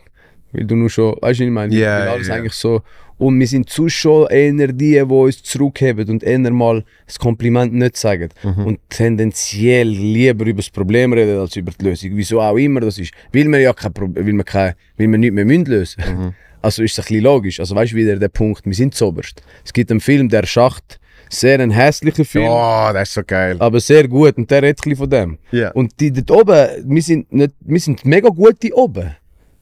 [0.52, 1.72] Weil du nur schon, weißt du, ich meine?
[1.74, 2.34] Weil alles ja.
[2.34, 2.80] eigentlich so
[3.18, 7.72] Und wir sind zu schon eher die, die uns zurückheben und eher mal das Kompliment
[7.72, 8.28] nicht sagen.
[8.42, 12.10] Und tendenziell lieber über das Problem reden als über die Lösung.
[12.14, 13.12] Wieso auch immer das ist.
[13.32, 16.82] Weil wir ja kein Problem, weil wir, kein, weil wir nichts mehr müssen lösen Also
[16.82, 17.60] ist es ein bisschen logisch.
[17.60, 19.40] Also weißt du wieder der Punkt, wir sind zoberst.
[19.64, 20.98] Es gibt einen Film, der Schacht,
[21.28, 22.48] sehr ein hässlicher Film.
[22.48, 23.56] Oh, das ist so geil.
[23.60, 25.38] Aber sehr gut und der redet ein bisschen von dem.
[25.52, 25.70] Ja.
[25.70, 29.14] Und die dort oben, wir sind, nicht, wir sind mega gute oben.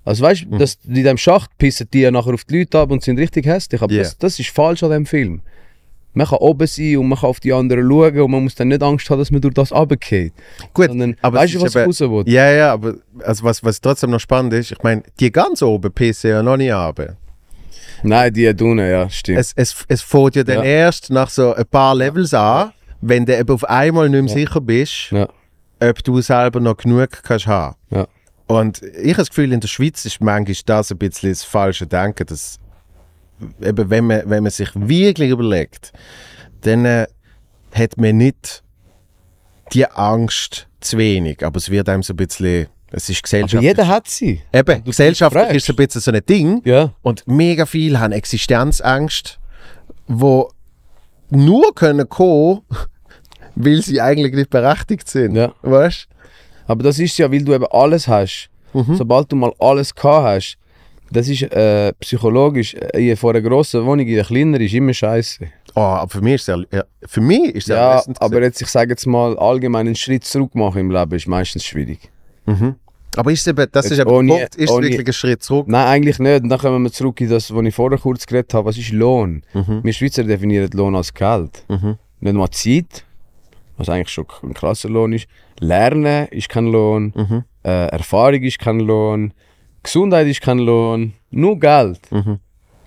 [0.05, 0.50] Also weißt Mhm.
[0.52, 3.18] du, dass in dem Schacht pissen die ja nachher auf die Leute ab und sind
[3.18, 3.80] richtig hässlich.
[3.82, 4.02] Aber Ja.
[4.02, 5.40] das, das ist falsch an dem Film.
[6.16, 8.68] Man kann oben sein und man kann auf die anderen schauen und man muss dann
[8.68, 10.32] nicht Angst haben, dass man durch das runtergeht.
[10.72, 12.22] Gut, Sondern, aber weißt du, was ich raus will?
[12.32, 12.94] Ja, ja, aber
[13.24, 16.57] also was, was trotzdem noch spannend ist, ich meine, die ganz oben pissen ja noch
[16.57, 17.00] nicht ab.
[18.05, 19.38] Nein, die unten, ja, stimmt.
[19.38, 20.62] Es, es, es fängt ja dann Ja.
[20.62, 24.61] erst nach so ein paar Levels an, wenn du eben auf einmal nicht mehr sicher
[24.61, 25.28] bist, ja,
[25.80, 27.74] ob du selber noch genug kannst haben.
[27.90, 28.07] ja.
[28.55, 31.86] Und ich habe das Gefühl, in der Schweiz ist manchmal das ein bisschen das falsche
[31.86, 32.59] Denken, dass
[33.61, 35.92] eben, wenn, man, wenn man sich wirklich überlegt,
[36.61, 37.07] dann äh,
[37.72, 38.62] hat man nicht
[39.72, 43.62] die Angst zu wenig, aber es wird einem so ein bisschen, es ist Aber gesellschaftlich.
[43.62, 44.42] jeder hat sie.
[44.52, 46.62] Eben, gesellschaftlich ist ein bisschen so ein Ding.
[46.64, 46.92] Ja.
[47.02, 49.40] Und mega viele haben Existenzangst,
[50.07, 50.50] wo
[51.30, 52.61] nur können kommen,
[53.57, 55.34] weil sie eigentlich nicht berechtigt sind.
[55.34, 55.52] Ja.
[55.62, 56.09] Weißt
[56.66, 58.48] Aber das ist ja, weil du eben alles hast.
[58.72, 58.96] Mhm.
[58.96, 60.58] Sobald du mal alles gehabt hast,
[61.10, 65.46] das ist äh, psychologisch, äh, von einer grossen Wohnung in eine kleinere ist immer scheiße.
[65.76, 68.90] Oh, aber für mich ist es ja, für mich ist Ja, aber jetzt, ich sage
[68.90, 72.10] jetzt mal, allgemein einen Schritt zurück machen im Leben ist meistens schwierig.
[73.16, 75.68] aber ist eben, das ist Jetzt eben ohne- Punkt, ist ohne- wirklich ein Schritt zurück.
[75.68, 76.42] Nein, eigentlich nicht.
[76.42, 78.66] Und dann kommen wir zurück in das, was ich vorher kurz geredet habe.
[78.66, 79.42] Was ist Lohn?
[79.52, 81.64] Wir Schweizer definieren Lohn als Geld.
[82.20, 83.04] Nicht mal Zeit,
[83.76, 85.26] was eigentlich schon ein krasser Lohn ist.
[85.61, 87.12] Lernen ist kein Lohn.
[87.64, 89.32] Äh, Erfahrung ist kein Lohn.
[89.82, 91.12] Gesundheit ist kein Lohn.
[91.30, 92.00] Nur Geld.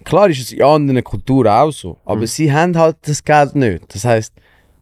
[0.03, 1.97] Klar ist es in anderen Kulturen auch so.
[2.05, 3.93] Aber sie haben halt das Geld nicht.
[3.93, 4.33] Das heißt,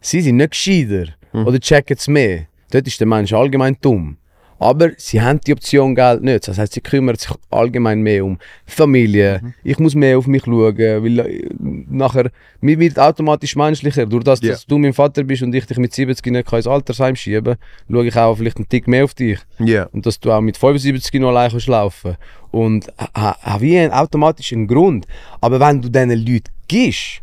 [0.01, 1.13] sie sind nicht gescheiter
[1.45, 2.47] oder checken es mehr.
[2.71, 4.17] Dort ist der Mensch allgemein dumm.
[4.57, 6.47] Aber sie haben die Option Geld nicht.
[6.47, 9.53] Das heißt, sie kümmern sich allgemein mehr um Familie.
[9.63, 11.49] Ich muss mehr auf mich schauen, weil äh,
[11.89, 12.31] nachher,
[12.61, 14.05] mir wird automatisch menschlicher.
[14.05, 14.51] Durch das, Ja.
[14.51, 17.55] dass du mein Vater bist und ich dich mit 70 nicht kann ins Altersheim schieben
[17.91, 19.39] schaue ich auch vielleicht einen Tick mehr auf dich.
[19.59, 19.83] Ja.
[19.91, 22.15] Und dass du auch mit 75 noch allein kannst laufen
[22.51, 25.05] Und ha- wie ein automatisch einen Grund.
[25.41, 27.21] Aber wenn du diesen Leuten gibst,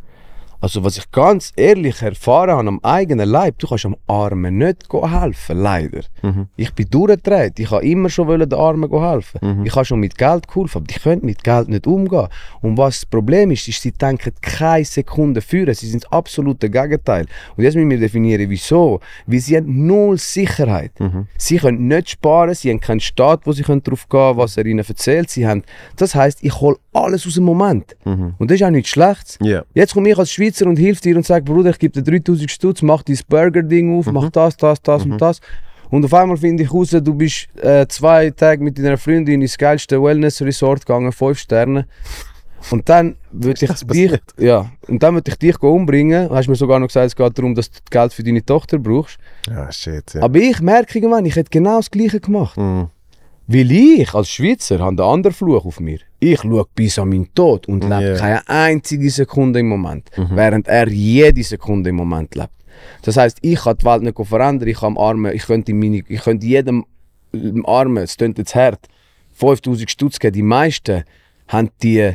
[0.63, 4.87] also was ich ganz ehrlich erfahren habe am eigenen Leib, du kannst am Armen nicht
[4.93, 6.03] helfen, leider.
[6.57, 9.65] Ich bin durchgedreht, ich habe immer schon den Armen helfen.
[9.65, 12.29] Ich habe schon mit Geld geholfen, aber die können mit Geld nicht umgehen.
[12.61, 16.71] Und was das Problem ist, ist, sie denken keine Sekunde führen, sie sind das absolute
[16.71, 17.27] Gegenteil.
[17.57, 19.01] Und jetzt müssen wir definieren, wieso.
[19.27, 20.93] Weil sie haben null Sicherheit.
[21.37, 24.57] Sie können nicht sparen, sie haben keinen Staat, wo sie können drauf gehen können, was
[24.57, 25.29] er ihnen erzählt.
[25.29, 25.65] Sie haben,
[25.97, 27.97] das heißt, ich hole alles aus dem Moment.
[28.05, 29.39] Und das ist auch nichts Schlechtes.
[29.43, 29.65] Ja.
[29.75, 32.51] Jetzt komme ich als Schweizer und hilf dir und sage, Bruder, ich gebe dir 3000
[32.51, 35.41] Stutz, mach dein Burger-Ding auf, mach das, das, das und das.
[35.91, 39.59] Und auf einmal finde ich raus, du bist äh, zwei Tage mit deiner Freundin ins
[39.59, 41.87] geilste Wellness-Resort gegangen, 5 Sterne.
[42.71, 46.29] Und dann würde ich dich, ja, und dann würde ich dich umbringen.
[46.29, 48.79] Du hast mir sogar noch gesagt, es geht darum, dass du Geld für deine Tochter
[48.79, 49.19] brauchst.
[49.51, 50.15] Ah, shit.
[50.15, 50.23] Ja.
[50.23, 52.57] Aber ich merke irgendwann, ich hätte genau das Gleiche gemacht.
[52.57, 52.89] Mhm.
[53.49, 55.99] Weil ich als Schweizer habe den anderen Fluch auf mir.
[56.25, 58.17] Ich schaue bis an meinen Tod und lebe Ja.
[58.17, 60.09] keine einzige Sekunde im Moment.
[60.17, 62.51] Während er jede Sekunde im Moment lebt.
[63.03, 64.69] Das heißt, ich kann die Welt nicht verändern.
[64.69, 66.85] Ich kann am Armen, ich könnte, meine, ich könnte jedem
[67.65, 68.87] Armen, es klingt jetzt hart,
[69.33, 70.35] 5000 Stutz geben.
[70.35, 71.03] Die meisten
[71.49, 72.13] haben die,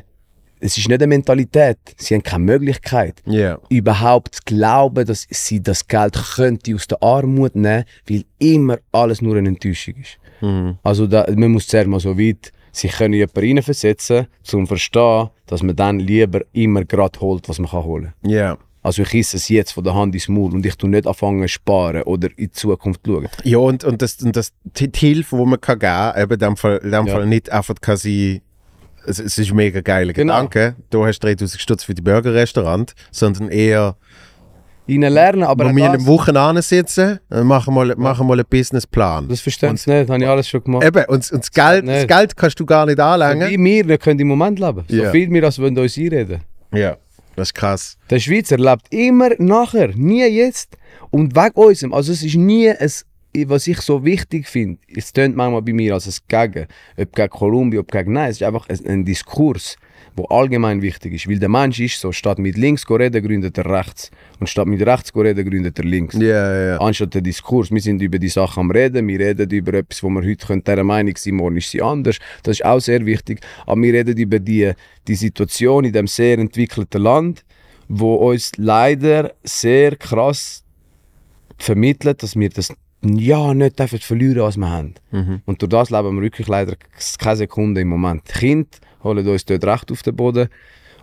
[0.61, 3.59] es ist nicht eine Mentalität, sie haben keine Möglichkeit Ja.
[3.69, 9.21] überhaupt zu glauben, dass sie das Geld könnte aus der Armut nehmen, weil immer alles
[9.21, 10.17] nur eine Enttäuschung ist.
[10.83, 15.29] Also da, man muss zuerst mal so weit, sich können jemanden reinversetzen, um zu verstehen,
[15.45, 18.31] dass man dann lieber immer gerade holt, was man kann holen kann.
[18.31, 18.57] Ja.
[18.83, 21.41] Also ich esse es jetzt von der Hand ins Maul und ich tue nicht anfangen
[21.41, 23.27] zu sparen oder in die Zukunft schauen.
[23.43, 26.39] Ja, und, und, das, und das, die Hilfe, die man kann geben kann, eben in
[26.39, 27.13] dem Fall, in dem Ja.
[27.13, 28.41] Fall nicht einfach sein,
[29.05, 30.33] es, es ist ein mega geiler Genau.
[30.35, 33.97] Gedanke, du hast 3000 Stutz für die Burgerrestaurant, sondern eher,
[34.87, 38.45] lernen, aber wo wir in das, einer Woche sitzen, äh, machen mal, machen mal einen
[38.49, 39.27] Businessplan.
[39.27, 40.85] das verstehen sie nicht, habe ich alles schon gemacht.
[40.85, 42.07] Eben, und, und das, Geld, das nicht.
[42.07, 43.49] Geld kannst du gar nicht anlängen.
[43.49, 44.83] Wie wir, wir können im Moment leben.
[44.87, 45.11] So Ja.
[45.11, 46.41] viel wir, als wollen uns einreden.
[46.73, 46.97] Ja,
[47.35, 47.97] das ist krass.
[48.09, 50.77] Der Schweizer lebt immer nachher, nie jetzt.
[51.09, 52.89] Und wegen unserem, also es ist nie ein
[53.45, 56.67] was ich so wichtig finde, es tönt manchmal bei mir als ein Gegen,
[56.97, 59.75] ob gegen Kolumbien, ob gegen nein, es ist einfach ein, ein Diskurs,
[60.17, 63.57] wo allgemein wichtig ist, weil der Mensch ist so, statt mit links zu reden, gründet
[63.59, 64.09] er rechts
[64.39, 66.15] und statt mit rechts zu reden, gründet er links.
[66.15, 66.77] Ja, ja, ja.
[66.79, 70.09] Anstatt der Diskurs, wir sind über die Sachen am reden, wir reden über etwas, wo
[70.09, 73.41] wir heute können, dieser Meinung sind, morgen ist sie anders, das ist auch sehr wichtig,
[73.67, 74.71] aber wir reden über die,
[75.07, 77.45] die Situation in dem sehr entwickelten Land,
[77.87, 80.63] wo uns leider sehr krass
[81.59, 82.73] vermittelt, dass wir das
[83.03, 84.95] ja nicht dürfen verlieren, was wir haben.
[85.45, 86.75] Und durch das leben wir wirklich leider
[87.19, 88.25] keine Sekunde im Moment.
[88.25, 88.67] Kinder
[89.03, 90.49] holen uns dort recht auf den Boden.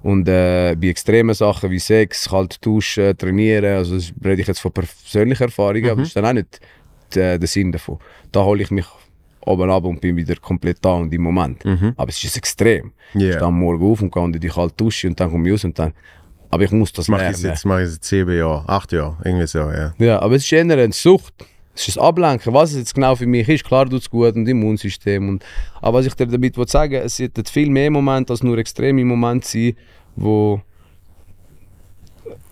[0.02, 4.60] Und äh, bei extremen Sachen wie Sex, kalt duschen, trainieren, also das rede ich jetzt
[4.60, 6.60] von persönlicher Erfahrung, aber das ist dann auch nicht
[7.14, 7.98] der, der Sinn davon.
[8.30, 8.84] Da hole ich mich
[9.46, 11.64] oben ab und bin wieder komplett da und im Moment.
[11.96, 12.92] Aber es ist extrem.
[13.14, 13.20] Ja.
[13.28, 15.52] Ich stehe am Morgen auf und gehe unter die kalte Dusche und dann komme ich
[15.54, 15.92] raus und dann...
[16.50, 17.46] Aber ich muss das Das mache ich lernen.
[17.54, 19.92] jetzt, mache ich seit sieben Jahren, acht Jahren, irgendwie so, ja.
[19.98, 21.34] Ja, aber es ist eher eine Sucht.
[21.74, 22.54] Es ist Ablenken.
[22.54, 25.28] Was es jetzt genau für mich ist, klar tut es gut und Immunsystem.
[25.28, 25.44] Und,
[25.80, 29.04] aber was ich dir damit will sagen es wird viel mehr Momente als nur extreme
[29.04, 29.76] Momente sein,
[30.14, 30.60] wo,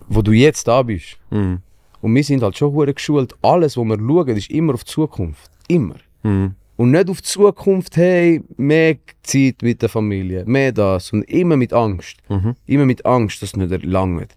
[0.09, 1.17] wo du jetzt da bist.
[1.29, 1.59] Mhm.
[2.01, 3.33] Und wir sind halt schon hure geschult.
[3.41, 5.49] Alles, was wir schauen, ist immer auf die Zukunft.
[5.69, 5.95] Immer.
[6.23, 6.55] Mhm.
[6.75, 11.13] Und nicht auf die Zukunft, hey, mehr Zeit mit der Familie, mehr das.
[11.13, 12.17] Und immer mit Angst.
[12.27, 12.55] Mhm.
[12.65, 14.35] Immer mit Angst, dass es nicht langt.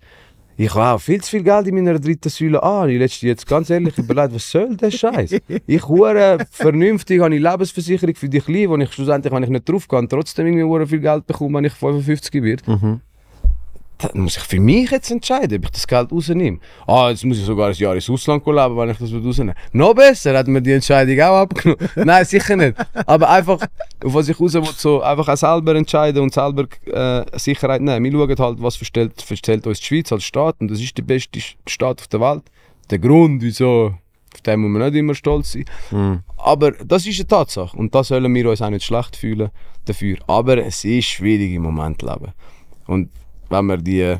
[0.59, 2.89] Ich habe viel zu viel Geld in meiner dritten Säule an.
[2.89, 5.37] Ich letzte jetzt ganz ehrlich überlegt, was soll der Scheiß?
[5.66, 9.69] Ich hure vernünftig, habe ich Lebensversicherung für die Kleinen, wo ich schlussendlich, wenn ich nicht
[9.69, 12.70] drauf kann, trotzdem irgendwie viel Geld bekomme, wenn ich 55 werde.
[12.70, 13.01] Mhm.
[13.98, 16.59] Dann muss ich für mich jetzt entscheiden, ob ich das Geld rausnehme.
[16.86, 19.55] Ah, jetzt muss ich sogar ein Jahr ins Ausland leben, wenn ich das rausnehme.
[19.73, 21.89] Noch besser, hat mir die Entscheidung auch abgenommen.
[21.97, 22.77] Nein, sicher nicht.
[23.06, 23.60] Aber einfach,
[24.05, 28.05] auf was ich raus will, so einfach auch selber entscheiden und selber äh, Sicherheit nehmen.
[28.05, 31.02] Wir schauen halt, was verstellt, verstellt uns die Schweiz als Staat und das ist der
[31.02, 32.43] beste Staat auf der Welt.
[32.90, 33.94] Der Grund, wieso,
[34.35, 35.64] auf den muss man nicht immer stolz sein.
[35.90, 36.20] Mhm.
[36.36, 39.51] Aber das ist eine Tatsache und da sollen wir uns auch nicht schlecht fühlen
[39.86, 40.18] dafür.
[40.27, 42.32] Aber es ist schwierig im Moment leben.
[42.86, 43.09] Und
[43.48, 44.16] wenn wir die,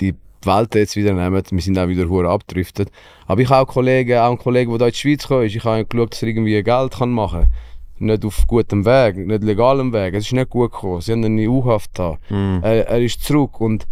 [0.00, 0.14] die
[0.44, 2.90] Welt jetzt wieder nehmen, wir sind auch wieder hure abgedriftet.
[3.26, 5.56] Aber ich habe auch Kollegen, auch einen Kollegen, der hier in die Schweiz gekommen ist,
[5.56, 7.52] ich habe geschaut, dass er irgendwie Geld kann machen kann.
[7.98, 10.14] Nicht auf gutem Weg, nicht legalem Weg.
[10.14, 11.00] Es ist nicht gut gekommen.
[11.00, 12.30] Sie haben ihn U-Haft gehabt.
[12.30, 12.60] Mhm.
[12.62, 13.86] Er, er ist zurück und,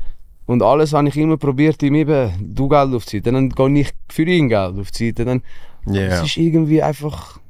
[0.47, 3.23] und alles habe ich immer probiert, ihm eben, du Geld aufzuziehen.
[3.23, 5.15] Dann gehe ich für ihn Geld aufzuziehen.
[5.15, 5.43] Dann,
[5.87, 6.03] Ja.
[6.03, 7.41] es ist irgendwie einfach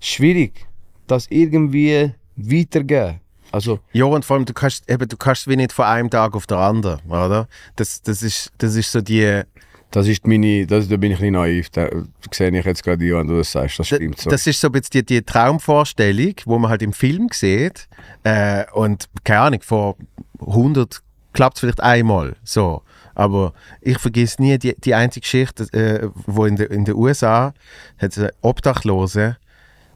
[0.00, 0.66] schwierig,
[1.06, 3.20] das irgendwie weitergeben.
[3.52, 6.34] Also, Ja, und vor allem, du kannst, eben, du kannst wie nicht von einem Tag
[6.34, 7.46] auf den anderen, oder?
[7.76, 9.42] Das, das, ist, das ist so die...
[9.90, 11.68] das ist meine, das, da bin ich nicht naiv.
[11.70, 11.88] Da
[12.30, 13.78] sehe ich jetzt gerade, wenn du das sagst.
[13.78, 14.30] Das stimmt so.
[14.30, 17.88] Das ist so ein bisschen die, die Traumvorstellung, wo man halt im Film sieht.
[18.24, 19.96] Äh, und keine Ahnung, vor
[20.40, 21.02] 100
[21.34, 22.36] klappt es vielleicht einmal.
[22.44, 22.82] So.
[23.14, 23.52] Aber
[23.82, 27.52] ich vergesse nie die, die einzige Geschichte, äh, wo in den in den USA
[27.98, 29.36] hat es einen Obdachlose,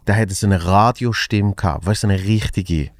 [0.06, 2.90] der hatte so eine Radiostimme gehabt, weißt du, eine richtige.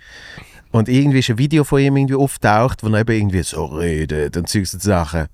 [0.73, 4.37] Und irgendwie ist ein Video von ihm irgendwie auftaucht, wo er eben irgendwie so redet
[4.37, 5.27] und solche Sachen.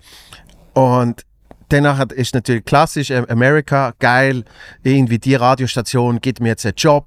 [0.74, 1.24] Und
[1.68, 4.44] danach ist natürlich klassisch äh, Amerika, geil,
[4.82, 7.06] irgendwie die Radiostation gibt mir jetzt einen Job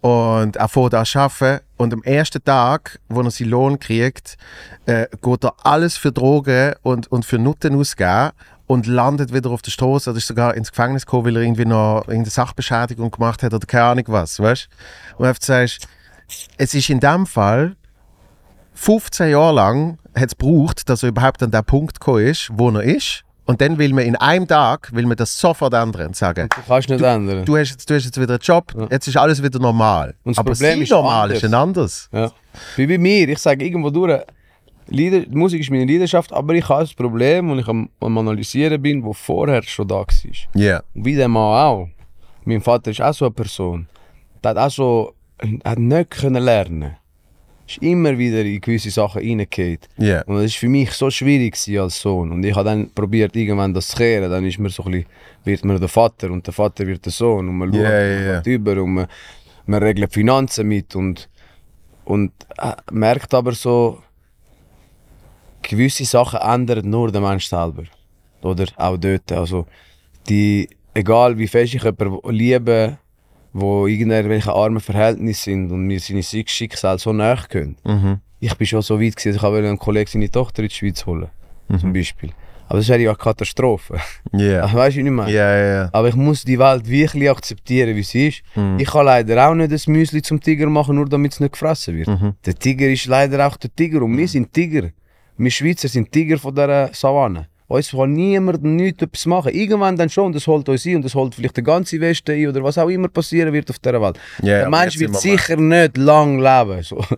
[0.00, 1.64] und er fährt da arbeiten.
[1.76, 4.36] Und am ersten Tag, wo er seinen Lohn kriegt,
[4.86, 8.32] äh, geht er alles für Drogen und, und für Nutten ausgeben
[8.72, 11.64] und landet wieder auf der Straße oder ist sogar ins Gefängnis gekommen, weil er irgendwie
[11.64, 14.68] noch irgendeine Sachbeschädigung gemacht hat oder keine Ahnung was, weißt
[15.18, 15.86] Und einfach sagst,
[16.56, 17.76] es ist in dem Fall
[18.74, 22.70] 15 Jahre lang hat es gebraucht, dass er überhaupt an den Punkt gekommen ist, wo
[22.70, 23.22] er ist.
[23.44, 26.60] Und dann will man in einem Tag will man das sofort ändern und sagen, du
[26.66, 27.44] kannst nicht ändern.
[27.44, 28.86] du hast, jetzt, du hast jetzt wieder einen Job, Ja.
[28.90, 30.14] jetzt ist alles wieder normal.
[30.22, 31.38] Und das Aber Problem ist normal anders.
[31.38, 32.08] ist ein anderes.
[32.12, 32.30] Ja.
[32.76, 34.20] Wie bei mir, ich sage irgendwo durch,
[34.92, 38.18] Lieder, die Musik ist meine Leidenschaft, aber ich habe ein Problem, und ich am, am
[38.18, 40.06] Analysieren bin, wo vorher schon da war.
[40.94, 41.88] Und wie der Mann auch.
[42.44, 43.86] Mein Vater ist auch so eine Person.
[44.42, 45.14] Der hat auch so,
[45.64, 46.96] hat nicht können lernen.
[47.66, 49.78] Ist immer wieder in gewisse Sachen reingefallen.
[49.96, 50.22] Ja.
[50.24, 52.32] Und es war für mich so schwierig als Sohn.
[52.32, 54.30] Und ich habe dann probiert, irgendwann das zu kehren.
[54.30, 55.06] Dann ist mir so ein bisschen,
[55.44, 57.48] wird man der Vater und der Vater wird der Sohn.
[57.48, 58.32] Und man schaut ja.
[58.32, 59.06] man geht über und man,
[59.66, 60.94] man regelt Finanzen mit.
[60.96, 61.28] Und,
[62.04, 64.02] und äh, merkt aber so,
[65.62, 67.84] gewisse Sachen ändern nur der Mensch selber.
[68.42, 69.30] Oder auch dort.
[69.32, 69.66] Also,
[70.28, 72.98] die, egal wie fest ich jemanden liebe,
[73.52, 77.76] wo irgendwelche armen Verhältnisse sind und mir seine Schicksal so nahe können.
[77.84, 78.18] Mhm.
[78.40, 81.06] Ich bin schon so weit gewesen, ich wollte einen Kollegen seine Tochter in die Schweiz
[81.06, 81.28] holen.
[81.78, 82.30] Zum Beispiel.
[82.68, 83.98] Aber das wäre ja eine Katastrophe.
[84.32, 84.72] Ja.
[84.72, 85.30] Weißt du, wie ich meine?
[85.30, 85.88] Ja, ja.
[85.92, 88.42] Aber ich muss die Welt wirklich akzeptieren, wie sie ist.
[88.54, 88.78] Mhm.
[88.78, 91.96] Ich kann leider auch nicht das Müsli zum Tiger machen, nur damit es nicht gefressen
[91.96, 92.08] wird.
[92.08, 92.34] Mhm.
[92.46, 94.88] Der Tiger ist leider auch der Tiger und wir sind Tiger.
[95.36, 97.48] Wir Schweizer sind Tiger von dieser Savanne.
[97.72, 99.52] Uns kann niemand nichts etwas machen.
[99.54, 102.48] Irgendwann dann schon, das holt uns ein und das holt vielleicht den ganzen Westen ein
[102.48, 104.20] oder was auch immer passieren wird auf dieser Welt.
[104.42, 106.82] Ja, der Mensch wird sicher nicht lang leben.
[106.82, 107.02] So.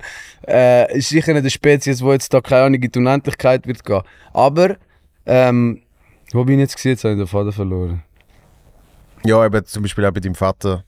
[0.46, 3.82] Äh, ist sicher nicht eine Spezies, die jetzt da keine Ahnung in die Unendlichkeit wird
[3.82, 4.02] gehen.
[4.34, 4.76] Aber,
[5.24, 5.80] ähm,
[6.32, 6.92] wo bin ich jetzt gesehen?
[6.92, 8.02] Jetzt habe ich den Faden verloren.
[9.24, 10.84] Ja, eben zum Beispiel auch bei deinem Vater.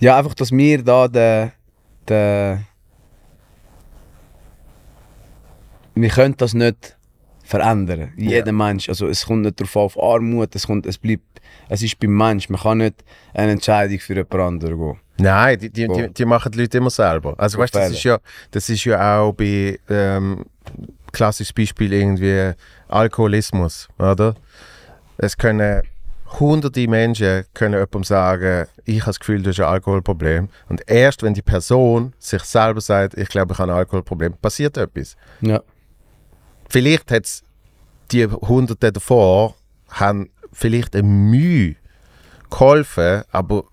[0.00, 1.52] Ja, einfach, dass wir da den,
[2.08, 2.64] den
[5.94, 6.96] wir können das nicht
[7.42, 8.12] verändern.
[8.16, 11.98] Jeder Mensch, also es kommt nicht darauf auf Armut, es, kommt, es bleibt, es ist
[11.98, 12.48] beim Mensch.
[12.48, 13.02] Man kann nicht
[13.34, 15.00] eine Entscheidung für jemand anderen gehen.
[15.20, 17.34] Nein, die, die, die, die machen die Leute immer selber.
[17.38, 18.18] Also weißt du, das ist ja,
[18.50, 20.44] das ist ja auch bei ähm,
[21.10, 22.52] klassisches Beispiel irgendwie
[22.86, 24.36] Alkoholismus, oder?
[25.16, 25.82] Es können
[26.38, 30.48] hunderte Menschen können jemandem sagen, ich habe das Gefühl, du hast ein Alkoholproblem.
[30.68, 34.76] Und erst wenn die Person sich selber sagt, ich glaube, ich habe ein Alkoholproblem, passiert
[34.76, 35.16] etwas.
[35.40, 35.62] Ja.
[36.68, 37.42] Vielleicht hat es
[38.12, 39.54] die Hunderte davor
[39.88, 41.76] haben vielleicht eine Mühe
[42.50, 43.64] geholfen, aber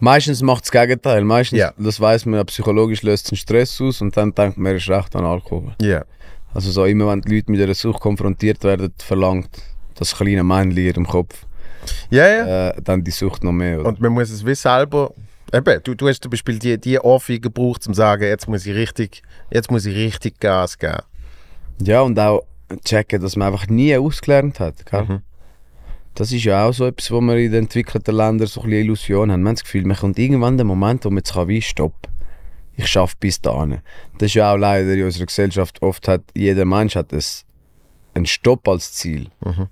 [0.00, 1.24] Meistens macht es das Gegenteil.
[1.24, 1.72] Meistens, Ja.
[1.78, 5.14] das weiß man, psychologisch löst einen Stress aus und dann denkt man, er ist recht
[5.16, 5.74] an Alkohol.
[5.80, 6.04] ja.
[6.52, 9.48] Also so immer, wenn die Leute mit einer Sucht konfrontiert werden, verlangt
[9.96, 11.46] das kleine Männchen in ihrem Kopf
[12.10, 12.68] Ja, ja.
[12.68, 13.80] äh, dann die Sucht noch mehr.
[13.80, 13.88] Oder?
[13.88, 15.12] Und man muss es wie selber.
[15.52, 18.66] Eben, du, du hast zum Beispiel die, die Ohrfeige gebraucht, um zu sagen, jetzt muss
[18.66, 21.02] ich richtig, jetzt muss ich richtig Gas geben.
[21.80, 22.42] Ja, und auch
[22.84, 24.86] checken, dass man einfach nie ausgelernt hat.
[24.86, 25.04] Gell?
[25.04, 25.22] Mhm.
[26.14, 28.84] Das ist ja auch so etwas, wo wir in den entwickelten Ländern so ein bisschen
[28.84, 29.42] Illusion haben.
[29.42, 32.08] Wir haben das Gefühl, man kommt irgendwann der Moment, wo man jetzt kann, wie stopp.
[32.76, 33.80] Ich schaffe bis dahin.
[34.18, 37.44] Das ist ja auch leider in unserer Gesellschaft oft hat, jeder Mensch hat es
[38.14, 39.28] einen Stopp als Ziel.
[39.44, 39.68] Mhm.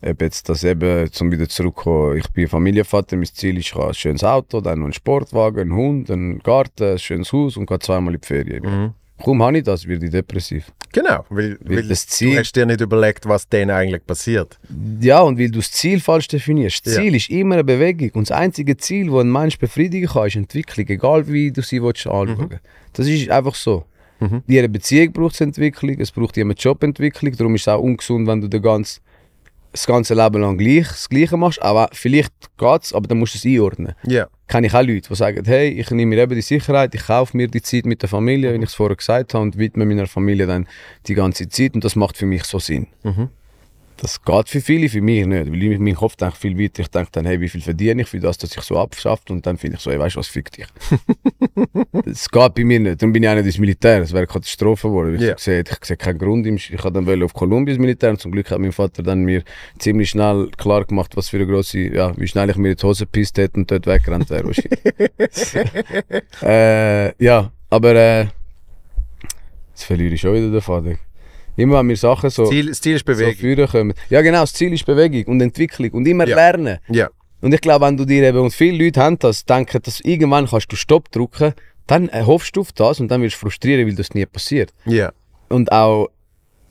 [0.00, 3.88] Ob jetzt das eben, zum wieder zurückkommen, ich bin Familienvater, mein Ziel ist, ich habe
[3.88, 7.66] ein schönes Auto, dann noch einen Sportwagen, einen Hund, einen Garten, ein schönes Haus und
[7.66, 8.62] gehe zweimal in die Ferien.
[8.64, 8.94] Mhm.
[9.24, 10.70] Kaum habe ich das, werde ich depressiv.
[10.92, 14.56] Genau, weil, Weil weil das Ziel- du hast dir nicht überlegt, was denen eigentlich passiert.
[15.00, 16.86] Ja, und weil du das Ziel falsch definierst.
[16.86, 17.02] Das Ja.
[17.02, 18.10] Ziel ist immer eine Bewegung.
[18.14, 20.86] Und das einzige Ziel, das ein Mensch befriedigen kann, ist Entwicklung.
[20.88, 22.60] Egal wie du sie willst anschauen
[22.92, 23.84] Das ist einfach so.
[24.20, 24.42] Mhm.
[24.46, 27.36] In einer Beziehung braucht es Entwicklung, es braucht einer Jobentwicklung.
[27.36, 29.00] Darum ist es auch ungesund, wenn du den ganz,
[29.72, 31.62] das ganze Leben lang gleich, das Gleiche machst.
[31.62, 33.94] Aber vielleicht geht es, aber dann musst du es einordnen.
[34.04, 34.26] Ja.
[34.46, 37.36] Kenne ich auch Leute, die sagen, hey, ich nehme mir eben die Sicherheit, ich kaufe
[37.36, 40.06] mir die Zeit mit der Familie, wie ich es vorher gesagt habe, und widme meiner
[40.06, 40.66] Familie dann
[41.06, 41.74] die ganze Zeit.
[41.74, 42.86] Und das macht für mich so Sinn.
[43.02, 43.28] Mhm.
[44.00, 45.50] Das geht für viele, für mich nicht.
[45.50, 46.82] Weil ich, mein Kopf denkt viel weiter.
[46.82, 49.28] Ich denke dann, hey, wie viel verdiene ich für das, dass ich so abschafft?
[49.30, 50.66] Und dann finde ich so, hey, weißt du was, fick dich.
[52.04, 53.02] das geht bei mir nicht.
[53.02, 53.98] Darum bin ich auch nicht ins Militär.
[53.98, 55.20] Das wäre eine Katastrophe geworden.
[55.20, 56.46] Ich, sehe, ich sehe keinen Grund.
[56.46, 58.10] Ich habe dann wollte auf Kolumbien ins Militär.
[58.10, 59.42] Und zum Glück hat mein Vater dann mir
[59.80, 63.04] ziemlich schnell klar gemacht, was für eine grosse, ja, wie schnell ich mir die Hose
[63.04, 64.48] gepisst hätte und dort weggerannt wäre.
[66.42, 68.26] äh, ja, aber äh,
[69.70, 71.07] jetzt verliere ich schon wieder den Faden.
[71.58, 73.34] Immer wenn wir Sachen so Ziel, das Ziel ist so Bewegung.
[73.34, 73.94] führen kommen.
[74.10, 76.36] Ja genau, das Ziel ist Bewegung und Entwicklung und immer Ja.
[76.36, 76.78] lernen.
[76.88, 77.08] Ja.
[77.40, 80.46] Und ich glaube, wenn du dir eben, und viele Leute haben das, denken, dass irgendwann
[80.46, 81.52] kannst du Stopp drücken,
[81.86, 84.72] dann hoffst du auf das und dann wirst du frustrieren, weil das nie passiert.
[84.86, 85.12] Ja.
[85.48, 86.08] Und auch,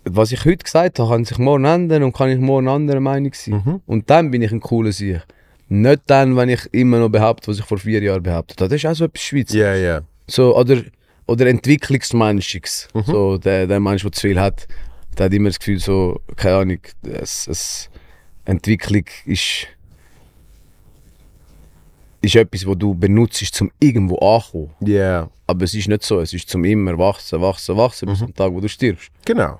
[0.05, 3.33] was ich heute gesagt habe, kann sich morgen ändern und kann ich morgen anderer Meinung
[3.33, 3.61] sein.
[3.65, 3.81] Mhm.
[3.85, 5.21] Und dann bin ich ein cooler Sieg.
[5.69, 8.69] Nicht dann, wenn ich immer noch behaupte, was ich vor vier Jahren behauptet habe.
[8.69, 9.57] Das ist auch so etwas Schweizer.
[9.57, 10.01] Ja, ja.
[10.27, 10.81] So, oder,
[11.27, 12.87] oder Entwicklungsmenschiges.
[12.93, 13.03] Mhm.
[13.03, 14.67] So, der, der Mensch, der zu viel hat,
[15.17, 17.89] der hat immer das Gefühl, so, keine Ahnung, es, es,
[18.45, 19.67] Entwicklung ist,
[22.21, 24.71] ist etwas, wo du benutzt, zum irgendwo ankommen.
[24.81, 25.29] Ja.
[25.45, 28.11] Aber es ist nicht so, es ist zum immer wachsen, wachsen, wachsen, Mhm.
[28.11, 29.09] bis zum Tag, wo du stirbst.
[29.25, 29.59] Genau.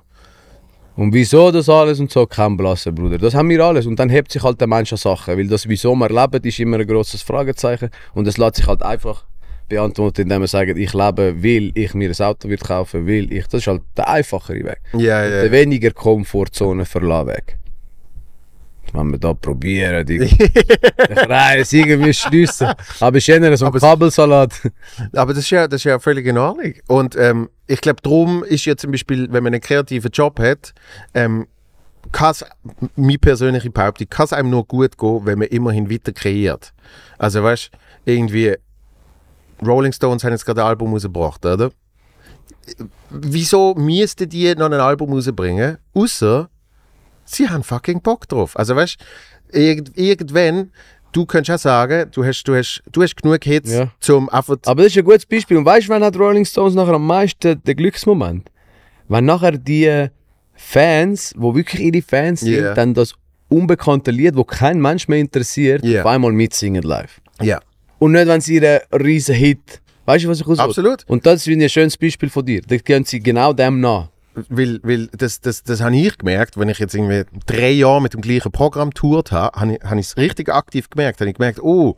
[0.96, 3.18] Und wieso das alles und so, kein Blassen, Bruder.
[3.18, 3.86] Das haben wir alles.
[3.86, 5.38] Und dann hebt sich halt der Mensch an Sachen.
[5.38, 7.90] Weil das, wieso wir leben, ist immer ein grosses Fragezeichen.
[8.14, 9.24] Und es lässt sich halt einfach
[9.68, 13.46] beantworten, indem man sagt, ich lebe, weil ich mir ein Auto wird kaufen, will ich.
[13.46, 14.80] Das ist halt der einfachere Weg.
[14.94, 15.52] Ja, Der ja.
[15.52, 17.58] weniger Komfortzone verlassen Weg.
[18.92, 22.68] Wenn wir da probieren, die den Kreis irgendwie schliessen.
[23.00, 24.52] Aber es ist eher so ein Aber Kabelsalat.
[25.12, 26.72] Aber das ist ja, das ist ja völlig in Ordnung.
[26.86, 30.72] Und ähm, ich glaube, darum ist ja zum Beispiel, wenn man einen kreativen Job hat,
[31.12, 31.46] ähm,
[32.12, 32.44] kann es,
[32.96, 36.72] meine persönliche Behauptung, kann es einem nur gut gehen, wenn man immerhin weiter kreiert.
[37.18, 37.70] Also weißt
[38.06, 38.54] irgendwie,
[39.64, 41.70] Rolling Stones haben jetzt gerade ein Album rausgebracht, oder?
[43.10, 45.78] Wieso müssten die noch ein Album rausbringen?
[45.94, 46.48] Außer
[47.24, 48.56] sie haben fucking Bock drauf.
[48.58, 48.96] Also weißt
[49.52, 50.70] irgend, irgendwann,
[51.12, 53.90] du könntest auch sagen, du hast, du hast, du hast genug Hits, Ja.
[54.00, 55.56] zum einfach Aber das ist ein gutes Beispiel.
[55.56, 58.50] Und weißt du, wann hat Rolling Stones nachher am meisten den Glücksmoment?
[59.08, 60.08] Wenn nachher die
[60.54, 62.74] Fans, wo wirklich ihre Fans sind, Yeah.
[62.74, 63.14] dann das
[63.48, 66.02] unbekannte Lied, wo kein Mensch mehr interessiert, Yeah.
[66.02, 67.20] auf einmal mitsingen live.
[67.40, 67.60] Ja.
[67.98, 71.04] Und nicht, wenn sie ihren riesen Hit Weißt du, was ich aus Absolut.
[71.06, 72.62] Und das ich ein schönes Beispiel von dir.
[72.66, 74.08] Da gehen sie genau dem nach.
[74.48, 78.14] Weil, weil das, das, das habe ich gemerkt, wenn ich jetzt irgendwie drei Jahre mit
[78.14, 81.20] dem gleichen Programm tourt habe, habe ich habe ich es richtig aktiv gemerkt.
[81.20, 81.96] Habe ich gemerkt, oh,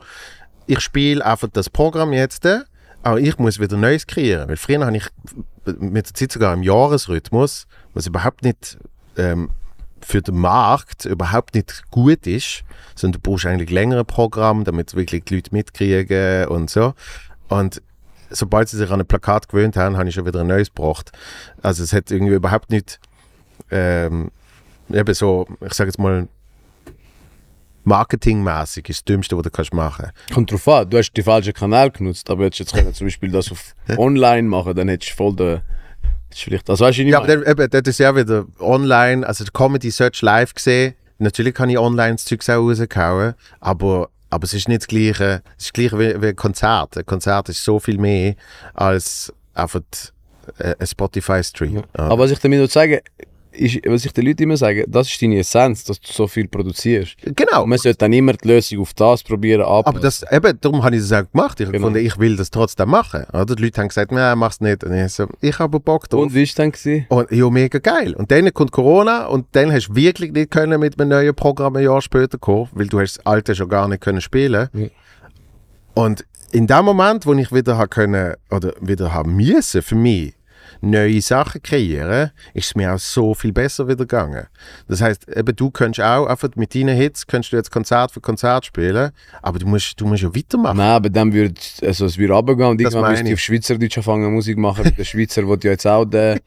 [0.66, 2.44] ich spiele einfach das Programm jetzt,
[3.04, 4.48] aber ich muss wieder Neues kreieren.
[4.48, 5.06] Weil früher habe ich
[5.78, 8.76] mit der Zeit sogar im Jahresrhythmus, was überhaupt nicht
[9.16, 9.50] ähm,
[10.04, 12.62] für den Markt überhaupt nicht gut ist,
[12.94, 16.94] sondern du brauchst eigentlich längere Programme, damit wirklich die Leute mitkriegen und so.
[17.48, 17.82] Und
[18.30, 21.12] sobald sie sich an ein Plakat gewöhnt haben, habe ich schon wieder ein neues gebracht.
[21.62, 23.00] Also es hat irgendwie überhaupt nicht
[23.70, 24.30] ähm,
[24.92, 26.28] eben so, ich sage jetzt mal,
[27.84, 31.54] marketingmäßig ist das Dümmste, was du kannst machen Kommt drauf an, du hast die falschen
[31.54, 35.16] Kanal genutzt, aber hättest jetzt können zum Beispiel das auf online machen, dann hättest du
[35.16, 35.60] voll den.
[36.30, 39.44] Hättest du Vielleicht, also weißt du, Ja, aber eben, das ist ja wieder online, also
[39.44, 40.94] die Comedy Search live gesehen.
[41.18, 45.42] Natürlich kann ich online das Zeug auch rausgehauen, aber, aber es ist nicht das Gleiche.
[45.58, 46.96] Es ist das Gleiche wie, wie ein Konzert.
[46.96, 48.34] Ein Konzert ist so viel mehr
[48.72, 49.82] als einfach
[50.58, 51.82] äh, ein Spotify-Stream.
[51.92, 53.00] Aber was ich damit will sagen
[53.52, 56.48] ist, was ich den Leuten immer sage, das ist deine Essenz, dass du so viel
[56.48, 57.16] produzierst.
[57.36, 57.62] Genau.
[57.64, 60.02] Und man sollte dann immer die Lösung auf das probieren Aber anpassen.
[60.02, 61.60] das, eben, darum habe ich das auch gemacht.
[61.60, 61.86] Ich Genau.
[61.88, 63.24] fand, ich will das trotzdem machen.
[63.32, 63.56] Oder?
[63.56, 64.84] Die Leute haben gesagt, nein, mach's nicht.
[64.84, 66.22] Und ich so, ich habe aber Bock drauf.
[66.22, 66.72] Und wie war es dann?
[66.72, 67.06] Gewesen?
[67.08, 68.14] Und ja, mega geil.
[68.14, 71.76] Und dann kommt Corona und dann hast du wirklich nicht können mit einem neuen Programm
[71.76, 74.68] ein Jahr später kommen, weil du hast das alte schon gar nicht können spielen.
[74.72, 74.86] Ja.
[75.94, 80.34] Und in dem Moment, wo ich wieder habe können oder wieder haben müssen für mich
[80.80, 84.46] neue Sachen kreieren, ist es mir auch so viel besser wieder gegangen.
[84.88, 88.20] Das heißt, eben du könntest auch einfach mit deinen Hits könntest du jetzt Konzert für
[88.20, 89.10] Konzert spielen,
[89.42, 90.76] aber du musst, du musst ja weitermachen.
[90.76, 93.98] Nein, aber dann würde also es würde runtergehen und Das irgendwann müsste ich auf Schweizerdeutsch
[93.98, 94.92] anfangen Musik machen.
[94.96, 96.40] der Schweizer will ja jetzt auch den,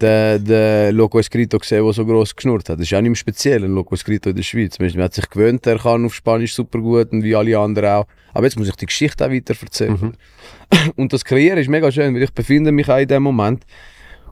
[0.00, 2.78] den, den Loco Escrito sehen, der so gross geschnurrt hat.
[2.78, 4.78] Das ist auch nicht mehr speziell, ein Loco Escrito in der Schweiz.
[4.78, 8.06] Man hat sich gewöhnt, er kann auf Spanisch super gut und wie alle anderen auch.
[8.34, 9.98] Aber jetzt muss ich die Geschichte auch weiter erzählen.
[9.98, 10.92] Mhm.
[10.96, 13.64] Und das Kreieren ist mega schön, weil ich befinde mich auch in dem Moment.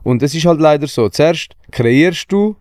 [0.03, 2.57] Und es ist halt leider so, zuerst kreierst du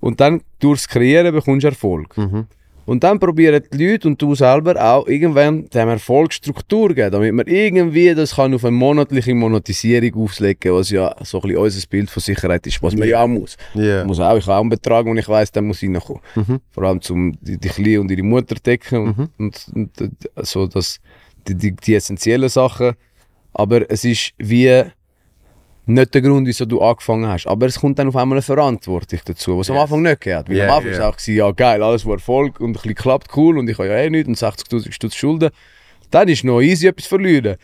[0.00, 2.16] und dann durchs Kreieren bekommst du Erfolg.
[2.18, 2.46] Mhm.
[2.90, 7.32] Und dann probieren die Leute und du selber auch irgendwann dem Erfolg Struktur geben, damit
[7.32, 11.86] man irgendwie das kann auf eine monatliche Monetisierung auslegen was ja so ein bisschen unser
[11.86, 13.56] Bild von Sicherheit ist, was man ja auch muss.
[13.74, 14.04] Ja.
[14.04, 16.20] Muss auch, ich habe auch einen Betrag, den ich weiss, der muss reinkommen.
[16.72, 20.08] Vor allem zum die, die Kleine und ihre Mutter decken und, und, und, äh,
[20.42, 20.98] so das,
[21.46, 22.94] die, die, die essentiellen Sachen.
[23.52, 24.82] Aber es ist wie
[25.94, 27.46] nicht der Grund, wieso du angefangen hast.
[27.46, 29.82] Aber es kommt dann auf einmal eine Verantwortung dazu, was am Yes.
[29.84, 30.48] Anfang nicht gehabt.
[30.48, 31.00] Weil Yeah, am Anfang yeah.
[31.02, 33.78] war es auch, ja geil, alles war Erfolg und ein bisschen klappt, cool und ich
[33.78, 35.50] habe ja eh nichts und 60'000 Stutz Schulden.
[36.10, 37.56] Dann ist noch easy etwas verlieren.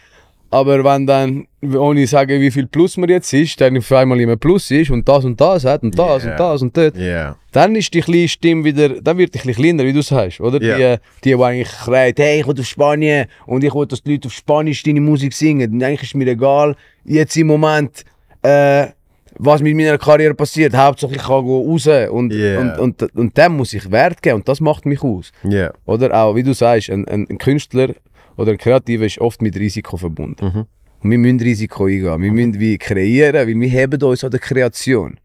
[0.49, 4.21] Aber wenn dann, ohne zu sagen, wie viel Plus man jetzt ist, dann auf einmal
[4.21, 6.31] immer Plus ist und das und das hat und das Yeah.
[6.33, 7.37] und das und das, Ja.
[7.51, 10.63] dann ist die kleine Stimme wieder, dann wird die ein kleiner, wie du sagst, oder?
[10.63, 10.97] Ja.
[10.97, 14.13] Die, die, die eigentlich schreit, hey, ich will auf Spanien und ich will, dass die
[14.13, 15.73] Leute auf Spanisch deine Musik singen.
[15.73, 18.05] Und eigentlich ist mir egal, jetzt im Moment,
[18.47, 18.93] äh,
[19.39, 20.75] was mit meiner Karriere passiert.
[20.75, 22.61] Hauptsache ich kann go raus und, Ja.
[22.61, 25.31] und, und, und dem muss ich Wert geben und das macht mich aus.
[25.45, 25.73] Ja.
[25.85, 27.95] Oder auch, wie du sagst, ein, ein, ein Künstler
[28.37, 30.67] oder ein Kreativer ist oft mit Risiko verbunden.
[31.03, 32.23] Und wir müssen Risiko eingehen.
[32.23, 35.19] Wir müssen wie kreieren, weil wir heben uns an der Kreation.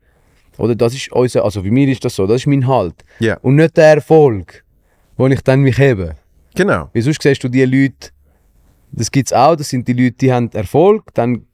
[0.58, 2.96] Oder das ist unser, also bei mir ist das so, das ist mein Halt.
[3.20, 3.38] Ja.
[3.42, 4.64] Und nicht der Erfolg,
[5.16, 6.16] wo ich dann mich hebe.
[6.56, 6.90] Genau.
[6.94, 8.10] Weil sonst siehst du die Leute,
[8.92, 11.46] das gibt es auch, das sind die Leute, die haben Erfolg, dann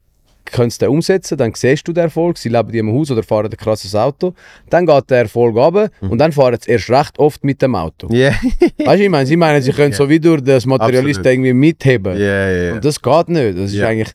[0.51, 3.23] können sie den umsetzen, dann siehst du den Erfolg, sie leben in einem Haus oder
[3.23, 4.33] fahren ein krasses Auto,
[4.69, 8.07] dann geht der Erfolg runter und dann fahren sie erst recht oft mit dem Auto.
[8.11, 8.31] Ja.
[8.83, 11.33] Weißt du, ich meine, sie meinen, sie können so wie durch das Materialist Absolut.
[11.33, 12.17] irgendwie mitheben.
[12.17, 12.73] Ja, ja.
[12.73, 13.57] Und das geht nicht.
[13.57, 14.13] Das ist eigentlich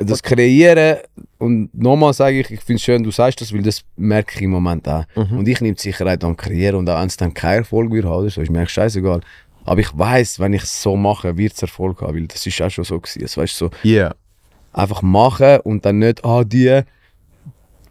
[0.00, 0.98] das Kreieren.
[1.38, 4.42] Und nochmal sage ich, ich finde es schön, du sagst das, weil das merke ich
[4.42, 5.04] im Moment auch.
[5.16, 5.38] Mhm.
[5.38, 8.04] Und ich nehme die Sicherheit am Kreieren und auch wenn es dann kein Erfolg wird
[8.04, 9.20] haben, so, ist mir eigentlich scheißegal.
[9.64, 12.60] Aber ich weiß, wenn ich es so mache, wird es Erfolg haben, weil das ist
[12.62, 13.22] auch schon so gewesen.
[13.22, 14.14] Das weißt, so Ja.
[14.72, 16.80] Einfach machen und dann nicht, ah, die.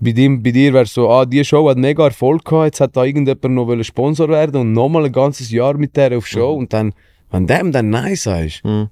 [0.03, 2.97] Bei, dem, bei dir wäre so, ah, die Show hat mega Erfolg gehabt, jetzt hat
[2.97, 6.73] da irgendjemand noch Sponsor werden und nochmal ein ganzes Jahr mit der auf Show und
[6.73, 6.93] dann,
[7.29, 8.89] wenn dem dann Nein sagst, Mhm.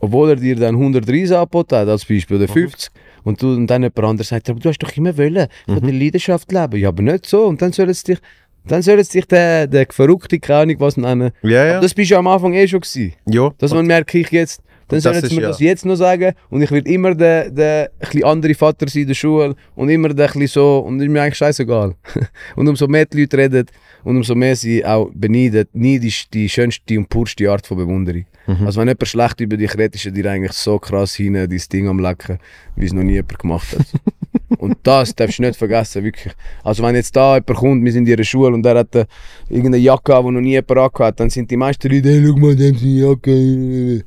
[0.00, 2.90] obwohl er dir dann 130 angeboten hat, als Beispiel, oder 50,
[3.24, 5.92] und, du, und dann jemand anderes sagt, aber du hast doch immer wollen, von der
[5.94, 6.76] Leidenschaft leben.
[6.76, 7.46] Ja, aber nicht so.
[7.46, 8.18] Und dann soll es dich,
[8.66, 11.30] dann soll es dich der, der verrückte, keine Ahnung was nennen.
[11.42, 11.72] Ja, ja.
[11.72, 13.14] Aber das bist du am Anfang eh schon gewesen.
[13.30, 13.50] ja.
[13.56, 14.60] Das man merke ich jetzt.
[14.88, 17.90] Dann sollen sie mir ja- das jetzt noch sagen und ich werde immer der, der
[18.00, 21.22] ein andere Vater sein in der Schule und immer der ein so und ist mir
[21.22, 21.94] eigentlich scheißegal.
[22.56, 23.66] und umso mehr die Leute reden
[24.04, 28.26] und umso mehr sie auch beneiden, Neid ist die schönste und purste Art von Bewunderung.
[28.46, 28.66] Mhm.
[28.66, 31.48] Also wenn jemand schlecht über dich redet, ist er dir eigentlich so krass hin, dein
[31.48, 32.38] Ding am Lecken,
[32.76, 33.86] wie es noch nie jemand gemacht hat.
[34.58, 36.34] und das darfst du nicht vergessen, wirklich.
[36.62, 39.06] Also wenn jetzt da jemand kommt, wir sind in ihrer Schule und der hat äh,
[39.48, 42.36] irgendeine Jacke die noch nie jemand angehabt hat, dann sind die meisten Leute, hey, schau
[42.36, 44.04] mal, dem seine Jacke.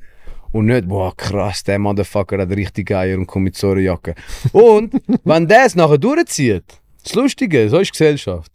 [0.51, 4.15] Und nicht, boah, krass, der Motherfucker hat richtig Eier und kommt mit so einer Jacke.
[4.51, 4.93] Und
[5.23, 6.63] wenn der es nachher durchzieht,
[7.03, 8.51] das Lustige, so ist die Gesellschaft.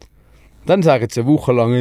[0.65, 1.73] Dann sagen sie eine Woche lang.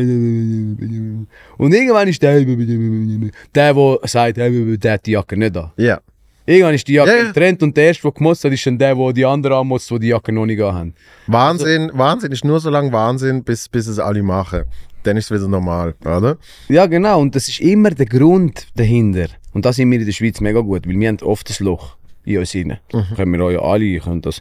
[1.57, 5.71] Und irgendwann ist der, der, der sagt, der hat die Jacke nicht an.
[5.77, 6.01] Ja.
[6.45, 8.97] Irgendwann ist die Jacke Ja, Trend und der erste, der gemotzt hat, ist dann der,
[8.97, 10.95] der die anderen anmotzt, die die Jacke noch nicht haben.
[11.29, 14.65] Wahnsinn, Wahnsinn ist nur so lange Wahnsinn, bis, bis es alle machen.
[15.05, 16.37] Dann ist es wieder normal, oder?
[16.69, 17.21] Ja, genau.
[17.21, 19.29] Und das ist immer der Grund dahinter.
[19.53, 21.97] Und da sind wir in der Schweiz mega gut, weil wir haben oft ein Loch
[22.25, 22.79] in uns rein.
[23.17, 24.41] Können wir euch alle, könnt das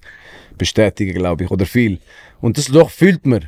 [0.57, 1.99] bestätigen, glaube ich, oder viel.
[2.39, 3.45] Und das Loch füllt man.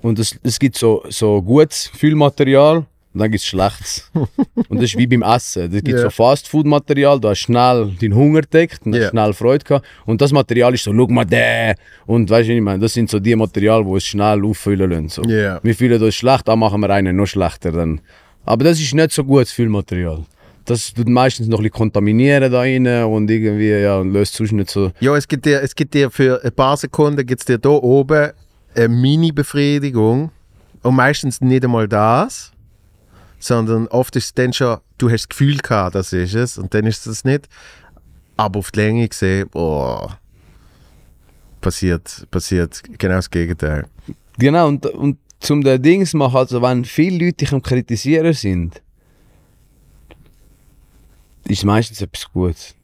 [0.00, 2.76] Und es, es gibt so, so gutes Füllmaterial
[3.12, 4.10] und dann gibt es schlechtes.
[4.14, 5.64] und das ist wie beim Essen.
[5.74, 6.02] Es gibt Ja.
[6.02, 9.08] so Fastfood-Material, da hast schnell deinen Hunger gedeckt und hast Ja.
[9.10, 9.86] schnell Freude gehabt.
[10.04, 11.74] Und das Material ist so, schau mal der.
[12.06, 14.90] Und weißt du, was ich meine, das sind so die Material, die es schnell auffüllen
[14.90, 15.08] lassen.
[15.08, 15.22] So.
[15.24, 15.58] Ja.
[15.62, 17.72] Wir fühlen uns schlecht, dann machen wir einen noch schlechter.
[17.72, 18.00] Dann.
[18.44, 20.24] Aber das ist nicht so gutes Füllmaterial.
[20.66, 24.70] Das tut meistens noch ein bisschen kontaminieren da rein und irgendwie ja, löst sonst nicht
[24.70, 24.90] so.
[25.00, 28.32] Ja, es gibt dir, es gibt dir für ein paar Sekunden gibt's dir da oben
[28.74, 30.30] eine Mini-Befriedigung.
[30.82, 32.52] Und meistens nicht einmal das,
[33.38, 36.72] sondern oft ist es dann schon, du hast das Gefühl gehabt, das ist es, und
[36.74, 37.48] dann ist es nicht.
[38.36, 40.18] Aber auf die Länge gesehen, boah,
[41.60, 43.86] passiert, passiert genau das Gegenteil.
[44.38, 48.80] Genau, und, und zum den Dings machen, also wenn viele Leute dich am Kritisieren sind,
[51.58, 52.74] ist meistens etwas Gutes.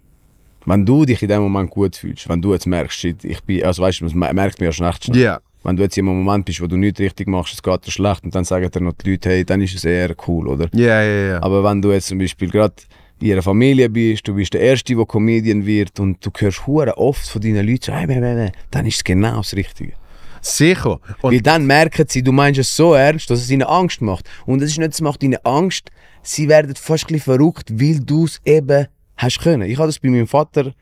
[0.65, 3.65] Wenn du dich in dem Moment gut fühlst, wenn du jetzt merkst, shit, ich bin,
[3.65, 5.21] also weißt du, man merkt mir ja schlecht schnell.
[5.21, 5.41] Ja.
[5.65, 7.91] Wenn du jetzt in einem Moment bist, wo du nichts richtig machst, es geht dir
[7.91, 10.69] schlecht und dann sagen dir noch die Leute, hey, dann ist es eher cool, oder?
[10.73, 11.43] Ja, ja, ja.
[11.43, 12.75] Aber wenn du jetzt zum Beispiel gerade
[13.21, 16.97] in ihrer Familie bist, du bist der Erste, der Comedian wird und du hörst hure
[16.97, 19.93] oft von deinen Leuten so, hey, hey, hey, dann ist es genau das Richtige.
[20.41, 20.99] Sicher.
[21.21, 24.29] Und Weil dann merken sie, du meinst es so ernst, dass es ihnen Angst macht.
[24.45, 25.91] Und es ist nicht, es macht ihnen Angst,
[26.23, 28.87] sie werden fast ein verrückt, weil du es eben
[29.17, 29.69] hast können.
[29.69, 30.73] Ich hatte das bei meinem Vater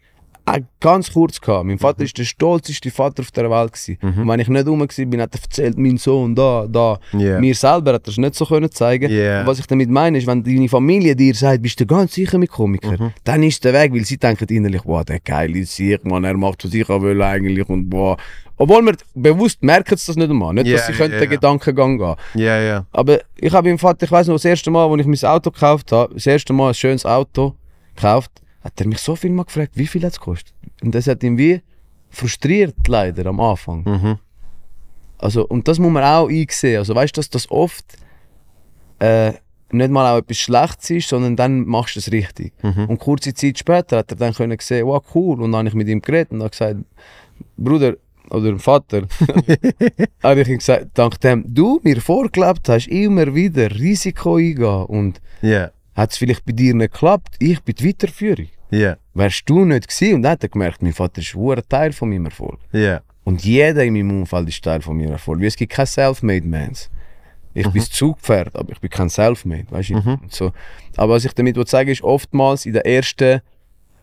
[0.81, 1.65] ganz kurz gehabt.
[1.67, 3.99] Mein Vater ist der stolzeste Vater auf der Welt gewesen.
[4.21, 6.99] Und wenn ich nicht rum war, bin, hat er erzählt, mein Sohn da, da.
[7.13, 7.39] Ja.
[7.39, 9.11] Mir selber hat er es nicht so können zeigen.
[9.41, 12.39] Und was ich damit meine, ist, wenn deine Familie dir sagt, bist du ganz sicher
[12.39, 16.25] mit Komiker, dann ist der Weg, weil sie denken innerlich, boah, der geile Sieg, man,
[16.25, 18.17] er macht, was ich auch will eigentlich und boah.
[18.57, 20.53] Obwohl wir bewusst merken sie das nicht einmal.
[20.53, 21.09] Nicht, Ja, dass sie ja.
[21.09, 22.15] den Gedankengang gehen.
[22.61, 22.85] ja.
[22.93, 25.51] Aber ich habe meinem Vater, ich weiß noch, das erste Mal, als ich mein Auto
[25.51, 27.55] gekauft habe, das erste Mal ein schönes Auto
[27.97, 28.31] gekauft,
[28.63, 30.55] hat er mich so viel mal gefragt, wie viel hat es gekostet?
[30.83, 31.61] Und das hat ihn wie
[32.11, 33.85] frustriert leider am Anfang.
[33.85, 34.19] Mhm.
[35.19, 36.79] Also, und das muss man auch einsehen.
[36.79, 37.85] Also weißt du, dass das oft
[38.99, 39.33] äh,
[39.73, 42.53] nicht mal auch etwas Schlechtes ist, sondern dann machst du es richtig.
[42.89, 45.41] Und kurze Zeit später hat er dann können sehen, wow, cool.
[45.41, 46.77] Und dann habe ich mit ihm geredet und habe gesagt,
[47.57, 47.95] Bruder
[48.31, 49.03] oder Vater,
[50.23, 55.21] habe ich ihm gesagt, dank dem du mir vorgelebt hast, immer wieder Risiko eingehen und
[55.43, 55.71] Ja,
[56.01, 58.49] hat es vielleicht bei dir nicht geklappt, ich bin die Weiterführung.
[58.71, 61.93] ja, Wärst du nicht gewesen und dann hat er gemerkt, mein Vater ist ein Teil
[61.93, 62.59] von meinem Erfolg.
[62.73, 63.01] ja.
[63.23, 65.39] Und jeder in meinem Umfeld ist Teil von meinem Erfolg.
[65.41, 66.91] Weil es gibt keine Self-Made Mans.
[67.53, 69.67] Ich bin das Zugpferd, aber ich bin kein Self-Made.
[69.71, 69.95] Weißt du?
[69.97, 70.53] Und So.
[70.97, 73.41] Aber was ich damit will sagen ist, oftmals in der ersten,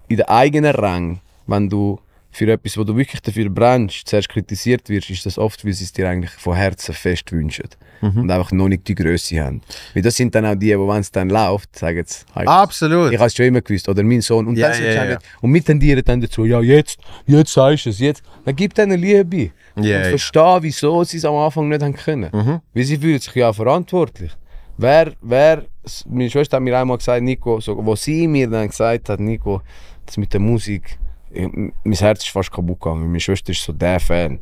[0.07, 1.99] in der eigenen Rang, wenn du
[2.31, 5.85] für etwas, wo du wirklich dafür brennst, zuerst kritisiert wirst, ist das oft, weil sie
[5.85, 7.65] es dir eigentlich von Herzen fest wünschen.
[7.99, 9.61] Und einfach noch nicht die Größe haben.
[9.95, 13.11] Weil das sind dann auch die, die, wenn es dann läuft, sagen jetzt, hey, Absolut.
[13.11, 14.45] ich habe es schon immer gewusst, oder mein Sohn.
[14.45, 15.01] Und, Ja, dann ja, ja.
[15.01, 18.21] auch nicht- und wir tendieren dann dazu, ja, jetzt, jetzt sagst du es, jetzt.
[18.45, 19.37] Dann gib denen Liebe.
[19.37, 20.03] Ja, und ja.
[20.03, 22.61] verstehe, wieso sie es am Anfang nicht haben können.
[22.71, 24.31] Weil sie fühlen sich ja auch verantwortlich.
[24.77, 25.63] Wer, wer,
[26.07, 29.63] meine Schwester hat mir einmal gesagt, Nico, so, wo sie mir dann gesagt hat, Nico,
[30.05, 30.99] das mit der Musik,
[31.31, 33.07] ich, mein Herz ist fast kaputt gegangen.
[33.07, 34.39] Meine Schwester ist so der Fan.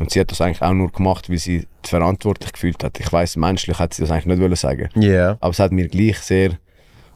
[0.00, 3.00] Und sie hat das eigentlich auch nur gemacht, weil sie verantwortlich gefühlt hat.
[3.00, 4.88] Ich weiß, menschlich hat sie das eigentlich nicht wollen sagen.
[4.94, 5.36] Ja.
[5.40, 6.52] Aber es hat mir gleich sehr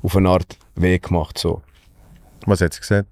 [0.02, 1.38] auf eine Art weh gemacht.
[1.38, 1.62] So.
[2.46, 3.09] Was hat sie gesagt?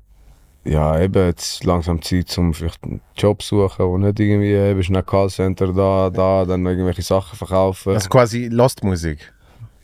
[0.64, 4.52] Ja, eben, jetzt ist langsam Zeit, um vielleicht einen Job zu suchen, wo nicht irgendwie
[4.52, 7.94] eben schnell Callcenter da, da, dann irgendwelche Sachen verkaufen.
[7.94, 9.32] Also quasi Lost Musik.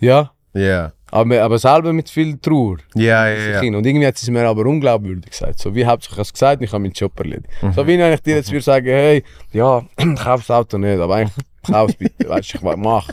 [0.00, 0.92] ja, Ja.
[1.10, 2.78] aber, aber selber mit viel Trauer.
[2.94, 3.76] Ja, ja, ja.
[3.76, 5.58] Und irgendwie hat sie es mir aber unglaubwürdig gesagt.
[5.58, 7.48] So wie hauptsächlich es gesagt, ich habe meinen Job erledigt.
[7.74, 9.22] So wie wenn ich dir jetzt würde sagen, hey,
[9.52, 9.82] ja,
[10.16, 13.08] kauf das Auto nicht, aber eigentlich kauf es bitte, weißt du, ich mach.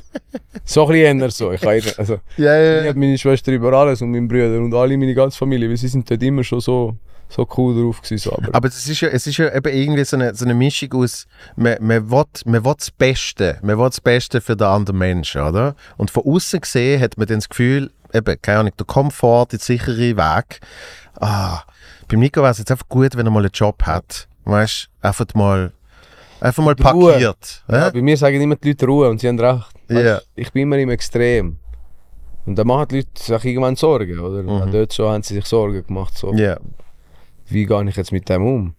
[0.65, 1.51] So ein bisschen eher so.
[1.51, 2.89] Ich nicht- also, Ja, ich ja, ja.
[2.89, 5.87] habe meine Schwester über alles und meine Brüder und alle meine ganze Familie, weil sie
[5.87, 6.95] sind dort immer schon so,
[7.29, 8.17] so cool drauf gewesen.
[8.29, 8.31] So.
[8.37, 10.93] Aber, Aber es ist ja, es ist ja eben irgendwie so eine, so eine Mischung
[10.93, 11.25] aus,
[11.55, 15.41] man, man, will, man will das Beste, man will das Beste für den anderen Menschen,
[15.41, 15.75] oder?
[15.97, 19.59] Und von außen gesehen hat man dann das Gefühl, eben, keine Ahnung, der Komfort, der
[19.59, 20.59] sichere Weg.
[21.19, 21.63] Ah,
[22.07, 24.27] beim Nico wäre es jetzt einfach gut, wenn er mal einen Job hat.
[24.45, 25.71] Weißt du, einfach mal,
[26.39, 27.63] einfach mal parkiert.
[27.69, 29.67] ja, bei mir sagen immer die Leute Ruhe und sie haben recht.
[29.87, 30.21] Weißt, Ja.
[30.35, 31.57] Ich bin immer im Extrem.
[32.45, 34.43] Und dann machen die Leute sich irgendwann Sorgen, oder?
[34.43, 34.49] Mhm.
[34.49, 36.57] Und dort schon haben sie sich Sorgen gemacht, so, Ja.
[37.53, 38.73] Wie gehe ich jetzt mit dem um?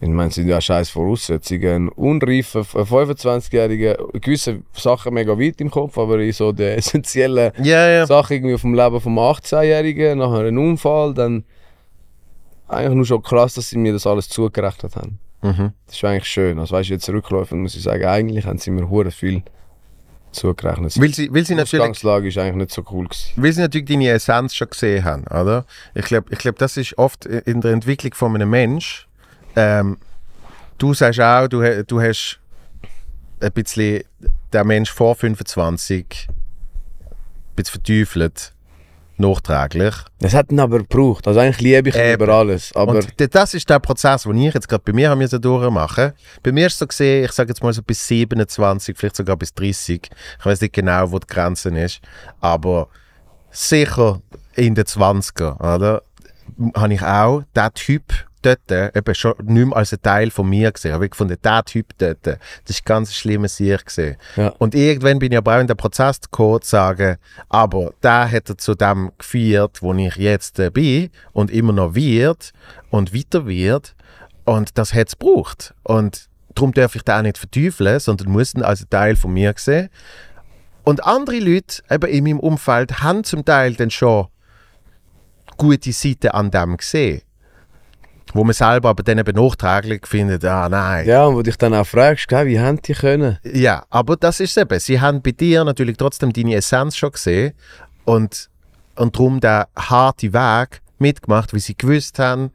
[0.00, 1.86] Ich meine, es sind ja scheiß Voraussetzungen.
[1.86, 7.52] Ein unreifer, ein 25-Jähriger, gewisse Sachen mega weit im Kopf, aber in so der essentiellen
[7.62, 8.06] Ja, ja.
[8.06, 11.44] Sache irgendwie vom Leben vom 18-Jährigen, nach einem Unfall, dann
[12.68, 15.18] eigentlich nur schon krass, dass sie mir das alles zugerechnet haben.
[15.42, 15.72] Mhm.
[15.86, 16.58] Das ist eigentlich schön.
[16.58, 19.42] Also weißt du, jetzt zurückläufend muss ich sagen, eigentlich haben sie mir hure viel
[20.34, 21.00] zugerechnet.
[21.00, 23.32] Weil sie, weil sie Die Ausgangslage ist eigentlich nicht so cool gewesen.
[23.36, 25.64] weil sie natürlich deine Essenz schon gesehen haben, oder?
[25.94, 29.06] Ich glaube, ich glaub, das ist oft in der Entwicklung von einem Mensch.
[29.56, 29.98] Ähm,
[30.78, 32.38] du sagst auch, du, du hast
[33.40, 34.04] ein bisschen
[34.52, 37.14] der Mensch vor 25 ein
[37.56, 38.53] bisschen verteufelt,
[39.16, 39.94] nachträglich.
[40.20, 41.26] Das hat ihn aber gebraucht.
[41.26, 42.22] Also eigentlich liebe ich ihn Eben.
[42.22, 42.74] über alles.
[42.74, 46.12] Aber Und das ist der Prozess, den ich jetzt gerade bei mir haben müssen durchmachen.
[46.42, 49.54] Bei mir ist so gesehen, ich sage jetzt mal so bis 27, vielleicht sogar bis
[49.54, 50.10] 30.
[50.38, 52.00] Ich weiß nicht genau, wo die Grenze ist,
[52.40, 52.88] aber
[53.50, 54.20] sicher
[54.54, 56.02] in den 20er, oder?
[56.76, 58.02] Habe ich auch den Typ
[58.44, 60.92] dort eben schon nicht mehr als ein Teil von mir gesehen.
[60.92, 64.16] Habe ich gefunden, der Typ dort, das ist ganz schlimm Sieg gesehen.
[64.36, 64.48] Ja.
[64.58, 67.16] Und irgendwann bin ich aber auch in den Prozess gekommen, zu sagen,
[67.48, 71.94] aber der hat er zu dem geführt, wo ich jetzt äh, bin und immer noch
[71.94, 72.52] wird
[72.90, 73.94] und weiter wird.
[74.44, 75.74] Und das hat es gebraucht.
[75.82, 79.54] Und darum darf ich den auch nicht verteufeln, sondern muss ihn als Teil von mir
[79.56, 79.88] sehen.
[80.84, 84.28] Und andere Leute eben in meinem Umfeld haben zum Teil dann schon
[85.56, 87.22] gute Seiten an dem gesehen.
[88.34, 91.06] Wo man selber aber dann eben nachträglich findet, ah nein.
[91.06, 93.38] ja, und wo dich dann auch fragst, wie haben die können?
[93.44, 94.78] Ja, aber das ist eben.
[94.80, 97.54] Sie haben bei dir natürlich trotzdem deine Essenz schon gesehen
[98.04, 98.50] und,
[98.96, 102.50] und darum den harten Weg mitgemacht, wie sie gewusst haben,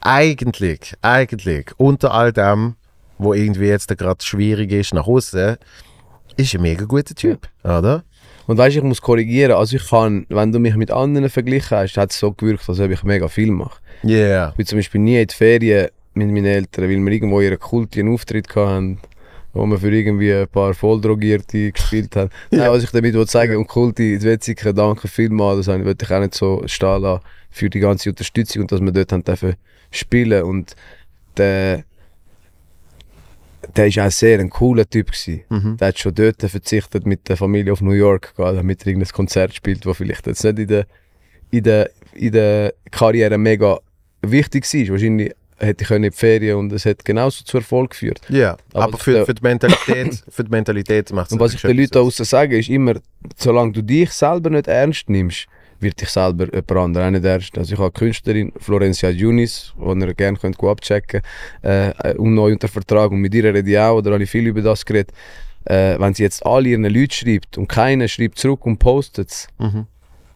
[0.00, 2.74] eigentlich, eigentlich, unter all dem,
[3.18, 5.56] wo irgendwie jetzt gerade schwierig ist nach außen,
[6.36, 8.02] ist ein mega guter Typ, oder?
[8.46, 9.52] Und weißt du, ich muss korrigieren.
[9.52, 12.80] Also ich kann, wenn du mich mit anderen verglichen hast, hat es so gewirkt, als
[12.80, 13.80] ob ich mega viel mache.
[14.02, 14.16] Ja.
[14.16, 14.48] Yeah.
[14.50, 17.46] Ich bin zum Beispiel nie in die Ferien mit meinen Eltern, weil wir irgendwo in
[17.46, 18.98] ihrer Kult einen Auftritt hatten,
[19.52, 22.30] wo wir für irgendwie ein paar Volldrogierte gespielt haben.
[22.50, 26.12] Nein, was ich damit will sagen und Kulti, die Wetziger, danke vielmals, das wollte ich
[26.12, 29.54] auch nicht so stehen lassen für die ganze Unterstützung und dass wir dort haben dürfen
[29.90, 30.74] spielen und
[31.36, 31.84] der
[33.76, 35.42] der ist auch sehr ein cooler Typ gewesen.
[35.48, 35.76] Mhm.
[35.76, 39.12] Der hat schon dort verzichtet mit der Familie auf New York gehen, damit er irgendein
[39.12, 40.86] Konzert spielt, wo vielleicht jetzt nicht in der,
[41.50, 43.78] in der, in der Karriere mega
[44.22, 44.88] wichtig war.
[44.92, 48.20] Wahrscheinlich hätte ich in die Ferien und es hat genauso zu Erfolg geführt.
[48.28, 51.54] Ja, Aber aber, das- für, für die Mentalität, für die Mentalität macht es Und was
[51.54, 52.94] ich den Leuten da außen sage, ist immer,
[53.36, 55.46] solange du dich selber nicht ernst nimmst,
[55.80, 57.58] wird dich selber jemand anderes auch nicht ernst.
[57.58, 61.22] Also ich habe eine Künstlerin, Florencia Junis, die ihr gerne könnt abchecken
[61.62, 64.46] äh, und neu unter Vertrag und mit ihr rede ich auch, oder habe ich viel
[64.46, 65.12] über das geredet.
[65.64, 69.48] Äh, wenn sie jetzt alle ihren Leuten schreibt und keiner schreibt zurück und postet es,
[69.58, 69.86] Mhm.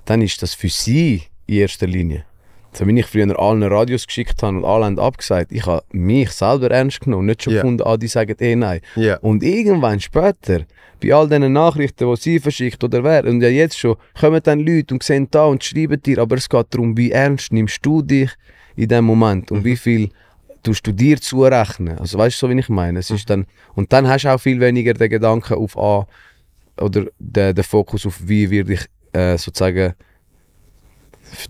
[0.04, 2.24] dann ist das für sie in erster Linie.
[2.72, 6.30] So wie ich früher allen Radios geschickt habe und alle haben abgesagt, ich habe mich
[6.30, 7.62] selber ernst genommen, nicht schon Ja.
[7.62, 8.80] gefunden, ah, die sagen eh nein.
[8.94, 9.18] Ja.
[9.18, 10.60] Und irgendwann später,
[11.02, 14.60] bei all diesen Nachrichten, die sie verschickt oder wer, und ja jetzt schon, kommen dann
[14.60, 18.02] Leute und sehen da und schreiben dir, aber es geht darum, wie ernst nimmst du
[18.02, 18.30] dich
[18.76, 20.10] in dem Moment und wie viel
[20.62, 21.98] tust du dir zurechnen.
[21.98, 23.00] Also weißt du, so wie ich meine?
[23.00, 26.06] Es ist dann, und dann hast du auch viel weniger den Gedanken auf A
[26.80, 29.94] oder den, den Fokus auf wie werde ich äh, sozusagen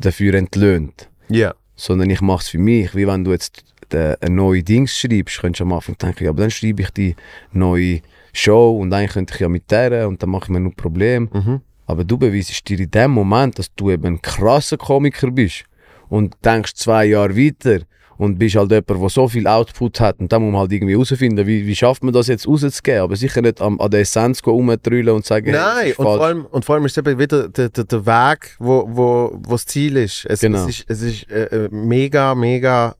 [0.01, 1.55] dafür entlöhnt Ja.
[1.77, 2.95] sondern ich mache es für mich.
[2.95, 6.31] Wie wenn du jetzt äh, ein neues Dings schreibst, könntest du am Anfang denken, ja,
[6.31, 7.17] aber dann schreibe ich die
[7.53, 8.01] neue
[8.33, 11.29] Show und eigentlich könnte ich ja mit der und dann mache ich mir nur Probleme.
[11.33, 11.61] Mhm.
[11.87, 15.65] Aber du beweisst dir in dem Moment, dass du eben ein krasser Komiker bist
[16.09, 17.81] und denkst zwei Jahre weiter
[18.21, 20.93] und bist halt jemand, der so viel Output hat und dann muss man halt irgendwie
[20.93, 24.47] herausfinden, wie, wie schafft man das jetzt rauszugeben, aber sicher nicht am, an der Essenz
[24.47, 26.19] rumtrüllen und sagen, hey, Nein, ist und falsch.
[26.19, 29.41] vor, allem, und vor allem ist es eben wieder der, der, der Weg, wo, wo,
[29.43, 30.27] wo das Ziel ist.
[30.27, 30.65] Es, Genau.
[30.65, 32.95] es ist, es ist äh, äh, mega, mega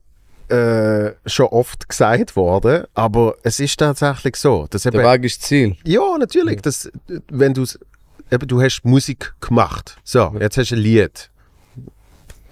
[0.49, 4.65] äh, schon oft gesagt worden, aber es ist tatsächlich so.
[4.71, 5.75] Dass eben, der Weg ist das Ziel.
[5.85, 6.61] ja, natürlich.
[6.63, 6.91] Das,
[7.29, 7.53] wenn
[8.31, 9.97] eben, du hast Musik gemacht.
[10.03, 11.29] So, jetzt hast du ein Lied.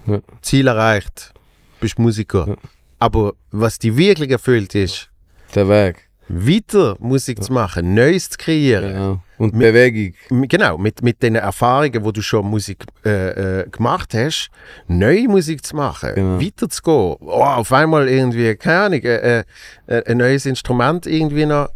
[0.06, 0.20] Ja.
[0.40, 1.32] Ziel erreicht.
[1.80, 2.46] Bist Musiker.
[2.48, 2.56] Ja.
[2.98, 5.08] Aber was dich wirklich erfüllt ist,
[5.54, 6.08] Der Weg.
[6.28, 8.92] weiter Musik zu machen, Neues zu kreieren.
[8.92, 9.22] Genau.
[9.38, 10.48] Und Mit- Bewegung.
[10.48, 14.50] Genau, mit, mit den Erfahrungen, wo du schon Musik äh, äh, gemacht hast,
[14.86, 16.40] neue Musik zu machen, Genau.
[16.40, 17.16] weiterzugehen.
[17.20, 19.44] Oh, auf einmal irgendwie, keine Ahnung, äh,
[19.86, 21.70] äh, ein neues Instrument irgendwie noch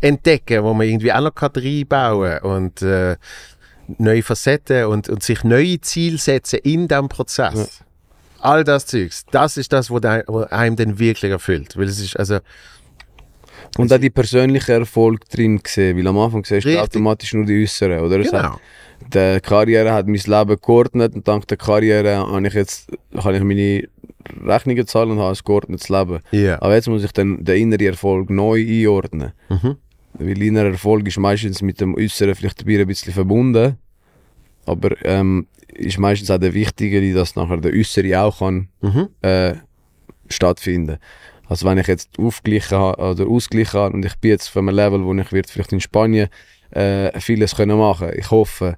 [0.00, 3.16] entdecken, wo man irgendwie auch noch kann reinbauen und äh,
[3.98, 7.82] neue Facetten und, und sich neue Ziele setzen in diesem Prozess.
[8.40, 10.04] All das Zeugs, das ist das, was
[10.50, 11.76] einem dann wirklich erfüllt.
[11.76, 12.38] Weil es ist, also,
[13.76, 17.62] Und auch die persönlichen Erfolge drin gesehen, weil am Anfang siehst du automatisch nur die
[17.62, 18.18] äußeren, oder?
[18.18, 18.38] Genau.
[18.38, 18.60] hat,
[19.14, 22.90] die Karriere hat mein Leben geordnet und dank der Karriere habe ich jetzt
[23.20, 23.88] kann ich meine
[24.44, 26.20] Rechnungen zahlen und habe ein geordnetes Leben.
[26.32, 26.60] Ja.
[26.60, 29.32] Aber jetzt muss ich dann den inneren Erfolg neu einordnen.
[29.48, 29.76] Mhm.
[30.14, 33.76] Weil innerer Erfolg ist meistens mit dem Äußeren vielleicht ein bisschen verbunden.
[34.66, 39.08] Aber ähm, ist meistens auch der Wichtigere, dass nachher der Äußere auch kann, Mhm.
[39.22, 39.54] äh,
[40.28, 40.98] stattfinden.
[41.48, 44.76] Also wenn ich jetzt aufgeglichen habe oder ausgeglichen habe und ich bin jetzt von einem
[44.76, 46.28] Level, wo ich wird vielleicht in Spanien
[46.70, 48.10] äh, vieles können machen.
[48.14, 48.76] Ich hoffe,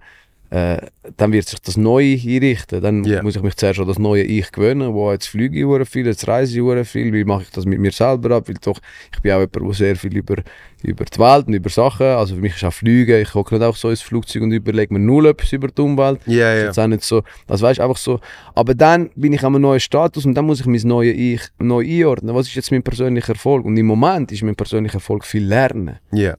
[0.51, 0.79] äh,
[1.17, 2.81] dann wird sich das Neue einrichten.
[2.81, 3.23] Dann Ja.
[3.23, 6.27] muss ich mich zuerst an das neue Ich gewöhnen, wo jetzt fliege ich viel, jetzt
[6.27, 8.79] reise ich viel, wie mache ich das mit mir selber ab, weil doch,
[9.15, 10.37] ich bin auch jemand, der sehr viel über,
[10.83, 13.65] über die Welt und über Sachen, also für mich ist auch Fliegen, ich hocke nicht
[13.65, 16.21] auch so ins Flugzeug und überlege mir null etwas über die Umwelt.
[16.27, 18.19] Ja, Das ist auch nicht so, also weißt einfach so.
[18.55, 21.43] Aber dann bin ich an einem neuen Status und dann muss ich mein neues Ich
[21.61, 22.35] neu einordnen.
[22.35, 23.65] Was ist jetzt mein persönlicher Erfolg?
[23.65, 25.99] Und im Moment ist mein persönlicher Erfolg viel Lernen.
[26.13, 26.35] Ja.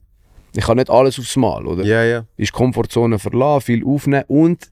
[0.54, 1.84] Ich kann nicht alles aufs Mal, oder?
[1.84, 2.24] Ja, ja.
[2.36, 4.70] Ist Komfortzone verlassen, viel aufnehmen und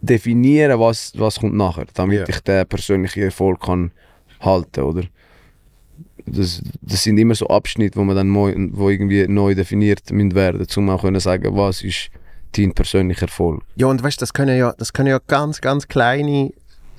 [0.00, 2.28] definieren, was, was kommt nachher, damit Ja.
[2.28, 3.90] ich den persönlichen Erfolg kann
[4.40, 5.02] halten, oder?
[6.26, 10.34] Das, das sind immer so Abschnitte, wo man dann neu, wo irgendwie neu definiert müssen
[10.34, 12.08] werden, um auch können sagen, was ist
[12.56, 13.62] dein persönlicher Erfolg.
[13.76, 16.52] Ja, und weißt du, das können ja, das können ja ganz, ganz kleine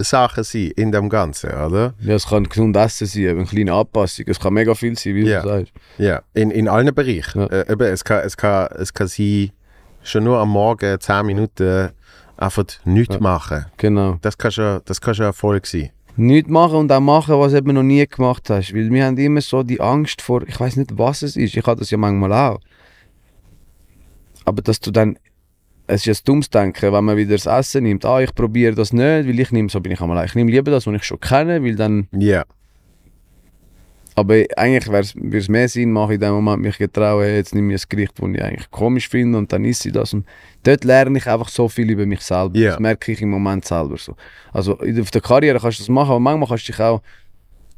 [0.03, 1.93] Sachen sein in dem Ganzen, oder?
[1.99, 5.23] Ja, es kann gesund essen sein, eine kleine Anpassung, es kann mega viel sein, wie
[5.27, 5.41] Ja.
[5.41, 5.71] du sagst.
[5.97, 7.41] Ja, in, in allen Bereichen.
[7.41, 7.47] Ja.
[7.47, 9.51] Äh, eben, es, kann, es, kann, es kann sein,
[10.03, 11.89] schon nur am Morgen 10 Minuten
[12.37, 13.21] einfach nichts Ja.
[13.21, 13.65] machen.
[13.77, 14.17] Genau.
[14.21, 15.91] Das kann schon, das kann schon Erfolg sein.
[16.17, 18.73] Nichts machen und auch machen, was eben noch nie gemacht hast.
[18.73, 21.55] Weil wir haben immer so die Angst vor, ich weiß nicht, was es ist.
[21.55, 22.59] Ich habe das ja manchmal auch.
[24.45, 25.17] Aber dass du dann,
[25.93, 28.05] es ist ein dummes Denken, wenn man wieder das Essen nimmt.
[28.05, 30.25] Ah, ich probiere das nicht, weil ich nehme, so bin ich einmal.
[30.25, 32.43] Ich nehme lieber das, was ich schon kenne, weil dann, Ja.
[34.15, 37.73] aber eigentlich würde es mehr Sinn machen, in dem Moment mich getrauen, hey, jetzt nehme
[37.73, 40.13] ich ein Gericht, das ich eigentlich komisch finde und dann esse ich das.
[40.13, 40.25] Und
[40.63, 42.57] dort lerne ich einfach so viel über mich selber.
[42.57, 42.71] Ja.
[42.71, 44.15] Das merke ich im Moment selber so.
[44.53, 47.01] Also auf der Karriere kannst du das machen, aber manchmal kannst du dich auch,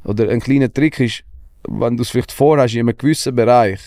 [0.04, 1.22] oder ein kleiner Trick ist,
[1.66, 3.80] wenn du es vielleicht vorhast in einem gewissen Bereich,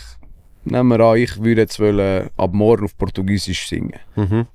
[0.71, 3.99] nehmen wir an, ich würde jetzt wollen, ab morgen auf Portugiesisch singen.
[4.15, 4.47] Mhm.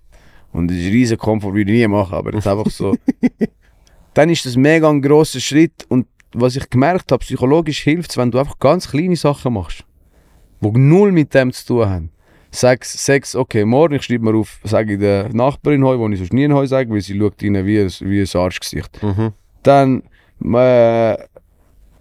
[0.52, 2.94] Und das ist ein riesen Komfort, würde ich nie machen, aber jetzt einfach so.
[4.14, 8.16] dann ist das mega ein grosser Schritt und was ich gemerkt habe, psychologisch hilft es,
[8.16, 9.84] wenn du einfach ganz kleine Sachen machst,
[10.60, 12.10] die null mit dem zu tun haben.
[12.50, 16.18] Sag's, sag's, okay, morgen, ich schreibe mir auf, sage ich der Nachbarin heu, wo ich
[16.18, 19.02] sonst nie heu sage, weil sie schaut rein wie ein, wie ein Arschgesicht.
[19.02, 19.32] Mhm.
[19.62, 20.02] Dann,
[20.54, 21.16] äh,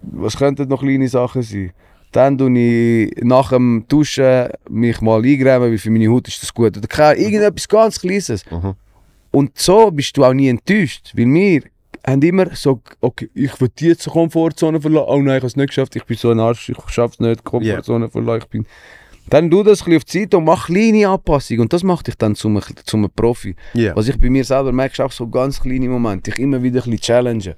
[0.02, 1.72] was könnten noch kleine Sachen sein?
[2.12, 6.52] Dann tue ich nach dem Duschen mich mal eingrämen, weil für meine Haut ist das
[6.52, 6.76] gut.
[6.76, 8.44] Oder keine- irgendetwas ganz Kleines.
[8.50, 8.74] Mhm.
[9.30, 11.62] Und so bist du auch nie enttäuscht, weil wir
[12.06, 15.56] haben immer so, okay, ich will die jetzt Komfortzone verlassen, oh nein, ich habe es
[15.56, 18.66] nicht geschafft, ich bin so ein Arsch, ich schaffe es nicht, Komfortzone verlassen, ich bin...
[19.30, 22.16] Dann tu das ein auf die Seite und mach kleine Anpassungen und das macht dich
[22.16, 23.54] dann zum, zum Profi.
[23.72, 23.94] Ja.
[23.94, 26.80] Was ich bei mir selber merke, ist auch so ganz kleine Momente, ich immer wieder
[26.80, 27.54] ein bisschen challenge.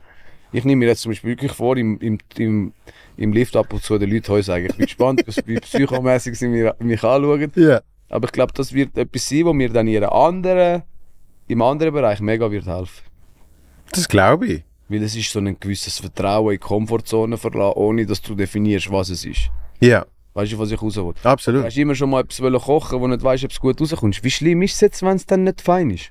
[0.53, 2.73] Ich nehme mir jetzt zum Beispiel wirklich vor, im, im, im,
[3.17, 6.37] im Lift ab und zu den Leuten heute sagen, ich bin gespannt, was- wie psychomäßig
[6.39, 7.53] sie mich, mich anschauen.
[7.57, 7.81] Ja.
[8.09, 10.83] Aber ich glaube, das wird etwas sein, wo mir dann in anderen,
[11.49, 13.03] im anderen Bereich mega wird helfen.
[13.93, 14.63] Das glaube ich.
[14.89, 18.91] Weil es ist so ein gewisses Vertrauen in die Komfortzone verlassen, ohne dass du definierst,
[18.91, 19.51] was es ist.
[19.81, 20.05] Ja,
[20.35, 21.15] Weißt du, was ich raus will?
[21.23, 21.65] absolut.
[21.65, 24.23] Hast du immer schon mal etwas kochen, wo du nicht weißt, ob es gut rauskommt?
[24.25, 26.11] Wie schlimm ist es jetzt, wenn es dann nicht fein ist?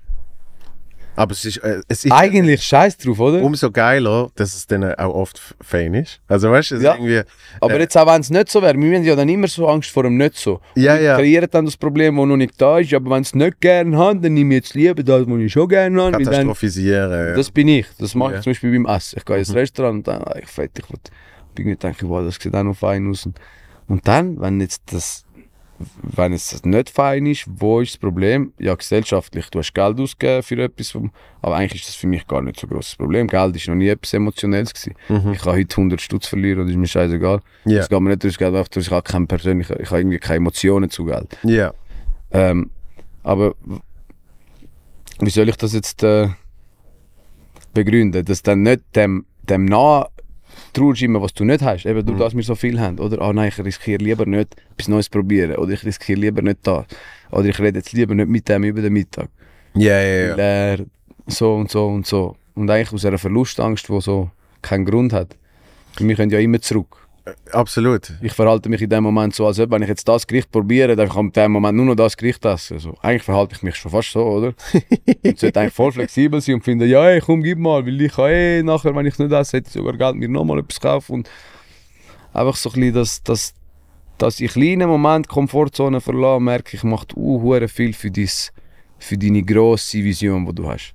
[1.15, 3.41] Aber es ist, äh, es ist Eigentlich scheiß drauf, oder?
[3.43, 6.19] umso geiler, dass es dann auch oft fein ist.
[6.27, 6.93] Also weißt du, Ja.
[6.93, 7.21] ist irgendwie...
[7.61, 9.67] Aber äh, jetzt auch wenn es nicht so wäre, wir haben ja dann immer so
[9.67, 10.59] Angst vor dem nicht so.
[10.75, 11.15] Ja, Wir ja.
[11.17, 14.21] kreieren dann das Problem, das noch nicht da ist, aber wenn es nicht gerne haben,
[14.23, 16.13] dann nehme ich jetzt lieber das, was ich schon gerne habe.
[16.17, 17.35] weil Dann, Katastrophisieren.
[17.35, 17.85] das bin ich.
[17.99, 18.37] Das mache Ja.
[18.39, 19.17] ich zum Beispiel beim Essen.
[19.19, 22.63] Ich gehe ins Restaurant und dann, ah, ich fett, ich denke, wow, das sieht auch
[22.63, 23.27] noch fein aus.
[23.27, 23.39] Und,
[23.87, 25.25] und dann, wenn jetzt das,
[26.01, 28.53] wenn es nicht fein ist, wo ist das Problem?
[28.59, 29.49] Ja, gesellschaftlich.
[29.49, 30.95] Du hast Geld ausgegeben für etwas,
[31.41, 33.27] aber eigentlich ist das für mich gar nicht so ein grosses Problem.
[33.27, 34.95] Geld ist noch nie etwas Emotionelles gewesen.
[35.09, 35.33] Mhm.
[35.33, 37.41] Ich kann heute 100 Stutz verlieren, das ist mir scheißegal.
[37.81, 40.19] Es geht mir nicht durch Geld, einfach durch- ich habe keine persönliche, ich habe irgendwie
[40.19, 41.37] keine Emotionen zu Geld.
[41.43, 41.73] Ja.
[42.31, 42.69] Ähm,
[43.23, 43.55] aber
[45.19, 46.29] wie soll ich das jetzt äh,
[47.73, 48.23] begründen?
[48.25, 50.07] Dass dann nicht dem, dem nah
[50.73, 51.85] traust immer, was du nicht hast.
[51.85, 52.99] Eben durch das wir so viel haben.
[52.99, 55.55] Oder, ah nein, ich riskiere lieber nicht etwas Neues probieren.
[55.55, 56.85] Oder ich riskiere lieber nicht da.
[57.31, 59.29] Oder ich rede jetzt lieber nicht mit dem über den Mittag.
[59.75, 60.77] Ja, ja, ja.
[61.27, 62.35] So und so und so.
[62.55, 64.29] Und eigentlich aus einer Verlustangst, die so
[64.61, 65.35] keinen Grund hat.
[65.99, 67.02] Wir können ja immer zurück.
[67.51, 68.11] Absolut.
[68.21, 70.97] Ich verhalte mich in dem Moment so, als ob, wenn ich jetzt das Gericht probiere,
[70.97, 72.73] dann kann ich in dem Moment nur noch das Gericht essen.
[72.73, 74.53] Also, eigentlich verhalte ich mich schon fast so, oder?
[75.21, 78.11] ich sollte eigentlich voll flexibel sein und finden, ja, ey, komm, gib mal, weil ich
[78.11, 81.13] kann eh nachher, wenn ich nicht esse, hätte ich sogar Geld mir nochmal etwas kaufen
[81.13, 81.29] und
[82.33, 83.53] einfach so ein bisschen das, das,
[84.17, 88.51] dass ich kleinen Moment Komfortzone verlasse, merke ich, macht uh, viel für, dies,
[88.99, 90.93] für deine grosse Vision, die du hast.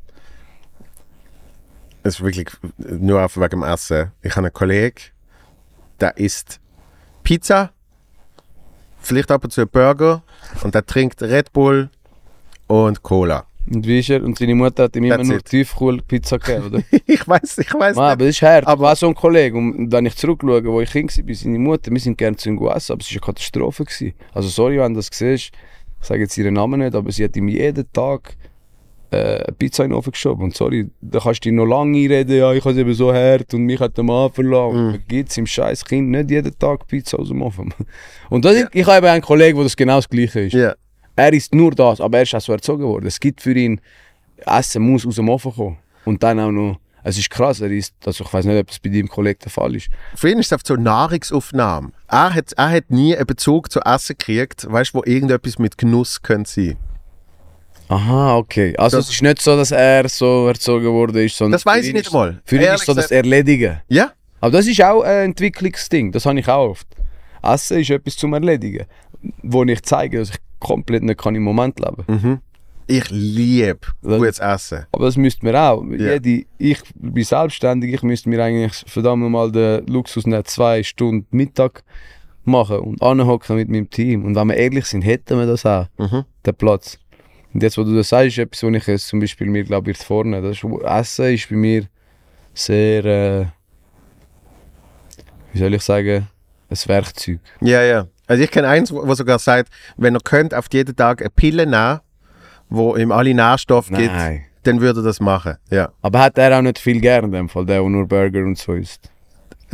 [2.03, 4.13] Es ist wirklich nur auf wegen dem Essen.
[4.23, 4.95] Ich habe einen Kollegen,
[6.01, 6.61] der isst
[7.23, 7.73] Pizza,
[9.01, 10.23] vielleicht ab und zu Burger
[10.63, 11.91] und der trinkt Red Bull
[12.67, 13.45] und Cola.
[13.71, 14.25] Und wie ist er?
[14.25, 15.45] Und seine Mutter hat ihm immer That's nur it.
[15.45, 16.83] Tiefkohl-Pizza gegeben, oder?
[17.07, 18.03] ich weiß, ich weiß nicht.
[18.03, 18.67] aber das ist hart.
[18.67, 19.59] Aber- war so ein Kollege.
[19.59, 22.49] Und wenn ich zurückschaue, wo ich Kind war, bei seiner Mutter, wir sind gerne zu
[22.49, 23.85] ihm gegessen, aber es war eine Katastrophe.
[23.85, 24.15] Gewesen.
[24.33, 25.51] Also sorry, wenn du das siehst.
[26.01, 28.37] Ich sage jetzt ihren Namen nicht, aber sie hat ihm jeden Tag
[29.11, 30.45] äh, eine Pizza in den Ofen geschoben.
[30.45, 33.13] Und sorry, da kannst du dich noch lange einreden, ja, ich habe es eben so
[33.13, 34.93] hart und mich hat der Mann verlassen.
[34.93, 34.99] Mm.
[35.09, 37.73] Gibt es im scheiß Kind nicht jeden Tag Pizza aus dem Ofen.
[38.31, 40.53] Und das, ich habe eben einen Kollegen, wo das genau das Gleiche ist.
[40.53, 40.75] Ja.
[41.17, 43.07] Er ist nur das, aber er ist auch so erzogen worden.
[43.07, 43.81] Es gibt für ihn,
[44.47, 45.79] Essen muss aus dem Ofen kommen.
[46.05, 48.79] Und dann auch noch, es ist krass, er ist, also ich weiß nicht, ob das
[48.79, 49.89] bei deinem Kollegen der Fall ist.
[50.15, 51.93] Für ihn ist es einfach so Nahrungsaufnahme.
[52.09, 55.79] Er hat, er hat nie einen Bezug zu Essen gekriegt, weißt du, wo irgendetwas mit
[55.79, 56.77] Genuss könnte sein.
[57.89, 58.75] Aha, okay.
[58.77, 61.87] Also Das- es ist nicht so, dass er so erzogen worden ist, sondern Das weiß
[61.87, 62.41] ich nicht einmal.
[62.45, 63.81] Für ihn ist so das Erledigen.
[63.89, 64.13] Ja?
[64.41, 66.87] Aber das ist auch ein Entwicklungsding, das habe ich auch oft.
[67.43, 68.87] Essen ist etwas zum Erledigen,
[69.43, 72.39] wo ich zeige, dass ich komplett nicht kann im Moment leben Mhm.
[72.91, 74.87] Ich liebe gutes Essen.
[74.93, 75.85] Aber das müsste mir auch.
[75.91, 76.15] Ja.
[76.15, 81.27] Jede, ich bin selbstständig, ich müsste mir eigentlich verdammt nochmal den Luxus nehmen, zwei Stunden
[81.31, 81.83] Mittag
[82.45, 84.25] machen und anhocken mit meinem Team.
[84.25, 86.25] Und wenn wir ehrlich sind, hätten wir das auch, Mhm.
[86.47, 86.99] den Platz.
[87.55, 89.91] Und jetzt, wo du das sagst, ist etwas, wo ich es zum Beispiel mir, glaube
[89.91, 90.43] ich, vorne.
[90.43, 91.85] Das ist, Essen ist bei mir
[92.55, 93.47] sehr, äh,
[95.53, 96.29] wie soll ich sagen,
[96.69, 97.41] ein Werkzeug.
[97.61, 98.07] Ja, ja.
[98.27, 101.67] Also ich kenne eins, wo sogar sagt, wenn er könnt auf jeden Tag eine Pille
[101.67, 102.01] nehmen,
[102.69, 104.13] wo ihm alle Nährstoffe gibt,
[104.65, 105.57] dann würde er das machen.
[105.71, 105.91] Ja.
[106.03, 108.59] Aber hat er auch nicht viel gern in dem Fall, der, der nur Burger und
[108.59, 109.11] so isst.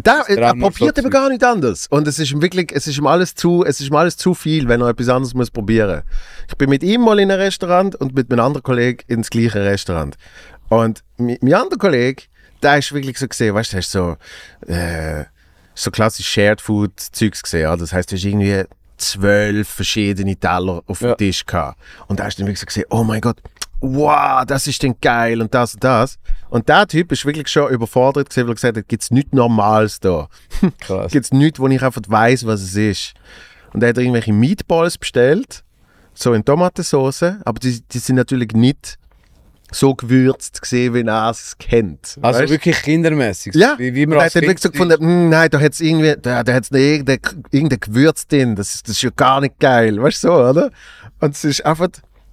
[0.03, 1.87] Da, er probiert eben gar nicht anders.
[1.87, 4.35] Und es ist ihm wirklich, es ist ihm alles zu, es ist ihm alles zu
[4.35, 6.03] viel, wenn er etwas anderes muss probieren.
[6.49, 9.65] Ich bin mit ihm mal in einem Restaurant und mit meinem anderen Kollegen ins gleiche
[9.65, 10.17] Restaurant.
[10.69, 12.25] Und mi- mein anderer Kollege,
[12.63, 14.17] der ist wirklich so gesehen, weißt du, ist so,
[14.67, 15.25] äh,
[15.75, 17.63] so klassisch Shared Food Zeugs gesehen.
[17.63, 17.77] Ja?
[17.77, 18.65] Das heißt, du hast irgendwie
[18.97, 21.15] zwölf verschiedene Teller auf dem Ja.
[21.15, 21.79] Tisch gehabt.
[22.09, 23.37] Und da hast du dann wirklich so gesehen, oh mein Gott,
[23.85, 26.19] wow, das ist denn geil und das und das.
[26.49, 29.33] Und der Typ ist wirklich schon überfordert gesehen, weil er gesagt hat, gibt es nichts
[29.33, 30.29] Normales da.
[30.81, 31.13] Krass.
[31.13, 33.15] gibt es nichts, wo ich einfach weiß, was es ist.
[33.73, 35.63] Und er hat irgendwelche Meatballs bestellt,
[36.15, 38.99] so in Tomatensauce, aber die, die sind natürlich nicht
[39.73, 42.17] so gewürzt gesehen, wie er es kennt.
[42.23, 42.51] Also Weißt?
[42.53, 43.55] wirklich kindermäßig.
[43.57, 45.73] Ja, Wie, wie und man er als Kind wirklich so gefunden, "Hm, nein, da hat
[45.73, 47.19] es irgendwie, da, da hat's irgendein,
[47.51, 50.71] irgendein Gewürz drin, das, ist- das ist ja gar nicht geil, weißt du so, oder?
[51.19, 51.89] Und es ist einfach,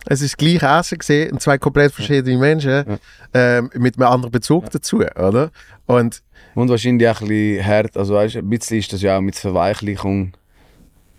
[0.06, 2.99] es ist gleich Essen gesehen und zwei komplett verschiedene Menschen
[3.34, 5.52] ähm, mit einem anderen Bezug dazu, oder?
[5.86, 6.23] Und
[6.56, 9.36] Und wahrscheinlich auch ein bisschen hart, also weißt, ein bisschen ist das ja auch mit
[9.36, 10.34] Verweichlichung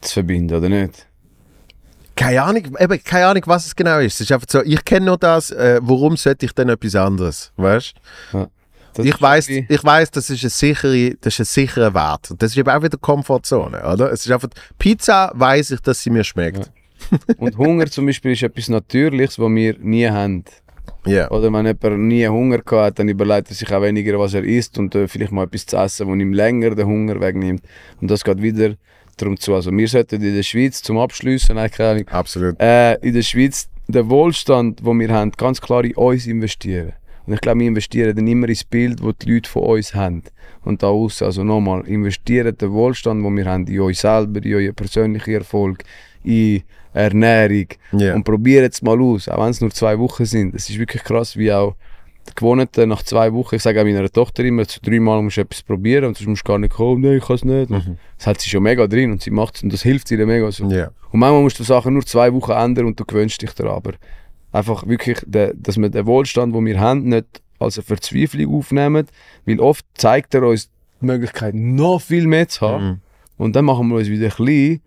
[0.00, 1.06] zu verbinden, oder nicht?
[2.14, 4.14] keine Ahnung, eben, keine Ahnung, was es genau ist.
[4.14, 7.52] Es ist einfach so, ich kenne nur das, äh, warum sollte ich denn etwas anderes,
[7.56, 7.94] weißt
[8.94, 12.30] Das Ich weiß, ich weiß, das ist ein sichere, das ist ein sicherer Wert.
[12.30, 14.12] Und das ist eben auch wieder Komfortzone, oder?
[14.12, 16.70] Es ist einfach Pizza, weiß ich, dass sie mir schmeckt.
[17.38, 20.44] Und Hunger zum Beispiel ist etwas Natürliches, was wir nie haben.
[21.06, 21.30] Ja.
[21.30, 24.78] Oder wenn jemand nie Hunger hat, dann überlegt er sich auch weniger, was er isst
[24.78, 27.62] und äh, vielleicht mal etwas zu essen, wo ihm länger den Hunger wegnimmt.
[28.00, 28.74] Und das geht wieder
[29.16, 29.54] darum zu.
[29.54, 32.60] Also wir sollten in der Schweiz zum Abschließen, nein, keine Ahnung, Absolut.
[32.60, 36.92] äh, in der Schweiz den Wohlstand, den wir haben, ganz klar in uns investieren.
[37.26, 40.22] Und ich glaube, wir investieren dann immer ins Bild, das die Leute von uns haben.
[40.64, 44.54] Und da aussen, also nochmal, investieren den Wohlstand, den wir haben, in euch selber, in
[44.54, 45.84] euren persönlichen Erfolg,
[46.24, 46.62] in
[46.92, 47.66] Ernährung.
[47.92, 48.14] Ja.
[48.14, 50.54] Und probiert es mal aus, auch wenn es nur zwei Wochen sind.
[50.54, 51.74] Es ist wirklich krass, wie auch
[52.28, 55.40] die Gewohnten nach zwei Wochen, ich sage auch meiner Tochter immer, zu dreimal musst du
[55.40, 57.70] etwas probieren und sonst musst du gar nicht kommen, nein, ich kann es nicht.
[58.16, 60.50] Das hat sie schon mega drin und sie macht es und das hilft ihr mega
[60.52, 60.70] so.
[60.70, 60.90] Ja.
[61.10, 63.74] Und manchmal musst du Sachen nur zwei Wochen ändern und du gewöhnst dich daran.
[63.74, 63.92] Aber
[64.52, 69.06] einfach wirklich, der, dass wir den Wohlstand, den wir haben, nicht als eine Verzweiflung aufnehmen,
[69.44, 70.70] weil oft zeigt er uns
[71.00, 72.84] die Möglichkeit, noch viel mehr zu haben.
[72.84, 73.00] Mhm.
[73.36, 74.80] Und dann machen wir uns wieder klein.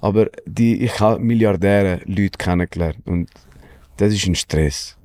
[0.00, 3.28] Aber die, ich habe Milliardäre Leute kennengelernt und
[3.96, 4.96] das ist ein Stress.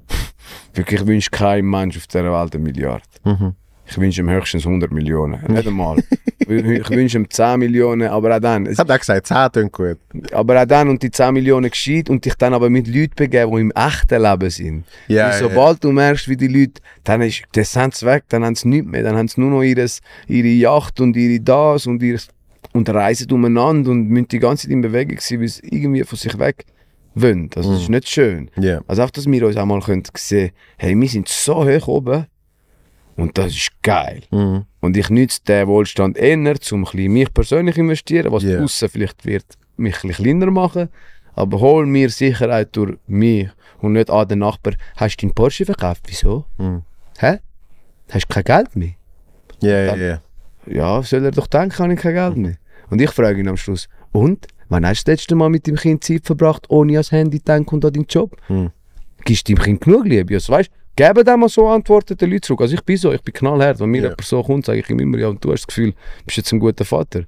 [0.74, 3.04] Wirklich, ich wünsche keinem Mensch auf dieser Welt eine Milliarde.
[3.24, 3.56] Mhm.
[3.88, 5.40] Ich wünsche ihm höchstens 100 Millionen.
[5.48, 6.02] Nicht einmal.
[6.40, 8.66] ich wünsche ihm 10 Millionen, aber auch dann.
[8.66, 9.98] Ich habe auch gesagt, 10 tun gut.
[10.32, 13.52] aber auch dann und die 10 Millionen gescheit und dich dann aber mit Leuten begeben,
[13.56, 14.86] die im echten Leben sind.
[15.08, 15.34] Ja, ja.
[15.34, 18.68] sobald du merkst, wie die Leute, dann ist, das sind sie weg, dann haben sie
[18.68, 22.28] nichts mehr, dann haben sie nur noch ihres, ihre Yacht und ihre das und ihres,
[22.74, 26.18] und reisen umeinander und müssen die ganze Zeit in Bewegung sein, weil sie irgendwie von
[26.18, 26.66] sich weg
[27.16, 27.50] wollen.
[27.56, 28.52] Also das ist nicht schön.
[28.60, 28.82] Ja.
[28.88, 32.28] Also auch, dass wir uns auch mal können sehen hey, wir sind so hoch oben
[33.16, 34.24] Und das ist geil.
[34.32, 34.66] Mhm.
[34.82, 36.38] Und ich nütze den Wohlstand eher,
[36.72, 38.60] um mich persönlich investieren, was Yeah.
[38.60, 39.46] draussen vielleicht wird
[39.78, 40.90] mich ein bisschen kleiner machen.
[41.34, 44.74] Aber hol mir Sicherheit durch mich und nicht an den Nachbar.
[44.96, 46.04] Hast du deinen Porsche verkauft?
[46.08, 46.46] Wieso?
[46.58, 46.84] Mhm.
[47.18, 47.40] Hä?
[48.10, 48.92] Hast du kein Geld mehr?
[49.62, 50.22] Ja, ja, ja.
[50.68, 52.56] Ja, soll er doch denken, habe ich kein Geld mehr.
[52.90, 54.48] Und ich frage ihn am Schluss, und?
[54.70, 57.46] Wann hast du das letzte Mal mit dem Kind Zeit verbracht, ohne ans Handy zu
[57.46, 58.36] denken und an deinen Job?
[58.48, 58.72] Hm.
[59.24, 60.34] Gibst du dem Kind genug Liebe?
[60.36, 62.62] Also, weißt, geben dem mal so Antworten den Leuten zurück.
[62.62, 63.80] Also ich bin so, ich bin knallhart.
[63.80, 65.92] Wenn mir jemand so kommt, sage ich ihm immer, ja, und du hast das Gefühl,
[65.92, 67.24] du bist jetzt ein guter Vater.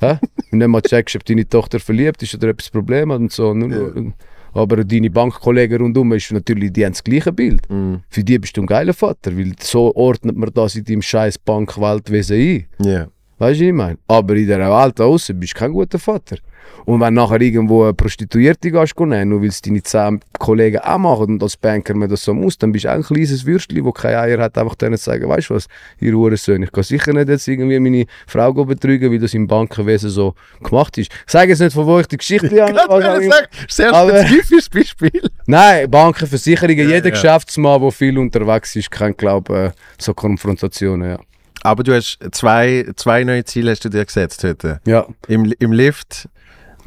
[0.50, 3.54] Und nicht mal checkst, ob deine Tochter verliebt ist oder etwas Problem hat und so.
[3.54, 4.12] Nur,
[4.52, 7.68] Aber deine Bankkollegen rundum ist natürlich, die haben das gleiche Bild.
[7.70, 8.00] Mhm.
[8.08, 11.38] Für die bist du ein geiler Vater, weil so ordnet man das in deinem scheiß
[11.38, 12.66] Bankweltwesen ein.
[12.84, 13.08] Ja.
[13.42, 13.98] Weißt du, was ich meine?
[14.06, 16.36] Aber in dieser Welt außen bist du kein guter Vater.
[16.84, 20.98] Und wenn nachher irgendwo eine Prostituierte gehst, nehmen, nur weil es deine zehn Kollegen auch
[20.98, 23.94] machen und als Banker man das so muss, dann bist du ein kleines Würstchen, das
[23.94, 25.66] keine Eier hat, einfach denen zu sagen, weißt du was,
[25.98, 30.10] ihr Hurensöhne, ich kann sicher nicht jetzt irgendwie meine Frau betrügen, weil das im Bankenwesen
[30.10, 31.10] so gemacht ist.
[31.26, 32.88] Ich sage jetzt nicht, von wo ich die Geschichte habe.
[32.88, 33.34] auch immer.
[33.68, 35.30] Sehr spezifisches Beispiel.
[35.46, 37.10] Nein, Banken, Versicherungen, Ja, jeder ja.
[37.10, 41.18] Geschäftsmann, der viel unterwegs ist, kennt, glaube ich, so Konfrontationen, ja.
[41.62, 44.80] Aber du hast zwei, zwei neue Ziele hast du dir gesetzt heute.
[44.84, 46.28] Ja, Im, im Lift,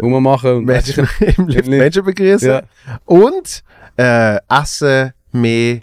[0.01, 1.07] rummachen und Menschen,
[1.37, 1.67] im Lift.
[1.67, 2.47] Menschen begrüßen.
[2.47, 2.63] Ja.
[3.05, 3.63] Und
[3.97, 5.81] äh, essen, mehr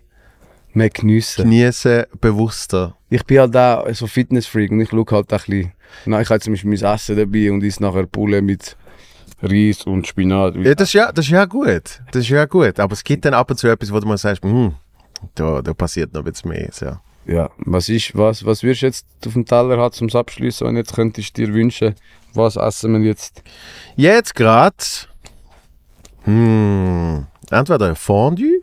[0.75, 1.45] mehr geniessen.
[1.45, 2.97] genießen, bewusster.
[3.11, 5.73] Ich bin halt auch so Fitnessfreak und ich schaue halt auch ein bisschen.
[6.07, 8.77] Nein, ich habe zum Beispiel mein Essen dabei und ist nachher Pulle mit
[9.43, 10.57] Reis und Spinat.
[10.57, 12.01] Ja, das, ist ja, das ist ja gut.
[12.13, 12.79] Das ist ja gut.
[12.79, 14.75] Aber es gibt dann ab und zu etwas, wo du mal sagst, hm,
[15.35, 16.69] da, da passiert noch ein bisschen mehr.
[16.73, 16.97] So.
[17.25, 20.77] Ja, was ist, was, was würdest du jetzt auf dem Teller haben zum Abschließen und
[20.77, 21.95] jetzt könntest du dir wünschen,
[22.35, 23.43] was essen wir jetzt?
[23.97, 24.77] Jetzt gerade,
[26.25, 28.61] hm, entweder Fondue.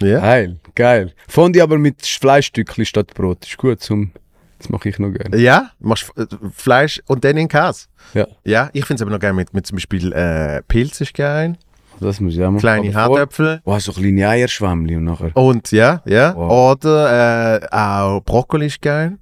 [0.00, 0.20] Ja.
[0.20, 1.12] Geil, geil.
[1.26, 3.44] Fondue aber mit Fleischstückchen statt Brot.
[3.44, 4.12] Ist gut zum.
[4.58, 5.36] Das mache ich noch gerne.
[5.36, 7.86] Ja, machst äh, Fleisch und dann in Käse.
[8.14, 11.14] Ja, Ja, ich finde es aber noch geil mit, mit zum Beispiel äh, Pilz ist
[11.14, 11.56] geil,
[12.00, 12.60] das muss ich auch machen.
[12.60, 15.36] kleine Hartöpfel Oh, so kleine Eierschwämmli und nachher.
[15.36, 16.34] und ja, ja.
[16.36, 16.76] Wow.
[16.76, 19.18] Oder äh, auch Brokkoli ist geil,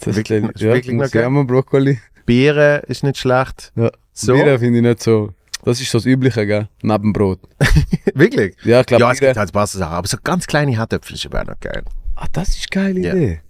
[0.00, 1.30] Das wirklich- ist wirklich noch muss ich geil.
[1.30, 1.98] mal Brokkoli.
[2.26, 3.72] Beeren ist nicht schlecht.
[3.76, 3.90] Ja.
[4.12, 4.34] So.
[4.34, 5.30] Bier finde ich nicht so.
[5.64, 6.68] Das ist so das Übliche, gell?
[6.82, 7.40] Neben Brot.
[8.14, 8.56] Wirklich?
[8.64, 11.42] Ja, ich glaube, Ja, es gibt halt Sachen, aber so ganz kleine Hartöpfel ist aber
[11.42, 11.82] auch noch geil.
[12.16, 13.14] Ah, das ist eine geile Ja.
[13.14, 13.40] Idee.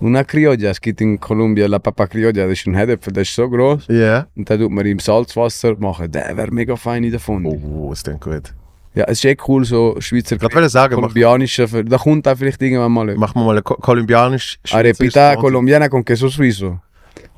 [0.00, 3.34] Una criolla, es gibt in Kolumbien La Papa Criolla, das ist ein Herdöpfel, der ist
[3.34, 4.26] so groß Ja.
[4.34, 6.10] und den tut man im Salzwasser machen.
[6.10, 7.44] Der wäre mega fein davon.
[7.44, 8.54] Oh, ist denn gut.
[8.94, 12.26] Ja, es ist eh cool, so Schweizer Ich wollte sagen, mach, kolumbianische, Ver- da kommt
[12.26, 16.80] auch vielleicht irgendwann mal machen wir mal kolumbianisch Arepita colombiana con queso suizo.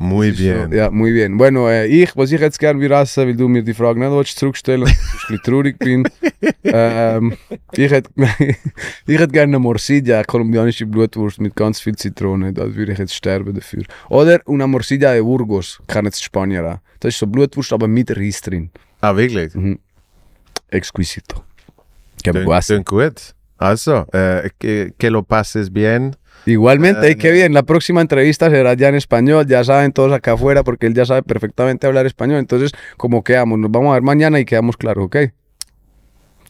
[0.02, 0.72] Muy bien.
[0.72, 1.38] Ja, muy bien.
[1.38, 4.10] Bueno, äh, ich, was ich jetzt gerne will essen, weil du mir die Frage nicht
[4.10, 6.08] willst zurückstellen und ich ein bisschen traurig bin.
[6.64, 7.36] ähm,
[7.72, 8.10] ich hätte
[9.06, 12.52] ich hätte gerne eine Morcilla, eine kolumbianische Blutwurst mit ganz viel Zitrone.
[12.52, 13.84] Da würde ich jetzt sterben dafür.
[14.08, 16.78] Oder una Morcilla de Burgos, es die Spanier auch.
[16.98, 18.70] Das ist so Blutwurst, aber mit Reis drin.
[19.00, 19.52] Ah, wirklich?
[20.68, 21.44] Exquisito.
[22.24, 23.34] Que klingt gut.
[23.56, 26.16] Also, äh, que, que lo pases bien.
[26.47, 30.32] Igualmente, y qué bien, la próxima entrevista será ya en español, ya saben todos acá
[30.32, 34.02] afuera, porque él ya sabe perfectamente hablar español, entonces, como quedamos, nos vamos a ver
[34.02, 35.16] mañana y quedamos claros, ¿ok?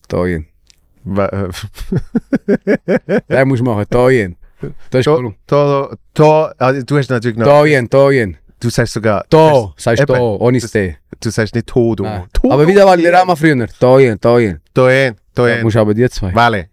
[0.08, 0.48] Todo bien.
[3.90, 4.36] Todo bien.
[4.90, 5.34] Das ist to, cool.
[5.44, 8.38] todo, to, ah, natürlich noch, Todo bien, todo bien.
[8.60, 10.38] du sagst sogar, Todo, sagst Eben, todo,
[10.70, 10.98] T.
[11.20, 12.04] du sagst nicht todo.
[12.04, 12.26] Nein.
[12.32, 14.60] todo Aber wieder Valderrama früher, todo bien, todo bien.
[14.72, 15.76] Todo bien, todo bien.
[15.76, 16.32] aber zwei.
[16.32, 16.70] Vale,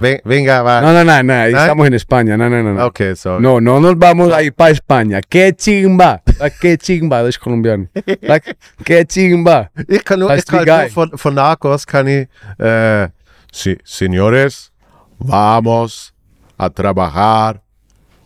[0.00, 0.80] Ven- venga, va.
[0.80, 1.56] No, no, no, no, Nein?
[1.56, 2.74] estamos en España, no, no, no.
[2.74, 2.86] no.
[2.86, 3.38] Ok, so.
[3.40, 5.20] No, no nos vamos a ir para España.
[5.28, 6.22] ¡Qué chimba!
[6.40, 7.22] Ah, ¡Qué chimba!
[7.22, 7.88] Das colombiano.
[8.28, 8.40] Ah,
[8.84, 9.70] ¡Qué chimba!
[9.88, 10.82] Ich kann nur, ich Heißt wie kann geil.
[10.84, 12.28] nur von, von Narcos kann ich,
[12.58, 13.08] äh,
[13.52, 14.72] si, señores,
[15.18, 16.12] vamos
[16.56, 17.60] a trabajar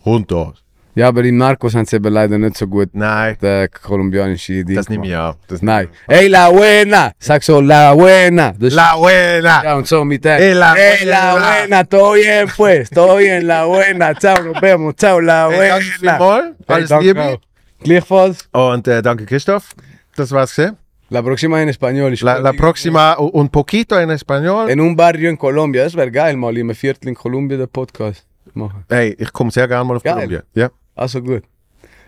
[0.03, 0.62] juntos.
[0.95, 4.75] Ja, aber im Narcos haben sie eben leider nicht so gut Nein, der kolumbianische Idee.
[4.75, 5.35] das nehme ich an.
[5.47, 5.87] Das Nein.
[6.07, 7.11] Ey, la buena!
[7.19, 8.53] Sag so, la buena!
[8.59, 9.63] Das La buena!
[9.63, 10.37] ja, und so mit der.
[10.39, 11.57] Ey, la Ey, la buena.
[11.59, 11.83] buena!
[11.85, 12.89] Todo bien, pues!
[12.91, 14.13] Todo bien, la buena!
[14.13, 14.93] Ciao, nos vemos!
[14.95, 15.79] Ciao, la Hey, buena!
[15.79, 16.55] danke vielmals.
[16.67, 17.21] Alles danke Liebe.
[17.23, 17.37] auch.
[17.83, 18.49] Gleichfalls.
[18.51, 19.69] Und äh, danke, Christoph.
[20.15, 20.77] Das war's, gesehen.
[21.09, 22.15] La próxima en español.
[22.21, 24.69] La, la próxima, un poquito en español.
[24.69, 25.83] En un barrio en Colombia.
[25.83, 28.85] Das wäre geil, mal in einem Viertel in Kolumbien den Podcast machen.
[28.89, 30.13] Hey, ich komme sehr gerne mal auf Geil.
[30.13, 30.43] Kolumbien.
[30.53, 30.69] Ja.
[30.95, 31.43] Also gut.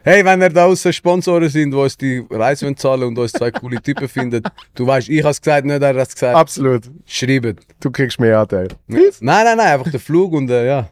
[0.03, 3.49] Hey, wenn ihr da außen Sponsoren sind, die uns die Reise zahlen und uns zwei
[3.49, 4.45] coole Typen findet,
[4.75, 6.83] du weißt, ich hab's gesagt, nicht er hat's gesagt, Absolut.
[7.07, 7.65] schreibt.
[7.79, 8.67] Du kriegst mehr Anteil.
[8.85, 10.89] Nein, nein, nein, einfach der Flug und äh, ja.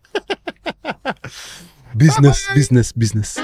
[1.94, 3.40] Business, Business, Business.